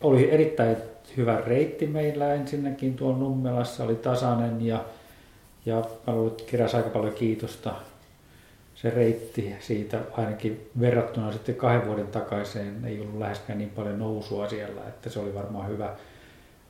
oli 0.00 0.30
erittäin 0.30 0.76
hyvä 1.16 1.42
reitti 1.46 1.86
meillä 1.86 2.34
ensinnäkin 2.34 2.94
tuolla 2.94 3.18
Nummelassa, 3.18 3.84
oli 3.84 3.94
tasainen 3.94 4.66
ja, 4.66 4.84
ja 5.66 5.76
mä 5.76 6.12
keräsi 6.50 6.76
aika 6.76 6.90
paljon 6.90 7.14
kiitosta 7.14 7.74
se 8.82 8.90
reitti 8.90 9.54
siitä 9.60 10.00
ainakin 10.12 10.70
verrattuna 10.80 11.32
sitten 11.32 11.54
kahden 11.54 11.86
vuoden 11.86 12.06
takaiseen 12.06 12.84
ei 12.84 13.00
ollut 13.00 13.18
läheskään 13.18 13.58
niin 13.58 13.70
paljon 13.70 13.98
nousua 13.98 14.48
siellä, 14.48 14.80
että 14.88 15.10
se 15.10 15.20
oli 15.20 15.34
varmaan 15.34 15.68
hyvä. 15.68 15.94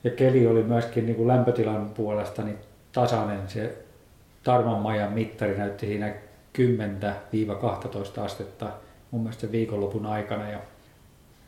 Ja 0.05 0.11
keli 0.11 0.47
oli 0.47 0.63
myöskin 0.63 1.07
niin 1.07 1.17
kuin 1.17 1.29
lämpötilan 1.29 1.91
puolesta 1.91 2.43
niin 2.43 2.59
tasainen. 2.93 3.49
Se 3.49 3.77
Tarman 4.43 4.83
majan 4.83 5.13
mittari 5.13 5.59
näytti 5.59 5.87
siinä 5.87 6.15
10-12 6.59 8.21
astetta 8.21 8.67
mun 9.11 9.23
mielestä 9.23 9.53
viikonlopun 9.53 10.07
aikana. 10.07 10.51
Ja 10.51 10.59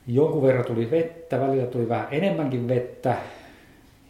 jonkun 0.06 0.42
verran 0.42 0.64
tuli 0.64 0.90
vettä, 0.90 1.40
välillä 1.40 1.66
tuli 1.66 1.88
vähän 1.88 2.08
enemmänkin 2.10 2.68
vettä. 2.68 3.16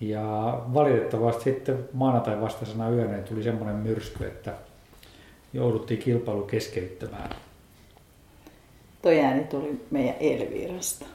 Ja 0.00 0.58
valitettavasti 0.74 1.44
sitten 1.44 1.78
maanantai 1.92 2.40
vastaisena 2.40 2.90
yönä 2.90 3.18
tuli 3.18 3.42
semmoinen 3.42 3.76
myrsky, 3.76 4.26
että 4.26 4.54
jouduttiin 5.52 6.00
kilpailu 6.00 6.42
keskeyttämään. 6.42 7.30
Toi 9.02 9.20
ääni 9.20 9.44
tuli 9.44 9.80
meidän 9.90 10.14
Elvirasta. 10.20 11.06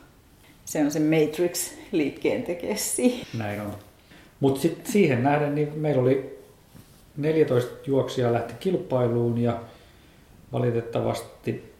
Se 0.65 0.83
on 0.83 0.91
se 0.91 0.99
Matrix-liikkeen 0.99 2.43
tekessi. 2.43 3.27
Näin 3.37 3.61
on. 3.61 3.73
Mutta 4.39 4.61
sitten 4.61 4.91
siihen 4.91 5.23
nähden 5.23 5.55
niin 5.55 5.79
meillä 5.79 6.01
oli 6.01 6.39
14 7.17 7.75
juoksia 7.87 8.33
lähti 8.33 8.53
kilpailuun 8.59 9.37
ja 9.37 9.61
valitettavasti 10.53 11.73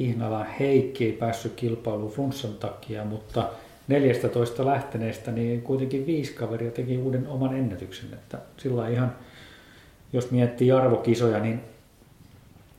Ihnalan 0.00 0.46
Heikki 0.60 1.04
ei 1.04 1.12
päässyt 1.12 1.52
kilpailuun 1.56 2.12
flunssan 2.12 2.54
takia, 2.54 3.04
mutta 3.04 3.48
14 3.88 4.66
lähteneestä 4.66 5.32
niin 5.32 5.62
kuitenkin 5.62 6.06
viisi 6.06 6.32
kaveria 6.32 6.70
teki 6.70 6.98
uuden 6.98 7.28
oman 7.28 7.56
ennätyksen. 7.56 8.12
Että 8.12 8.38
sillä 8.56 8.88
ihan, 8.88 9.16
jos 10.12 10.30
miettii 10.30 10.72
arvokisoja, 10.72 11.40
niin 11.40 11.60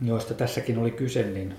joista 0.05 0.33
tässäkin 0.33 0.77
oli 0.77 0.91
kyse, 0.91 1.23
niin 1.23 1.53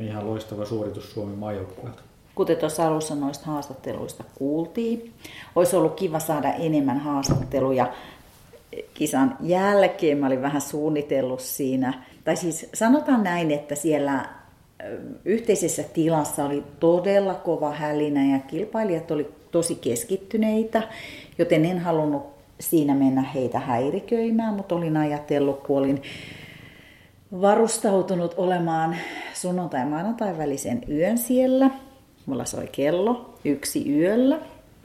ihan 0.00 0.26
loistava 0.26 0.64
suoritus 0.64 1.12
Suomen 1.12 1.38
maajoukkueelta. 1.38 2.02
Kuten 2.34 2.56
tuossa 2.56 2.86
alussa 2.86 3.14
noista 3.14 3.46
haastatteluista 3.46 4.24
kuultiin, 4.34 5.12
olisi 5.54 5.76
ollut 5.76 5.94
kiva 5.94 6.18
saada 6.18 6.52
enemmän 6.52 6.98
haastatteluja 6.98 7.92
kisan 8.94 9.36
jälkeen. 9.40 10.18
Mä 10.18 10.26
olin 10.26 10.42
vähän 10.42 10.60
suunnitellut 10.60 11.40
siinä. 11.40 12.04
Tai 12.24 12.36
siis 12.36 12.70
sanotaan 12.74 13.22
näin, 13.22 13.50
että 13.50 13.74
siellä 13.74 14.43
yhteisessä 15.24 15.82
tilassa 15.82 16.44
oli 16.44 16.64
todella 16.80 17.34
kova 17.34 17.70
hälinä 17.70 18.34
ja 18.34 18.38
kilpailijat 18.38 19.10
oli 19.10 19.30
tosi 19.50 19.74
keskittyneitä, 19.74 20.82
joten 21.38 21.64
en 21.64 21.78
halunnut 21.78 22.22
siinä 22.60 22.94
mennä 22.94 23.22
heitä 23.22 23.58
häiriköimään, 23.58 24.54
mutta 24.54 24.74
olin 24.74 24.96
ajatellut, 24.96 25.60
kun 25.60 25.78
olin 25.78 26.02
varustautunut 27.40 28.34
olemaan 28.36 28.96
sunnuntai 29.34 29.86
maanantai 29.86 30.38
välisen 30.38 30.80
yön 30.90 31.18
siellä. 31.18 31.70
Mulla 32.26 32.44
soi 32.44 32.68
kello 32.72 33.34
yksi 33.44 33.98
yöllä. 33.98 34.38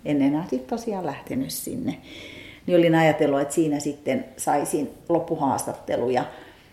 En 0.05 0.21
enää 0.21 0.45
sitten 0.49 0.69
tosiaan 0.69 1.05
lähtenyt 1.05 1.51
sinne. 1.51 1.97
Niin 2.65 2.77
olin 2.77 2.95
ajatellut, 2.95 3.41
että 3.41 3.53
siinä 3.53 3.79
sitten 3.79 4.25
saisin 4.37 4.89
loppuhaastatteluja 5.09 6.23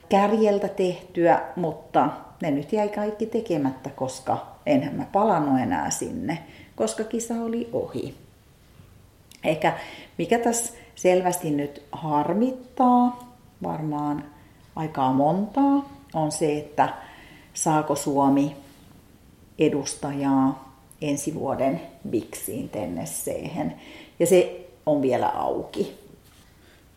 kärjeltä 0.09 0.69
tehtyä, 0.69 1.41
mutta 1.57 2.11
ne 2.43 2.51
nyt 2.51 2.73
jäi 2.73 2.89
kaikki 2.89 3.27
tekemättä, 3.27 3.91
koska 3.91 4.47
enhän 4.67 4.95
mä 4.95 5.07
palannut 5.13 5.61
enää 5.61 5.91
sinne, 5.91 6.39
koska 6.77 7.05
kisa 7.05 7.35
oli 7.35 7.69
ohi. 7.73 8.15
Ehkä 9.45 9.79
mikä 10.19 10.39
tässä 10.39 10.73
selvästi 10.95 11.51
nyt 11.51 11.83
harmittaa, 11.93 13.35
varmaan 13.63 14.25
aikaa 14.77 15.13
montaa, 15.13 15.89
on 16.15 16.33
se, 16.33 16.59
että 16.59 16.89
saako 17.55 17.97
Suomi 17.97 18.57
edustajaa 19.59 20.77
ensi 21.03 21.35
vuoden 21.35 21.81
Bixiin 22.11 22.69
Tennesseehen. 22.69 23.75
Ja 24.19 24.27
se 24.27 24.67
on 24.87 25.03
vielä 25.03 25.29
auki. 25.29 25.99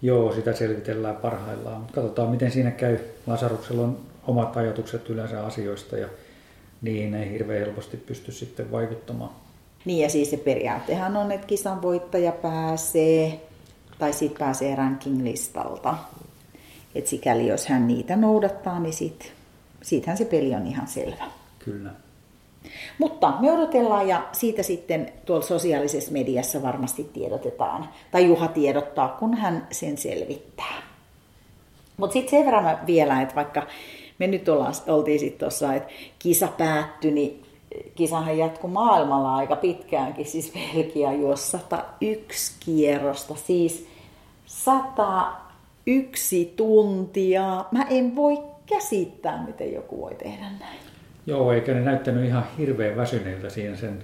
Joo, 0.01 0.33
sitä 0.33 0.53
selvitellään 0.53 1.15
parhaillaan. 1.15 1.87
Katsotaan, 1.91 2.29
miten 2.29 2.51
siinä 2.51 2.71
käy. 2.71 2.97
Lasaruksella 3.27 3.83
on 3.83 3.97
omat 4.29 4.57
ajatukset 4.57 5.09
yleensä 5.09 5.45
asioista 5.45 5.97
ja 5.97 6.07
niihin 6.81 7.13
ei 7.13 7.31
hirveän 7.31 7.65
helposti 7.65 7.97
pysty 7.97 8.31
sitten 8.31 8.71
vaikuttamaan. 8.71 9.31
Niin 9.85 9.99
ja 10.03 10.09
siis 10.09 10.29
se 10.29 10.37
periaattehan 10.37 11.17
on, 11.17 11.31
että 11.31 11.47
kisan 11.47 11.81
voittaja 11.81 12.31
pääsee, 12.31 13.41
tai 13.99 14.13
sitten 14.13 14.39
pääsee 14.39 14.75
ranking-listalta. 14.75 15.95
Et 16.95 17.07
sikäli 17.07 17.47
jos 17.47 17.67
hän 17.67 17.87
niitä 17.87 18.15
noudattaa, 18.15 18.79
niin 18.79 18.93
sit, 18.93 19.33
siitähän 19.81 20.17
se 20.17 20.25
peli 20.25 20.55
on 20.55 20.67
ihan 20.67 20.87
selvä. 20.87 21.25
Kyllä. 21.59 21.91
Mutta 22.97 23.33
me 23.39 23.51
odotellaan 23.51 24.07
ja 24.07 24.27
siitä 24.31 24.63
sitten 24.63 25.11
tuolla 25.25 25.45
sosiaalisessa 25.45 26.11
mediassa 26.11 26.61
varmasti 26.61 27.03
tiedotetaan. 27.13 27.89
Tai 28.11 28.25
Juha 28.25 28.47
tiedottaa, 28.47 29.07
kun 29.19 29.33
hän 29.33 29.67
sen 29.71 29.97
selvittää. 29.97 30.81
Mutta 31.97 32.13
sitten 32.13 32.29
sen 32.29 32.45
verran 32.45 32.79
vielä, 32.87 33.21
että 33.21 33.35
vaikka 33.35 33.67
me 34.19 34.27
nyt 34.27 34.49
ollaan, 34.49 34.73
oltiin 34.87 35.19
sitten 35.19 35.39
tuossa, 35.39 35.73
että 35.73 35.89
kisa 36.19 36.47
päättyi, 36.47 37.11
niin 37.11 37.43
kisahan 37.95 38.37
jatkui 38.37 38.69
maailmalla 38.69 39.35
aika 39.35 39.55
pitkäänkin, 39.55 40.25
siis 40.25 40.53
Belgia 40.53 41.13
juosi 41.13 41.47
101 41.47 42.55
kierrosta, 42.59 43.35
siis 43.35 43.87
101 44.45 46.53
tuntia. 46.55 47.65
Mä 47.71 47.85
en 47.89 48.15
voi 48.15 48.37
käsittää, 48.65 49.45
miten 49.45 49.73
joku 49.73 50.01
voi 50.01 50.15
tehdä 50.15 50.45
näin. 50.59 50.79
Joo, 51.25 51.51
eikä 51.51 51.73
ne 51.73 51.81
näyttänyt 51.81 52.25
ihan 52.25 52.43
hirveän 52.57 52.97
väsyneiltä 52.97 53.49
siinä 53.49 53.75
sen 53.75 54.03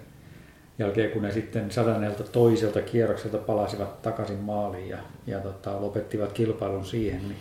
jälkeen, 0.80 1.12
kun 1.12 1.22
ne 1.22 1.32
sitten 1.32 1.72
sadanelta 1.72 2.24
toiselta 2.24 2.82
kierrokselta 2.82 3.38
palasivat 3.38 4.02
takaisin 4.02 4.40
maaliin 4.40 4.90
ja, 4.90 4.98
ja 5.28 5.40
tota, 5.40 5.82
lopettivat 5.82 6.34
kilpailun 6.34 6.86
siihen. 6.86 7.22
Niin 7.22 7.40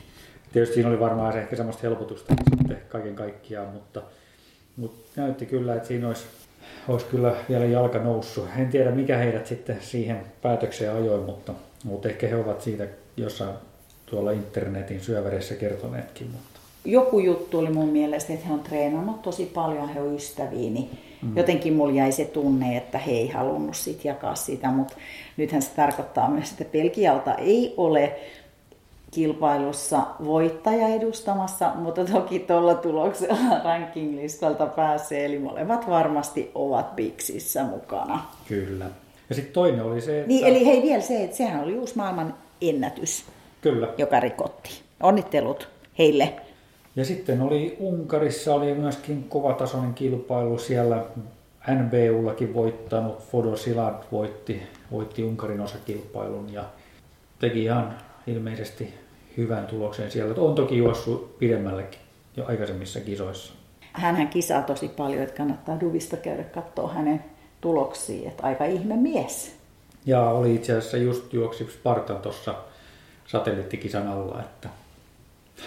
tietysti 0.55 0.75
siinä 0.75 0.89
oli 0.89 1.01
varmaan 1.01 1.33
se 1.33 1.41
ehkä 1.41 1.57
semmoista 1.57 1.83
helpotusta 1.83 2.35
sitten 2.59 2.83
kaiken 2.89 3.15
kaikkiaan, 3.15 3.69
mutta, 3.69 4.03
mutta 4.77 5.21
näytti 5.21 5.47
kyllä, 5.47 5.75
että 5.75 5.89
siinä 5.89 6.09
olisi, 6.09 6.25
olisi 6.89 7.07
kyllä 7.07 7.35
vielä 7.49 7.65
jalka 7.65 7.99
noussut. 7.99 8.49
En 8.57 8.69
tiedä, 8.69 8.91
mikä 8.91 9.17
heidät 9.17 9.47
sitten 9.47 9.79
siihen 9.81 10.21
päätökseen 10.43 10.93
ajoi, 10.93 11.21
mutta, 11.21 11.53
mutta 11.85 12.09
ehkä 12.09 12.29
he 12.29 12.37
ovat 12.37 12.61
siitä 12.61 12.87
jossain 13.17 13.55
tuolla 14.07 14.31
internetin 14.31 15.01
syövereissä 15.01 15.55
kertoneetkin. 15.55 16.27
Mutta 16.33 16.61
joku 16.85 17.19
juttu 17.19 17.59
oli 17.59 17.71
mun 17.71 17.89
mielestä, 17.89 18.33
että 18.33 18.47
he 18.47 18.53
on 18.53 18.61
treenannut 18.61 19.23
tosi 19.23 19.47
paljon, 19.47 19.89
he 19.89 20.01
on 20.01 20.15
ystäviä, 20.15 20.71
niin 20.71 20.91
mm. 21.23 21.37
jotenkin 21.37 21.75
mulla 21.75 21.95
jäi 21.95 22.13
se 22.13 22.25
tunne, 22.25 22.77
että 22.77 22.99
he 22.99 23.13
ei 23.13 23.29
halunnut 23.29 23.77
sit 23.77 24.05
jakaa 24.05 24.35
sitä, 24.35 24.69
mutta 24.69 24.97
nythän 25.37 25.63
se 25.63 25.71
tarkoittaa 25.77 26.31
myös, 26.31 26.51
että 26.51 26.65
Pelkialta 26.65 27.35
ei 27.35 27.75
ole 27.77 28.17
kilpailussa 29.15 30.07
voittaja 30.25 30.89
edustamassa, 30.89 31.73
mutta 31.75 32.05
toki 32.05 32.39
tuolla 32.39 32.75
tuloksella 32.75 33.59
ranking-listalta 33.65 34.67
pääsee, 34.67 35.25
eli 35.25 35.39
molemmat 35.39 35.89
varmasti 35.89 36.51
ovat 36.55 36.97
Bixissä 36.97 37.65
mukana. 37.65 38.25
Kyllä. 38.49 38.87
Ja 39.29 39.35
sitten 39.35 39.55
toinen 39.55 39.83
oli 39.83 40.01
se, 40.01 40.17
että... 40.17 40.29
Niin, 40.29 40.47
eli 40.47 40.67
hei 40.67 40.83
vielä 40.83 41.03
se, 41.03 41.25
että 41.25 41.37
sehän 41.37 41.65
oli 41.65 41.75
uusi 41.75 41.97
maailman 41.97 42.35
ennätys, 42.61 43.25
Kyllä. 43.61 43.89
joka 43.99 44.21
rikotti. 44.21 44.71
Onnittelut 45.03 45.69
heille. 45.99 46.35
Ja 46.97 47.05
sitten 47.05 47.43
oli 47.43 47.77
Unkarissa 47.81 48.55
oli 48.55 48.75
myöskin 48.75 49.25
kovatasoinen 49.29 49.95
kilpailu 49.95 50.59
siellä. 50.59 51.05
NBUllakin 51.71 52.55
voittanut, 52.55 53.19
Fodo 53.19 53.57
Silad 53.57 54.03
voitti, 54.13 54.63
voitti 54.93 55.25
Unkarin 55.25 55.61
osakilpailun 55.61 56.53
ja 56.53 56.65
teki 57.39 57.65
ihan 57.65 57.97
ilmeisesti 58.27 58.95
hyvän 59.37 59.67
tuloksen 59.67 60.11
siellä. 60.11 60.35
On 60.39 60.55
toki 60.55 60.77
juossut 60.77 61.39
pidemmällekin 61.39 62.01
jo 62.37 62.47
aikaisemmissa 62.47 63.01
kisoissa. 63.01 63.53
Hänhän 63.93 64.29
kisaa 64.29 64.63
tosi 64.63 64.89
paljon, 64.89 65.23
että 65.23 65.37
kannattaa 65.37 65.81
Duvista 65.81 66.17
käydä 66.17 66.43
katsoa 66.43 66.93
hänen 66.93 67.25
tuloksia. 67.61 68.29
Että 68.29 68.43
aika 68.43 68.65
ihme 68.65 68.97
mies. 68.97 69.57
Ja 70.07 70.23
oli 70.31 70.55
itse 70.55 70.77
asiassa 70.77 70.97
just 70.97 71.33
juoksi 71.33 71.65
Spartan 71.65 72.19
tuossa 72.19 72.55
satelliittikisan 73.27 74.09
alla, 74.09 74.41
että 74.41 74.69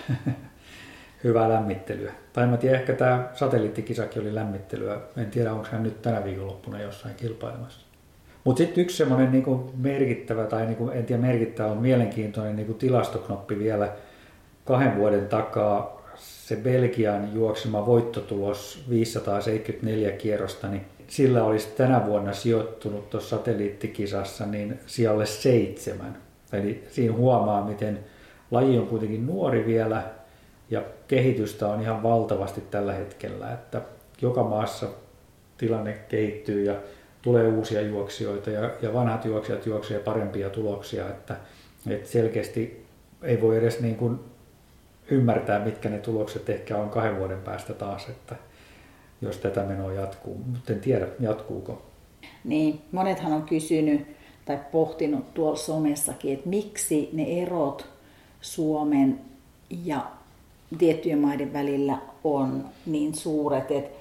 hyvää 1.24 1.50
lämmittelyä. 1.50 2.14
Tai 2.34 2.48
mä 2.48 2.58
tiedän, 2.58 2.80
ehkä 2.80 2.94
tämä 2.94 3.30
satelliittikisakin 3.34 4.22
oli 4.22 4.36
lämmittelyä. 4.36 5.02
En 5.18 5.32
tiedä, 5.32 5.54
onko 5.54 5.68
hän 5.72 5.84
nyt 5.84 6.02
tänä 6.02 6.24
viikonloppuna 6.24 6.82
jossain 6.82 7.16
kilpailemassa. 7.16 7.87
Mutta 8.48 8.58
sitten 8.58 8.82
yksi 8.82 8.98
semmoinen 8.98 9.32
niinku 9.32 9.72
merkittävä, 9.78 10.46
tai 10.46 10.66
niinku, 10.66 10.90
en 10.90 11.06
tiedä 11.06 11.22
merkittävä, 11.22 11.72
on 11.72 11.78
mielenkiintoinen 11.78 12.56
niinku 12.56 12.74
tilastoknoppi 12.74 13.60
vielä 13.60 13.94
kahden 14.66 14.98
vuoden 14.98 15.28
takaa. 15.28 16.04
Se 16.16 16.56
Belgian 16.56 17.34
juoksema 17.34 17.86
voittotulos 17.86 18.84
574 18.90 20.12
kierrosta, 20.12 20.68
niin 20.68 20.86
sillä 21.08 21.44
olisi 21.44 21.68
tänä 21.78 22.06
vuonna 22.06 22.34
sijoittunut 22.34 23.10
tuossa 23.10 23.38
satelliittikisassa 23.38 24.46
niin 24.46 24.80
sijalle 24.86 25.26
seitsemän. 25.26 26.18
Eli 26.54 26.84
siinä 26.90 27.14
huomaa, 27.14 27.66
miten 27.68 28.00
laji 28.52 28.78
on 28.78 28.88
kuitenkin 28.88 29.26
nuori 29.26 29.66
vielä 29.66 30.04
ja 30.70 30.82
kehitystä 31.08 31.68
on 31.68 31.82
ihan 31.82 32.04
valtavasti 32.04 32.62
tällä 32.72 32.94
hetkellä, 32.94 33.54
että 33.54 33.82
joka 34.22 34.44
maassa 34.44 34.88
tilanne 35.58 35.94
kehittyy 35.94 36.64
ja 36.64 36.76
tulee 37.22 37.48
uusia 37.48 37.82
juoksijoita 37.82 38.50
ja, 38.50 38.72
ja 38.82 38.94
vanhat 38.94 39.26
juoksijat 39.26 39.66
juoksevat 39.66 40.04
parempia 40.04 40.50
tuloksia, 40.50 41.10
että, 41.10 41.36
että 41.90 42.10
selkeästi 42.10 42.86
ei 43.22 43.42
voi 43.42 43.58
edes 43.58 43.80
niin 43.80 43.96
kuin 43.96 44.20
ymmärtää, 45.12 45.66
mitkä 45.66 45.90
ne 45.90 45.98
tulokset 45.98 46.50
ehkä 46.50 46.78
on 46.78 46.90
kahden 46.90 47.18
vuoden 47.18 47.42
päästä 47.42 47.74
taas, 47.74 48.10
että 48.10 48.36
jos 49.22 49.38
tätä 49.38 49.64
menoa 49.64 49.94
jatkuu. 49.94 50.42
Mutta 50.46 50.74
en 50.74 50.80
tiedä, 50.80 51.08
jatkuuko. 51.20 51.82
Niin, 52.44 52.82
monethan 52.92 53.34
on 53.34 53.44
kysynyt 53.44 54.08
tai 54.46 54.60
pohtinut 54.72 55.34
tuolla 55.34 55.58
somessakin, 55.58 56.34
että 56.34 56.50
miksi 56.50 57.10
ne 57.14 57.42
erot 57.42 57.90
Suomen 58.42 59.20
ja 59.86 60.12
tiettyjen 60.78 61.20
maiden 61.20 61.54
välillä 61.54 61.98
on 62.24 62.66
niin 62.86 63.16
suuret, 63.16 63.72
että 63.72 63.98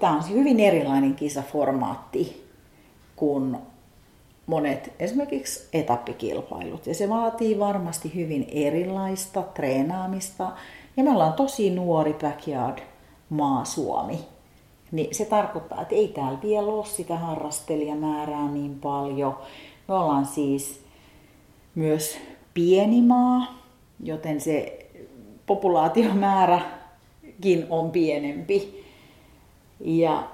tämä 0.00 0.16
on 0.16 0.28
hyvin 0.28 0.60
erilainen 0.60 1.14
kisaformaatti 1.14 2.49
kuin 3.20 3.56
monet 4.46 4.92
esimerkiksi 4.98 5.68
etappikilpailut. 5.72 6.86
Ja 6.86 6.94
se 6.94 7.08
vaatii 7.08 7.58
varmasti 7.58 8.14
hyvin 8.14 8.48
erilaista 8.52 9.42
treenaamista. 9.42 10.52
Ja 10.96 11.04
me 11.04 11.10
ollaan 11.10 11.32
tosi 11.32 11.70
nuori 11.70 12.12
backyard 12.12 12.78
maa 13.30 13.64
Suomi. 13.64 14.18
Niin 14.92 15.14
se 15.14 15.24
tarkoittaa, 15.24 15.82
että 15.82 15.94
ei 15.94 16.08
täällä 16.08 16.38
vielä 16.42 16.66
ole 16.66 16.86
sitä 16.86 17.16
harrastelijamäärää 17.16 18.48
niin 18.48 18.80
paljon. 18.80 19.36
Me 19.88 19.94
ollaan 19.94 20.26
siis 20.26 20.80
myös 21.74 22.18
pieni 22.54 23.02
maa, 23.02 23.58
joten 24.02 24.40
se 24.40 24.86
populaatiomääräkin 25.46 27.66
on 27.70 27.90
pienempi. 27.90 28.84
Ja 29.80 30.28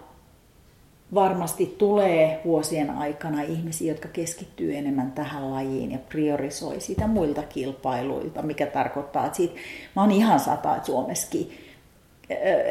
varmasti 1.15 1.75
tulee 1.79 2.41
vuosien 2.45 2.91
aikana 2.91 3.43
ihmisiä, 3.43 3.93
jotka 3.93 4.09
keskittyy 4.09 4.77
enemmän 4.77 5.13
tähän 5.13 5.51
lajiin 5.51 5.93
ja 5.93 5.99
priorisoi 6.09 6.81
sitä 6.81 7.07
muilta 7.07 7.43
kilpailuilta, 7.43 8.43
mikä 8.43 8.67
tarkoittaa, 8.67 9.27
että 9.27 9.37
siitä, 9.37 9.55
mä 9.97 10.03
oon 10.03 10.13
ihan 10.13 10.41
sata, 10.41 10.77
että 10.77 10.87
Suomessakin 10.87 11.59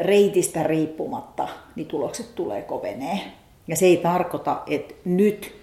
reitistä 0.02 0.64
riippumatta 0.64 1.48
niin 1.76 1.88
tulokset 1.88 2.36
tulee 2.36 2.62
kovenee. 2.62 3.20
Ja 3.68 3.76
se 3.76 3.86
ei 3.86 3.98
tarkoita, 3.98 4.62
että 4.68 4.94
nyt 5.06 5.56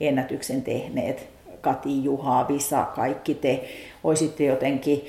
ennätyksen 0.00 0.62
tehneet, 0.62 1.28
Kati, 1.60 2.04
Juha, 2.04 2.48
Visa, 2.48 2.84
kaikki 2.84 3.34
te 3.34 3.68
olisitte 4.04 4.44
jotenkin 4.44 5.04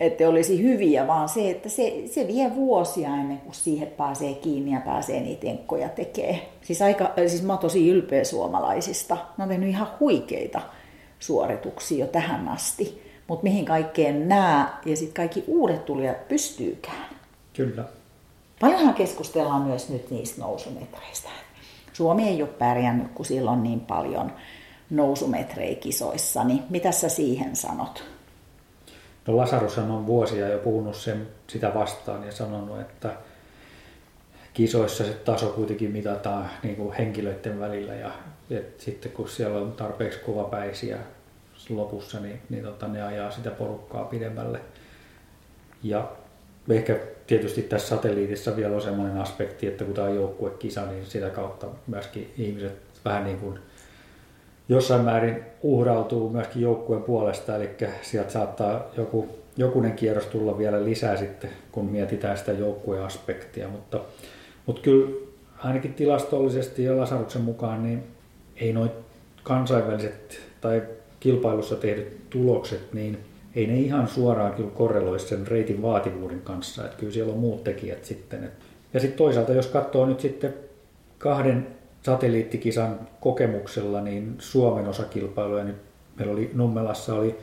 että 0.00 0.28
olisi 0.28 0.62
hyviä, 0.62 1.06
vaan 1.06 1.28
se, 1.28 1.50
että 1.50 1.68
se, 1.68 2.02
se 2.06 2.26
vie 2.28 2.54
vuosia 2.54 3.08
ennen 3.08 3.38
kuin 3.38 3.54
siihen 3.54 3.88
pääsee 3.88 4.34
kiinni 4.34 4.72
ja 4.72 4.80
pääsee 4.80 5.20
niitä 5.20 5.46
enkkoja 5.46 5.88
tekee. 5.88 6.48
Siis, 6.62 6.82
aika, 6.82 7.12
siis 7.26 7.42
mä 7.42 7.52
oon 7.52 7.58
tosi 7.58 7.88
ylpeä 7.88 8.24
suomalaisista. 8.24 9.14
Mä 9.14 9.44
oon 9.44 9.48
tehnyt 9.48 9.68
ihan 9.68 9.88
huikeita 10.00 10.60
suorituksia 11.18 11.98
jo 11.98 12.06
tähän 12.06 12.48
asti. 12.48 13.06
Mutta 13.28 13.42
mihin 13.42 13.64
kaikkeen 13.64 14.28
nämä 14.28 14.78
ja 14.86 14.96
sitten 14.96 15.14
kaikki 15.14 15.44
uudet 15.46 15.84
tulijat 15.84 16.28
pystyykään. 16.28 17.06
Kyllä. 17.52 17.84
Paljonhan 18.60 18.94
keskustellaan 18.94 19.62
myös 19.62 19.88
nyt 19.88 20.10
niistä 20.10 20.40
nousumetreistä. 20.40 21.28
Suomi 21.92 22.28
ei 22.28 22.42
ole 22.42 22.50
pärjännyt, 22.50 23.12
kun 23.14 23.24
sillä 23.24 23.50
on 23.50 23.62
niin 23.62 23.80
paljon 23.80 24.32
nousumetrejä 24.90 25.74
kisoissa. 25.74 26.44
Niin 26.44 26.62
mitä 26.70 26.92
sä 26.92 27.08
siihen 27.08 27.56
sanot? 27.56 28.15
No 29.26 29.36
Lasarus 29.36 29.78
on 29.78 30.06
vuosia 30.06 30.48
jo 30.48 30.58
puhunut 30.58 30.96
sen, 30.96 31.28
sitä 31.46 31.74
vastaan 31.74 32.24
ja 32.24 32.32
sanonut, 32.32 32.80
että 32.80 33.10
kisoissa 34.54 35.04
se 35.04 35.12
taso 35.12 35.46
kuitenkin 35.46 35.90
mitataan 35.90 36.50
niin 36.62 36.76
kuin 36.76 36.92
henkilöiden 36.92 37.60
välillä 37.60 37.94
ja 37.94 38.10
et 38.50 38.80
sitten 38.80 39.12
kun 39.12 39.28
siellä 39.28 39.58
on 39.58 39.72
tarpeeksi 39.72 40.18
kovapäisiä 40.18 40.98
lopussa, 41.68 42.20
niin, 42.20 42.40
niin 42.48 42.64
tota, 42.64 42.88
ne 42.88 43.02
ajaa 43.02 43.30
sitä 43.30 43.50
porukkaa 43.50 44.04
pidemmälle. 44.04 44.60
Ja 45.82 46.08
ehkä 46.70 46.96
tietysti 47.26 47.62
tässä 47.62 47.88
satelliitissa 47.88 48.56
vielä 48.56 48.74
on 48.74 48.82
sellainen 48.82 49.18
aspekti, 49.18 49.66
että 49.66 49.84
kun 49.84 49.94
tämä 49.94 50.08
on 50.08 50.14
joukkuekisa, 50.14 50.86
niin 50.86 51.06
sitä 51.06 51.30
kautta 51.30 51.66
myöskin 51.86 52.34
ihmiset 52.38 52.72
vähän 53.04 53.24
niin 53.24 53.38
kuin 53.38 53.58
jossain 54.68 55.04
määrin 55.04 55.42
uhrautuu 55.62 56.30
myöskin 56.30 56.62
joukkueen 56.62 57.02
puolesta, 57.02 57.56
eli 57.56 57.70
sieltä 58.02 58.30
saattaa 58.30 58.90
joku, 58.96 59.28
jokunen 59.56 59.92
kierros 59.92 60.26
tulla 60.26 60.58
vielä 60.58 60.84
lisää 60.84 61.16
sitten, 61.16 61.50
kun 61.72 61.84
mietitään 61.84 62.38
sitä 62.38 62.52
joukkueen 62.52 63.02
aspektia, 63.02 63.68
mutta, 63.68 64.00
mutta 64.66 64.82
kyllä 64.82 65.10
ainakin 65.58 65.94
tilastollisesti 65.94 66.84
ja 66.84 66.96
Lasaruksen 66.96 67.42
mukaan, 67.42 67.82
niin 67.82 68.02
ei 68.56 68.72
noin 68.72 68.90
kansainväliset 69.42 70.40
tai 70.60 70.82
kilpailussa 71.20 71.76
tehdyt 71.76 72.30
tulokset, 72.30 72.92
niin 72.92 73.18
ei 73.54 73.66
ne 73.66 73.80
ihan 73.80 74.08
suoraan 74.08 74.54
kyllä 74.54 74.70
korreloi 74.70 75.20
sen 75.20 75.46
reitin 75.46 75.82
vaativuuden 75.82 76.40
kanssa, 76.40 76.84
että 76.84 76.96
kyllä 76.96 77.12
siellä 77.12 77.32
on 77.32 77.38
muut 77.38 77.64
tekijät 77.64 78.04
sitten. 78.04 78.50
Ja 78.94 79.00
sitten 79.00 79.18
toisaalta, 79.18 79.52
jos 79.52 79.66
katsoo 79.66 80.06
nyt 80.06 80.20
sitten 80.20 80.54
kahden 81.18 81.66
satelliittikisan 82.06 83.00
kokemuksella, 83.20 84.00
niin 84.00 84.34
Suomen 84.38 84.88
osakilpailuja, 84.88 85.64
niin 85.64 85.76
meillä 86.16 86.32
oli 86.32 86.50
Nummelassa 86.54 87.14
oli, 87.14 87.38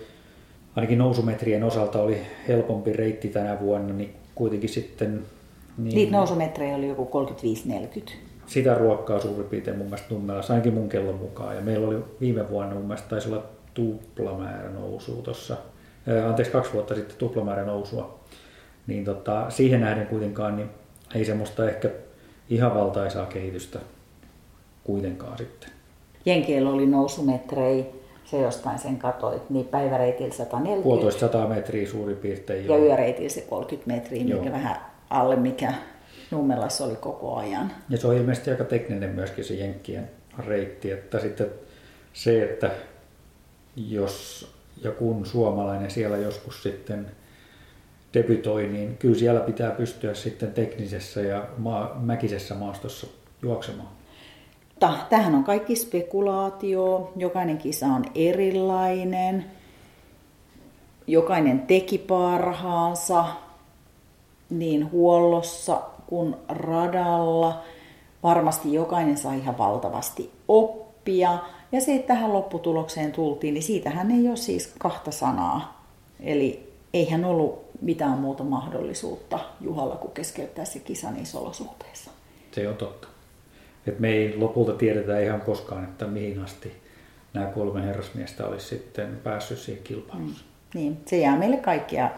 ainakin 0.76 0.98
nousumetrien 0.98 1.64
osalta 1.64 2.02
oli 2.02 2.22
helpompi 2.48 2.94
reitti 2.94 3.28
tänä 3.28 3.60
vuonna, 3.60 3.94
niin 3.94 4.14
kuitenkin 4.36 4.70
sitten... 4.70 5.22
Niin, 5.78 5.96
Niitä 5.96 6.12
nousumetrejä 6.12 6.76
oli 6.76 6.88
joku 6.88 7.28
35-40. 8.10 8.12
Sitä 8.46 8.74
ruokkaa 8.74 9.20
suurin 9.20 9.50
piirtein 9.50 9.78
mun 9.78 9.86
mielestä 9.86 10.14
Nummelassa, 10.14 10.54
ainakin 10.54 10.74
mun 10.74 10.90
kellon 10.90 11.16
mukaan. 11.16 11.56
Ja 11.56 11.62
meillä 11.62 11.88
oli 11.88 12.04
viime 12.22 12.50
vuonna 12.50 12.76
mun 12.76 12.86
mielestä 12.86 13.10
taisi 13.10 13.30
olla 13.30 13.44
tuplamäärä 13.74 14.70
nousua 14.70 15.22
tuossa, 15.22 15.58
anteeksi 16.28 16.52
kaksi 16.52 16.74
vuotta 16.74 16.96
sitten 16.96 17.18
tuplamäärä 17.18 17.66
nousua. 17.66 18.20
Niin 18.88 19.06
tota, 19.06 19.50
siihen 19.50 19.82
nähden 19.82 20.08
kuitenkaan 20.08 20.56
niin 20.56 20.70
ei 21.16 21.26
semmoista 21.26 21.70
ehkä 21.70 21.90
ihan 22.50 22.76
valtaisaa 22.76 23.26
kehitystä 23.26 23.80
kuitenkaan 24.84 25.38
sitten. 25.38 25.70
Jenkeillä 26.26 26.70
oli 26.70 26.86
nousumetrei, 26.86 27.86
se 28.26 28.38
jostain 28.38 28.80
sen 28.80 28.98
katoit, 28.98 29.50
niin 29.50 29.66
päiväreitillä 29.66 30.34
140. 30.34 30.84
Puolitoista 30.84 31.20
sataa 31.20 31.48
metriä 31.48 31.88
suurin 31.88 32.18
piirtein. 32.18 32.68
Ja 32.68 32.78
yöreitillä 32.78 33.30
se 33.30 33.42
30 33.42 33.94
metriä, 33.94 34.36
mikä 34.36 34.52
vähän 34.52 34.76
alle 35.10 35.36
mikä 35.36 35.74
Nummelassa 36.32 36.86
oli 36.86 36.96
koko 36.96 37.36
ajan. 37.36 37.72
Ja 37.90 37.98
se 37.98 38.08
on 38.08 38.16
ilmeisesti 38.18 38.52
aika 38.52 38.64
tekninen 38.64 39.10
myöskin 39.10 39.46
se 39.46 39.54
Jenkkien 39.54 40.10
reitti, 40.48 40.92
että 40.92 41.20
sitten 41.20 41.48
se, 42.14 42.44
että 42.44 42.72
jos 43.76 44.48
ja 44.84 44.92
kun 44.92 45.26
suomalainen 45.26 45.92
siellä 45.92 46.18
joskus 46.18 46.64
sitten 46.64 47.12
debytoi, 48.14 48.68
niin 48.68 48.98
kyllä 48.98 49.16
siellä 49.16 49.40
pitää 49.40 49.72
pystyä 49.72 50.14
sitten 50.14 50.52
teknisessä 50.52 51.22
ja 51.22 51.48
maa, 51.58 52.00
mäkisessä 52.02 52.56
maastossa 52.56 53.08
juoksemaan. 53.42 53.90
Tähän 55.10 55.36
on 55.36 55.44
kaikki 55.44 55.76
spekulaatio, 55.76 57.14
jokainen 57.16 57.58
kisa 57.58 57.86
on 57.86 58.06
erilainen, 58.16 59.46
jokainen 61.08 61.60
teki 61.60 61.98
parhaansa 61.98 63.26
niin 64.50 64.92
huollossa 64.92 65.82
kuin 66.08 66.36
radalla. 66.50 67.62
Varmasti 68.24 68.74
jokainen 68.74 69.18
sai 69.18 69.40
ihan 69.40 69.58
valtavasti 69.58 70.32
oppia. 70.48 71.38
Ja 71.72 71.82
se, 71.82 71.96
että 71.96 72.08
tähän 72.08 72.34
lopputulokseen 72.34 73.12
tultiin, 73.12 73.54
niin 73.54 73.64
siitähän 73.64 74.12
ei 74.12 74.28
ole 74.28 74.36
siis 74.36 74.74
kahta 74.80 75.12
sanaa. 75.12 75.86
Eli 76.20 76.74
eihän 76.94 77.26
ollut 77.26 77.64
mitään 77.82 78.18
muuta 78.18 78.44
mahdollisuutta 78.44 79.40
Juhalla 79.62 79.96
kuin 79.96 80.14
keskeyttää 80.14 80.66
se 80.66 80.80
kisa 80.80 81.12
niissä 81.12 81.40
olosuhteissa. 81.40 82.12
Se 82.52 82.70
on 82.70 82.76
totta. 82.76 83.13
Et 83.88 84.00
me 84.00 84.10
ei 84.10 84.38
lopulta 84.38 84.74
tiedetä 84.74 85.20
ihan 85.20 85.42
koskaan, 85.42 85.84
että 85.84 86.08
mihin 86.08 86.44
asti 86.44 86.72
nämä 87.34 87.46
kolme 87.46 87.86
herrasmiestä 87.86 88.48
olisi 88.48 88.68
sitten 88.68 89.20
päässyt 89.24 89.58
siihen 89.58 89.84
kilpailussa. 89.84 90.44
Mm. 90.44 90.80
Niin, 90.80 90.98
se 91.06 91.18
jää 91.18 91.38
meille 91.38 91.58
kaikkia 91.58 92.10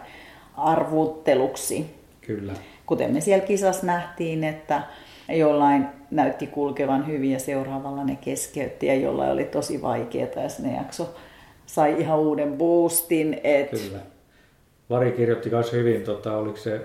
arvutteluksi. 0.56 1.86
Kyllä. 2.20 2.52
Kuten 2.86 3.12
me 3.12 3.20
siellä 3.20 3.46
kisassa 3.46 3.86
nähtiin, 3.86 4.44
että 4.44 4.82
jollain 5.28 5.86
näytti 6.10 6.46
kulkevan 6.46 7.06
hyvin 7.06 7.32
ja 7.32 7.38
seuraavalla 7.38 8.04
ne 8.04 8.18
keskeytti 8.20 8.86
ja 8.86 8.94
jollain 8.94 9.32
oli 9.32 9.44
tosi 9.44 9.82
vaikeaa 9.82 10.28
ja 10.34 10.48
ne 10.58 10.76
jakso 10.76 11.14
sai 11.66 12.00
ihan 12.00 12.18
uuden 12.18 12.52
boostin. 12.52 13.40
Et... 13.44 13.70
Kyllä. 13.70 13.98
Vari 14.90 15.12
kirjoitti 15.12 15.50
myös 15.50 15.72
hyvin, 15.72 16.02
tota, 16.02 16.36
oliko 16.36 16.56
se 16.56 16.80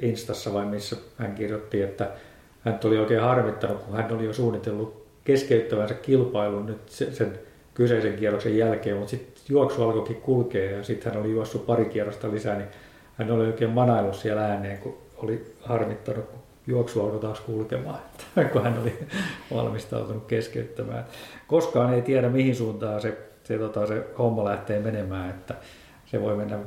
Instassa 0.00 0.52
vai 0.52 0.66
missä 0.66 0.96
hän 1.18 1.34
kirjoitti, 1.34 1.82
että 1.82 2.10
hän 2.66 2.80
oli 2.84 2.98
oikein 2.98 3.20
harmittanut, 3.20 3.82
kun 3.82 3.96
hän 3.96 4.12
oli 4.12 4.24
jo 4.24 4.32
suunnitellut 4.32 5.06
keskeyttävänsä 5.24 5.94
kilpailun 5.94 6.66
nyt 6.66 6.88
sen 6.88 7.38
kyseisen 7.74 8.16
kierroksen 8.16 8.58
jälkeen, 8.58 8.96
mutta 8.96 9.10
sitten 9.10 9.42
juoksu 9.48 9.82
alkoikin 9.82 10.16
kulkea 10.16 10.70
ja 10.70 10.84
sitten 10.84 11.12
hän 11.12 11.22
oli 11.22 11.30
juossut 11.30 11.66
pari 11.66 11.84
kierrosta 11.84 12.30
lisää, 12.30 12.56
niin 12.56 12.68
hän 13.14 13.30
oli 13.30 13.46
oikein 13.46 13.70
manaillut 13.70 14.14
siellä 14.14 14.46
ääneen, 14.46 14.78
kun 14.78 14.98
oli 15.16 15.54
harmittanut, 15.60 16.24
kun 16.24 16.38
juoksu 16.66 17.04
alkoi 17.04 17.20
taas 17.20 17.40
kulkemaan, 17.40 17.98
että, 17.98 18.44
kun 18.52 18.62
hän 18.62 18.78
oli 18.82 18.98
valmistautunut 19.54 20.26
keskeyttämään. 20.26 21.04
Koskaan 21.46 21.94
ei 21.94 22.02
tiedä, 22.02 22.28
mihin 22.28 22.56
suuntaan 22.56 23.00
se, 23.00 23.18
se, 23.44 23.58
tota, 23.58 23.86
se 23.86 24.06
homma 24.18 24.44
lähtee 24.44 24.80
menemään, 24.80 25.30
että 25.30 25.54
se 26.06 26.20
voi 26.20 26.36
mennä 26.36 26.58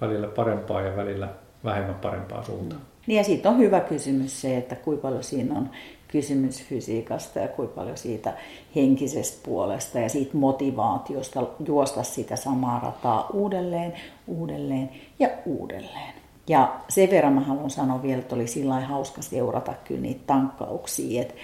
välillä 0.00 0.26
parempaa 0.26 0.80
ja 0.80 0.96
välillä 0.96 1.28
vähemmän 1.64 1.94
parempaa 1.94 2.42
suuntaan. 2.42 2.91
Niin 3.06 3.16
ja 3.16 3.24
siitä 3.24 3.50
on 3.50 3.58
hyvä 3.58 3.80
kysymys 3.80 4.40
se, 4.40 4.56
että 4.56 4.74
kuinka 4.74 5.02
paljon 5.02 5.24
siinä 5.24 5.58
on 5.58 5.70
kysymys 6.08 6.62
fysiikasta 6.62 7.38
ja 7.38 7.48
kuinka 7.48 7.74
paljon 7.74 7.96
siitä 7.96 8.32
henkisestä 8.76 9.40
puolesta 9.44 9.98
ja 9.98 10.08
siitä 10.08 10.36
motivaatiosta 10.36 11.46
juosta 11.66 12.02
sitä 12.02 12.36
samaa 12.36 12.80
rataa 12.80 13.30
uudelleen, 13.32 13.92
uudelleen 14.26 14.90
ja 15.18 15.28
uudelleen. 15.46 16.14
Ja 16.48 16.76
sen 16.88 17.10
verran 17.10 17.32
mä 17.32 17.40
haluan 17.40 17.70
sanoa 17.70 18.02
vielä, 18.02 18.18
että 18.18 18.34
oli 18.34 18.46
sillä 18.46 18.80
hauska 18.80 19.22
seurata 19.22 19.74
kyllä 19.84 20.00
niitä 20.00 20.22
tankkauksia, 20.26 21.22
että 21.22 21.34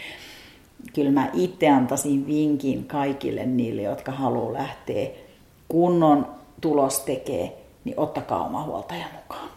kyllä 0.95 1.11
mä 1.11 1.31
itse 1.35 1.69
antaisin 1.69 2.27
vinkin 2.27 2.85
kaikille 2.85 3.47
niille, 3.47 3.83
jotka 3.83 4.13
haluaa 4.13 4.53
lähteä 4.53 5.09
kunnon 5.69 6.27
tulos 6.61 7.01
tekee, 7.01 7.59
niin 7.85 8.01
ottakaa 8.01 8.47
oma 8.47 8.63
huoltaja 8.63 9.07
mukaan 9.15 9.47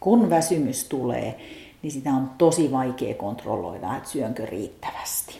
kun 0.00 0.30
väsymys 0.30 0.84
tulee, 0.84 1.38
niin 1.82 1.90
sitä 1.90 2.10
on 2.10 2.30
tosi 2.38 2.72
vaikea 2.72 3.14
kontrolloida, 3.14 3.96
että 3.96 4.08
syönkö 4.08 4.46
riittävästi. 4.46 5.38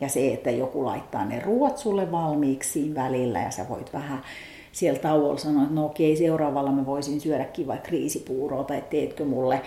Ja 0.00 0.08
se, 0.08 0.32
että 0.32 0.50
joku 0.50 0.84
laittaa 0.84 1.24
ne 1.24 1.40
ruoat 1.40 1.78
sulle 1.78 2.12
valmiiksi 2.12 2.94
välillä 2.94 3.40
ja 3.40 3.50
sä 3.50 3.66
voit 3.68 3.92
vähän 3.92 4.22
siellä 4.72 4.98
tauolla 4.98 5.38
sanoa, 5.38 5.62
että 5.62 5.74
no 5.74 5.86
okei, 5.86 6.16
seuraavalla 6.16 6.72
mä 6.72 6.86
voisin 6.86 7.20
syödäkin 7.20 7.66
vaikka 7.66 7.88
kriisipuuroa 7.88 8.64
tai 8.64 8.84
teetkö 8.90 9.24
mulle 9.24 9.62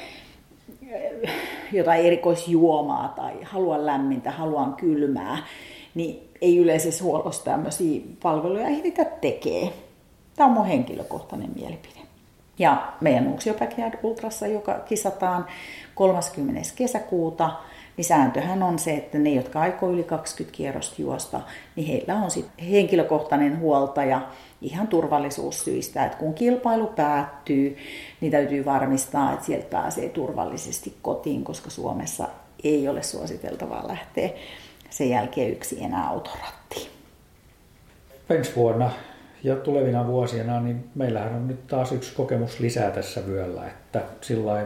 eh, 0.90 1.32
jotain 1.72 2.06
erikoisjuomaa 2.06 3.14
tai 3.16 3.34
haluan 3.44 3.86
lämmintä, 3.86 4.32
haluan 4.32 4.74
kylmää, 4.74 5.38
niin 5.96 6.30
ei 6.42 6.58
yleisessä 6.58 7.04
huollossa 7.04 7.44
tämmöisiä 7.44 8.02
palveluja 8.24 8.68
ehditä 8.68 9.06
tekee. 9.06 9.74
Tämä 10.36 10.48
on 10.48 10.54
mun 10.54 10.66
henkilökohtainen 10.66 11.50
mielipide. 11.56 12.01
Ja 12.60 12.94
meidän 13.02 13.24
Nuuksio 13.24 13.54
Backyard 13.54 14.00
Ultrassa, 14.04 14.48
joka 14.48 14.80
kisataan 14.80 15.46
30. 15.96 16.62
kesäkuuta, 16.76 17.52
niin 17.98 18.06
sääntöhän 18.06 18.64
on 18.64 18.80
se, 18.80 18.92
että 18.92 19.18
ne, 19.18 19.30
jotka 19.30 19.62
aikoo 19.62 19.90
yli 19.90 20.04
20 20.04 20.58
kierrosta 20.58 21.02
juosta, 21.02 21.42
niin 21.76 21.88
heillä 21.88 22.16
on 22.16 22.32
sitten 22.32 22.66
henkilökohtainen 22.66 23.60
huoltaja 23.60 24.22
ihan 24.62 24.88
turvallisuussyistä, 24.88 26.06
että 26.06 26.18
kun 26.18 26.34
kilpailu 26.34 26.88
päättyy, 26.88 27.78
niin 28.22 28.32
täytyy 28.32 28.66
varmistaa, 28.66 29.34
että 29.34 29.46
sieltä 29.46 29.68
pääsee 29.70 30.10
turvallisesti 30.10 30.98
kotiin, 31.02 31.44
koska 31.44 31.70
Suomessa 31.70 32.28
ei 32.64 32.88
ole 32.88 33.04
suositeltavaa 33.04 33.88
lähteä 33.88 34.30
sen 34.90 35.10
jälkeen 35.10 35.52
yksi 35.52 35.84
enää 35.84 36.08
autorattiin. 36.08 36.92
Ensi 38.30 38.56
vuonna 38.56 38.92
ja 39.44 39.56
tulevina 39.56 40.08
vuosina, 40.08 40.60
niin 40.60 40.90
meillähän 40.96 41.34
on 41.34 41.48
nyt 41.48 41.68
taas 41.68 41.92
yksi 41.92 42.16
kokemus 42.16 42.60
lisää 42.60 42.92
tässä 42.92 43.22
vyöllä, 43.28 43.68
että 43.68 44.02
sillä 44.22 44.66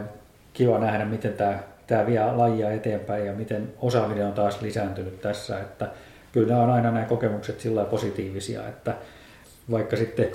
kiva 0.52 0.78
nähdä, 0.78 1.04
miten 1.04 1.32
tämä, 1.32 1.58
tämä 1.86 2.06
vie 2.06 2.32
lajia 2.32 2.70
eteenpäin 2.70 3.26
ja 3.26 3.32
miten 3.32 3.72
osaaminen 3.82 4.26
on 4.26 4.32
taas 4.32 4.62
lisääntynyt 4.62 5.20
tässä, 5.20 5.60
että 5.60 5.88
kyllä 6.32 6.48
nämä 6.48 6.62
on 6.62 6.70
aina 6.70 6.90
nämä 6.90 7.04
kokemukset 7.04 7.60
sillä 7.60 7.84
positiivisia, 7.84 8.68
että 8.68 8.94
vaikka 9.70 9.96
sitten 9.96 10.28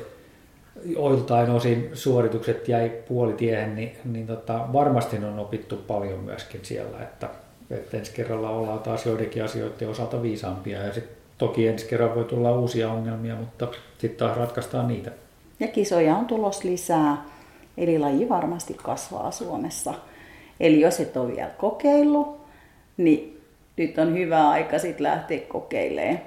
oiltain 0.96 1.50
osin 1.50 1.90
suoritukset 1.94 2.68
jäi 2.68 2.90
puolitiehen, 2.90 3.76
niin, 3.76 3.98
niin 4.06 4.28
tota, 4.28 4.66
varmasti 4.74 5.18
on 5.18 5.40
opittu 5.40 5.76
paljon 5.76 6.20
myöskin 6.20 6.60
siellä, 6.64 7.00
että, 7.02 7.30
että 7.70 7.98
ensi 7.98 8.12
kerralla 8.12 8.50
ollaan 8.50 8.80
taas 8.80 9.06
joidenkin 9.06 9.44
asioiden 9.44 9.90
osalta 9.90 10.22
viisaampia 10.22 10.84
ja 10.84 10.94
sitten 10.94 11.21
Toki 11.42 11.68
ensi 11.68 11.86
kerran 11.86 12.16
voi 12.16 12.24
tulla 12.24 12.52
uusia 12.52 12.92
ongelmia, 12.92 13.36
mutta 13.36 13.68
sitten 13.98 14.20
taas 14.20 14.38
ratkaistaan 14.38 14.88
niitä. 14.88 15.12
Ja 15.60 15.68
kisoja 15.68 16.16
on 16.16 16.26
tulos 16.26 16.64
lisää, 16.64 17.26
eli 17.78 18.00
laji 18.00 18.30
varmasti 18.30 18.74
kasvaa 18.74 19.32
Suomessa. 19.32 19.94
Eli 20.60 20.80
jos 20.80 21.00
et 21.00 21.18
ole 21.18 21.36
vielä 21.36 21.50
kokeillut, 21.58 22.42
niin 22.98 23.42
nyt 23.78 23.98
on 23.98 24.14
hyvä 24.14 24.50
aika 24.50 24.80
sitten 24.80 25.04
lähteä 25.04 25.40
kokeilemaan 25.40 26.20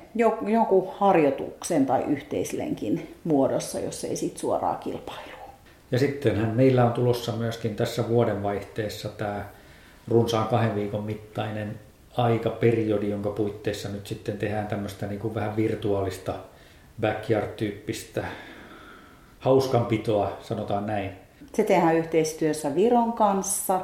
jonkun 0.47 0.89
harjoituksen 0.99 1.87
tai 1.87 2.05
yhteislenkin 2.09 3.15
muodossa, 3.25 3.81
jos 3.81 4.05
ei 4.05 4.17
sitten 4.17 4.41
suoraan 4.41 4.79
kilpailu. 4.79 5.39
Ja 5.91 5.99
sittenhän 5.99 6.57
meillä 6.57 6.85
on 6.85 6.93
tulossa 6.93 7.33
myöskin 7.33 7.77
tässä 7.77 8.09
vuodenvaihteessa 8.09 9.09
tämä 9.09 9.45
runsaan 10.09 10.49
kahden 10.49 10.75
viikon 10.75 11.05
mittainen 11.05 11.79
aikaperiodi, 12.17 13.11
jonka 13.11 13.31
puitteissa 13.31 13.89
nyt 13.89 14.07
sitten 14.07 14.39
tehdään 14.39 14.67
tämmöistä 14.67 15.07
niin 15.07 15.21
kuin 15.21 15.35
vähän 15.35 15.57
virtuaalista 15.57 16.35
backyard-tyyppistä 17.01 18.25
hauskanpitoa, 19.39 20.33
sanotaan 20.43 20.87
näin. 20.87 21.11
Se 21.55 21.65
tehdään 21.65 21.97
yhteistyössä 21.97 22.75
Viron 22.75 23.13
kanssa, 23.13 23.81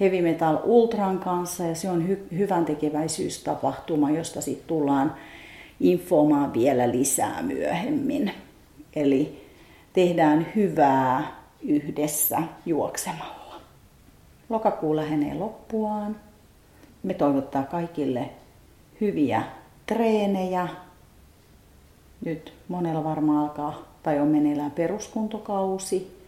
Heavy 0.00 0.22
Metal 0.22 0.58
Ultran 0.64 1.18
kanssa 1.18 1.64
ja 1.64 1.74
se 1.74 1.90
on 1.90 2.08
hy- 2.08 2.36
hyvän 2.36 2.64
tekeväisyystapahtuma, 2.64 4.10
josta 4.10 4.40
sitten 4.40 4.66
tullaan 4.66 5.14
informoimaan 5.80 6.52
vielä 6.52 6.90
lisää 6.90 7.42
myöhemmin. 7.42 8.32
Eli 8.96 9.46
tehdään 9.92 10.46
hyvää 10.56 11.36
yhdessä 11.62 12.42
juoksemalla. 12.66 13.60
Lokakuu 14.48 14.96
lähenee 14.96 15.34
loppuaan. 15.34 16.16
Me 17.06 17.14
toivottaa 17.14 17.62
kaikille 17.62 18.30
hyviä 19.00 19.42
treenejä. 19.86 20.68
Nyt 22.24 22.52
monella 22.68 23.04
varmaan 23.04 23.38
alkaa 23.38 23.82
tai 24.02 24.20
on 24.20 24.28
meneillään 24.28 24.70
peruskuntokausi 24.70 26.20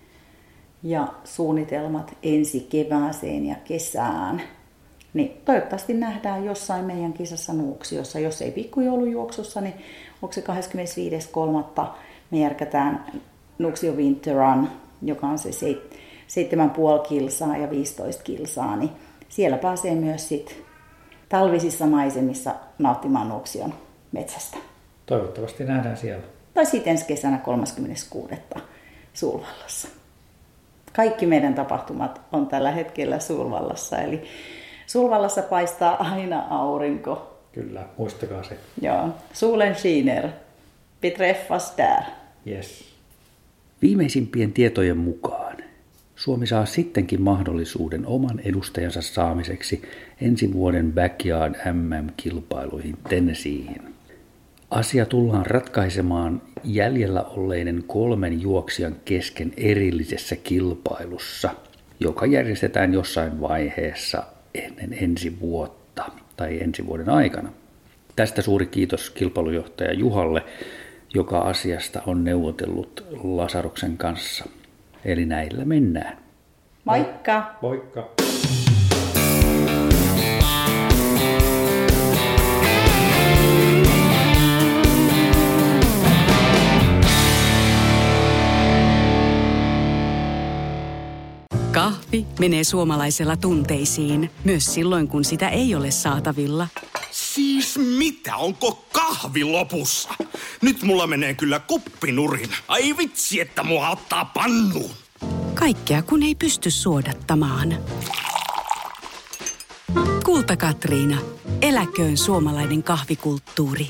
ja 0.83 1.09
suunnitelmat 1.24 2.16
ensi 2.22 2.66
kevääseen 2.70 3.47
ja 3.47 3.55
kesään. 3.64 4.43
Niin 5.14 5.41
toivottavasti 5.45 5.95
nähdään 5.95 6.45
jossain 6.45 6.85
meidän 6.85 7.12
kisassa 7.12 7.53
Nuuksiossa. 7.53 8.18
Jos 8.18 8.43
ei 8.43 8.51
pikkujoulujuoksussa, 8.51 9.61
niin 9.61 9.74
onko 10.22 10.33
se 10.33 10.45
25.3. 11.81 11.87
me 12.31 12.39
järkätään 12.39 13.05
Nuuksio 13.59 13.93
Winter 13.93 14.37
Run, 14.37 14.68
joka 15.03 15.26
on 15.26 15.39
se 15.39 15.51
7,5 15.51 17.09
kilsaa 17.09 17.57
ja 17.57 17.70
15 17.70 18.22
kilsaa, 18.22 18.76
niin 18.76 18.91
siellä 19.29 19.59
pääsee 19.59 19.95
myös 19.95 20.29
sit 20.29 20.68
talvisissa 21.29 21.87
maisemissa 21.87 22.55
nauttimaan 22.79 23.29
Nuuksion 23.29 23.74
metsästä. 24.12 24.57
Toivottavasti 25.07 25.64
nähdään 25.64 25.97
siellä. 25.97 26.24
Tai 26.55 26.66
sitten 26.66 26.91
ensi 26.91 27.05
kesänä 27.05 27.39
36. 27.39 28.35
Sulvallassa. 29.14 29.89
Kaikki 30.93 31.26
meidän 31.26 31.55
tapahtumat 31.55 32.20
on 32.33 32.47
tällä 32.47 32.70
hetkellä 32.70 33.18
Sulvallassa, 33.18 33.99
eli 33.99 34.22
Sulvallassa 34.87 35.43
paistaa 35.43 35.97
aina 36.12 36.47
aurinko. 36.51 37.39
Kyllä, 37.53 37.87
muistakaa 37.99 38.43
se. 38.43 38.59
Joo, 38.83 39.09
Sulen 39.33 39.74
skiner. 39.74 40.29
Vi 41.03 41.11
träffas 41.11 41.74
där. 41.76 42.03
Yes. 42.47 42.85
Viimeisimpien 43.83 44.53
tietojen 44.53 44.97
mukaan 44.97 45.47
Suomi 46.19 46.47
saa 46.47 46.66
sittenkin 46.66 47.23
mahdollisuuden 47.23 48.07
oman 48.07 48.41
edustajansa 48.41 49.03
saamiseksi 49.03 49.83
ensi 50.21 50.53
vuoden 50.53 50.93
Backyard 50.93 51.55
MM-kilpailuihin 51.73 52.97
Tennesseeihin. 53.09 53.95
Asia 54.71 55.07
tullaan 55.07 55.47
ratkaisemaan 55.47 56.43
jäljellä 56.64 57.23
olleiden 57.23 57.85
kolmen 57.87 58.41
juoksijan 58.41 58.97
kesken 59.05 59.53
erillisessä 59.57 60.37
kilpailussa, 60.37 61.51
joka 62.01 62.27
järjestetään 62.27 62.95
jossain 62.95 63.41
vaiheessa 63.41 64.23
ennen 64.55 64.97
ensi 65.01 65.41
vuotta 65.41 66.05
tai 66.37 66.62
ensi 66.62 66.87
vuoden 66.87 67.09
aikana. 67.11 67.53
Tästä 68.16 68.43
suuri 68.43 68.66
kiitos 68.66 69.11
kilpailujohtaja 69.11 69.93
Juhalle, 69.93 70.43
joka 71.14 71.39
asiasta 71.39 72.03
on 72.07 72.25
neuvotellut 72.25 73.05
Lasaruksen 73.23 73.97
kanssa. 73.97 74.45
Eli 75.05 75.26
näillä 75.26 75.64
mennään. 75.64 76.18
Moikka! 76.84 77.55
Moikka! 77.62 78.09
Kahvi 91.72 92.26
menee 92.40 92.64
suomalaisella 92.64 93.36
tunteisiin, 93.36 94.30
myös 94.44 94.74
silloin 94.74 95.09
kun 95.09 95.24
sitä 95.24 95.49
ei 95.49 95.74
ole 95.74 95.90
saatavilla. 95.90 96.68
Siis 97.39 97.78
mitä, 97.78 98.36
onko 98.36 98.84
kahvi 98.93 99.45
lopussa? 99.45 100.09
Nyt 100.62 100.82
mulla 100.82 101.07
menee 101.07 101.34
kyllä 101.34 101.61
kuppinurin. 101.61 102.51
Ai 102.68 102.97
vitsi, 102.97 103.41
että 103.41 103.62
mua 103.62 103.91
ottaa 103.91 104.24
pannuun. 104.24 104.91
Kaikkea 105.55 106.03
kun 106.03 106.22
ei 106.22 106.34
pysty 106.34 106.70
suodattamaan. 106.70 107.78
Kulta 110.24 110.57
Katriina. 110.57 111.20
Eläköön 111.62 112.16
suomalainen 112.16 112.82
kahvikulttuuri. 112.82 113.89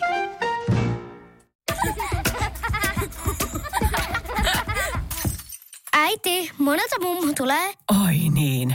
Äiti, 5.92 6.51
monelta 6.59 7.01
mummu 7.01 7.32
tulee? 7.36 7.74
Oi 8.05 8.18
niin. 8.30 8.74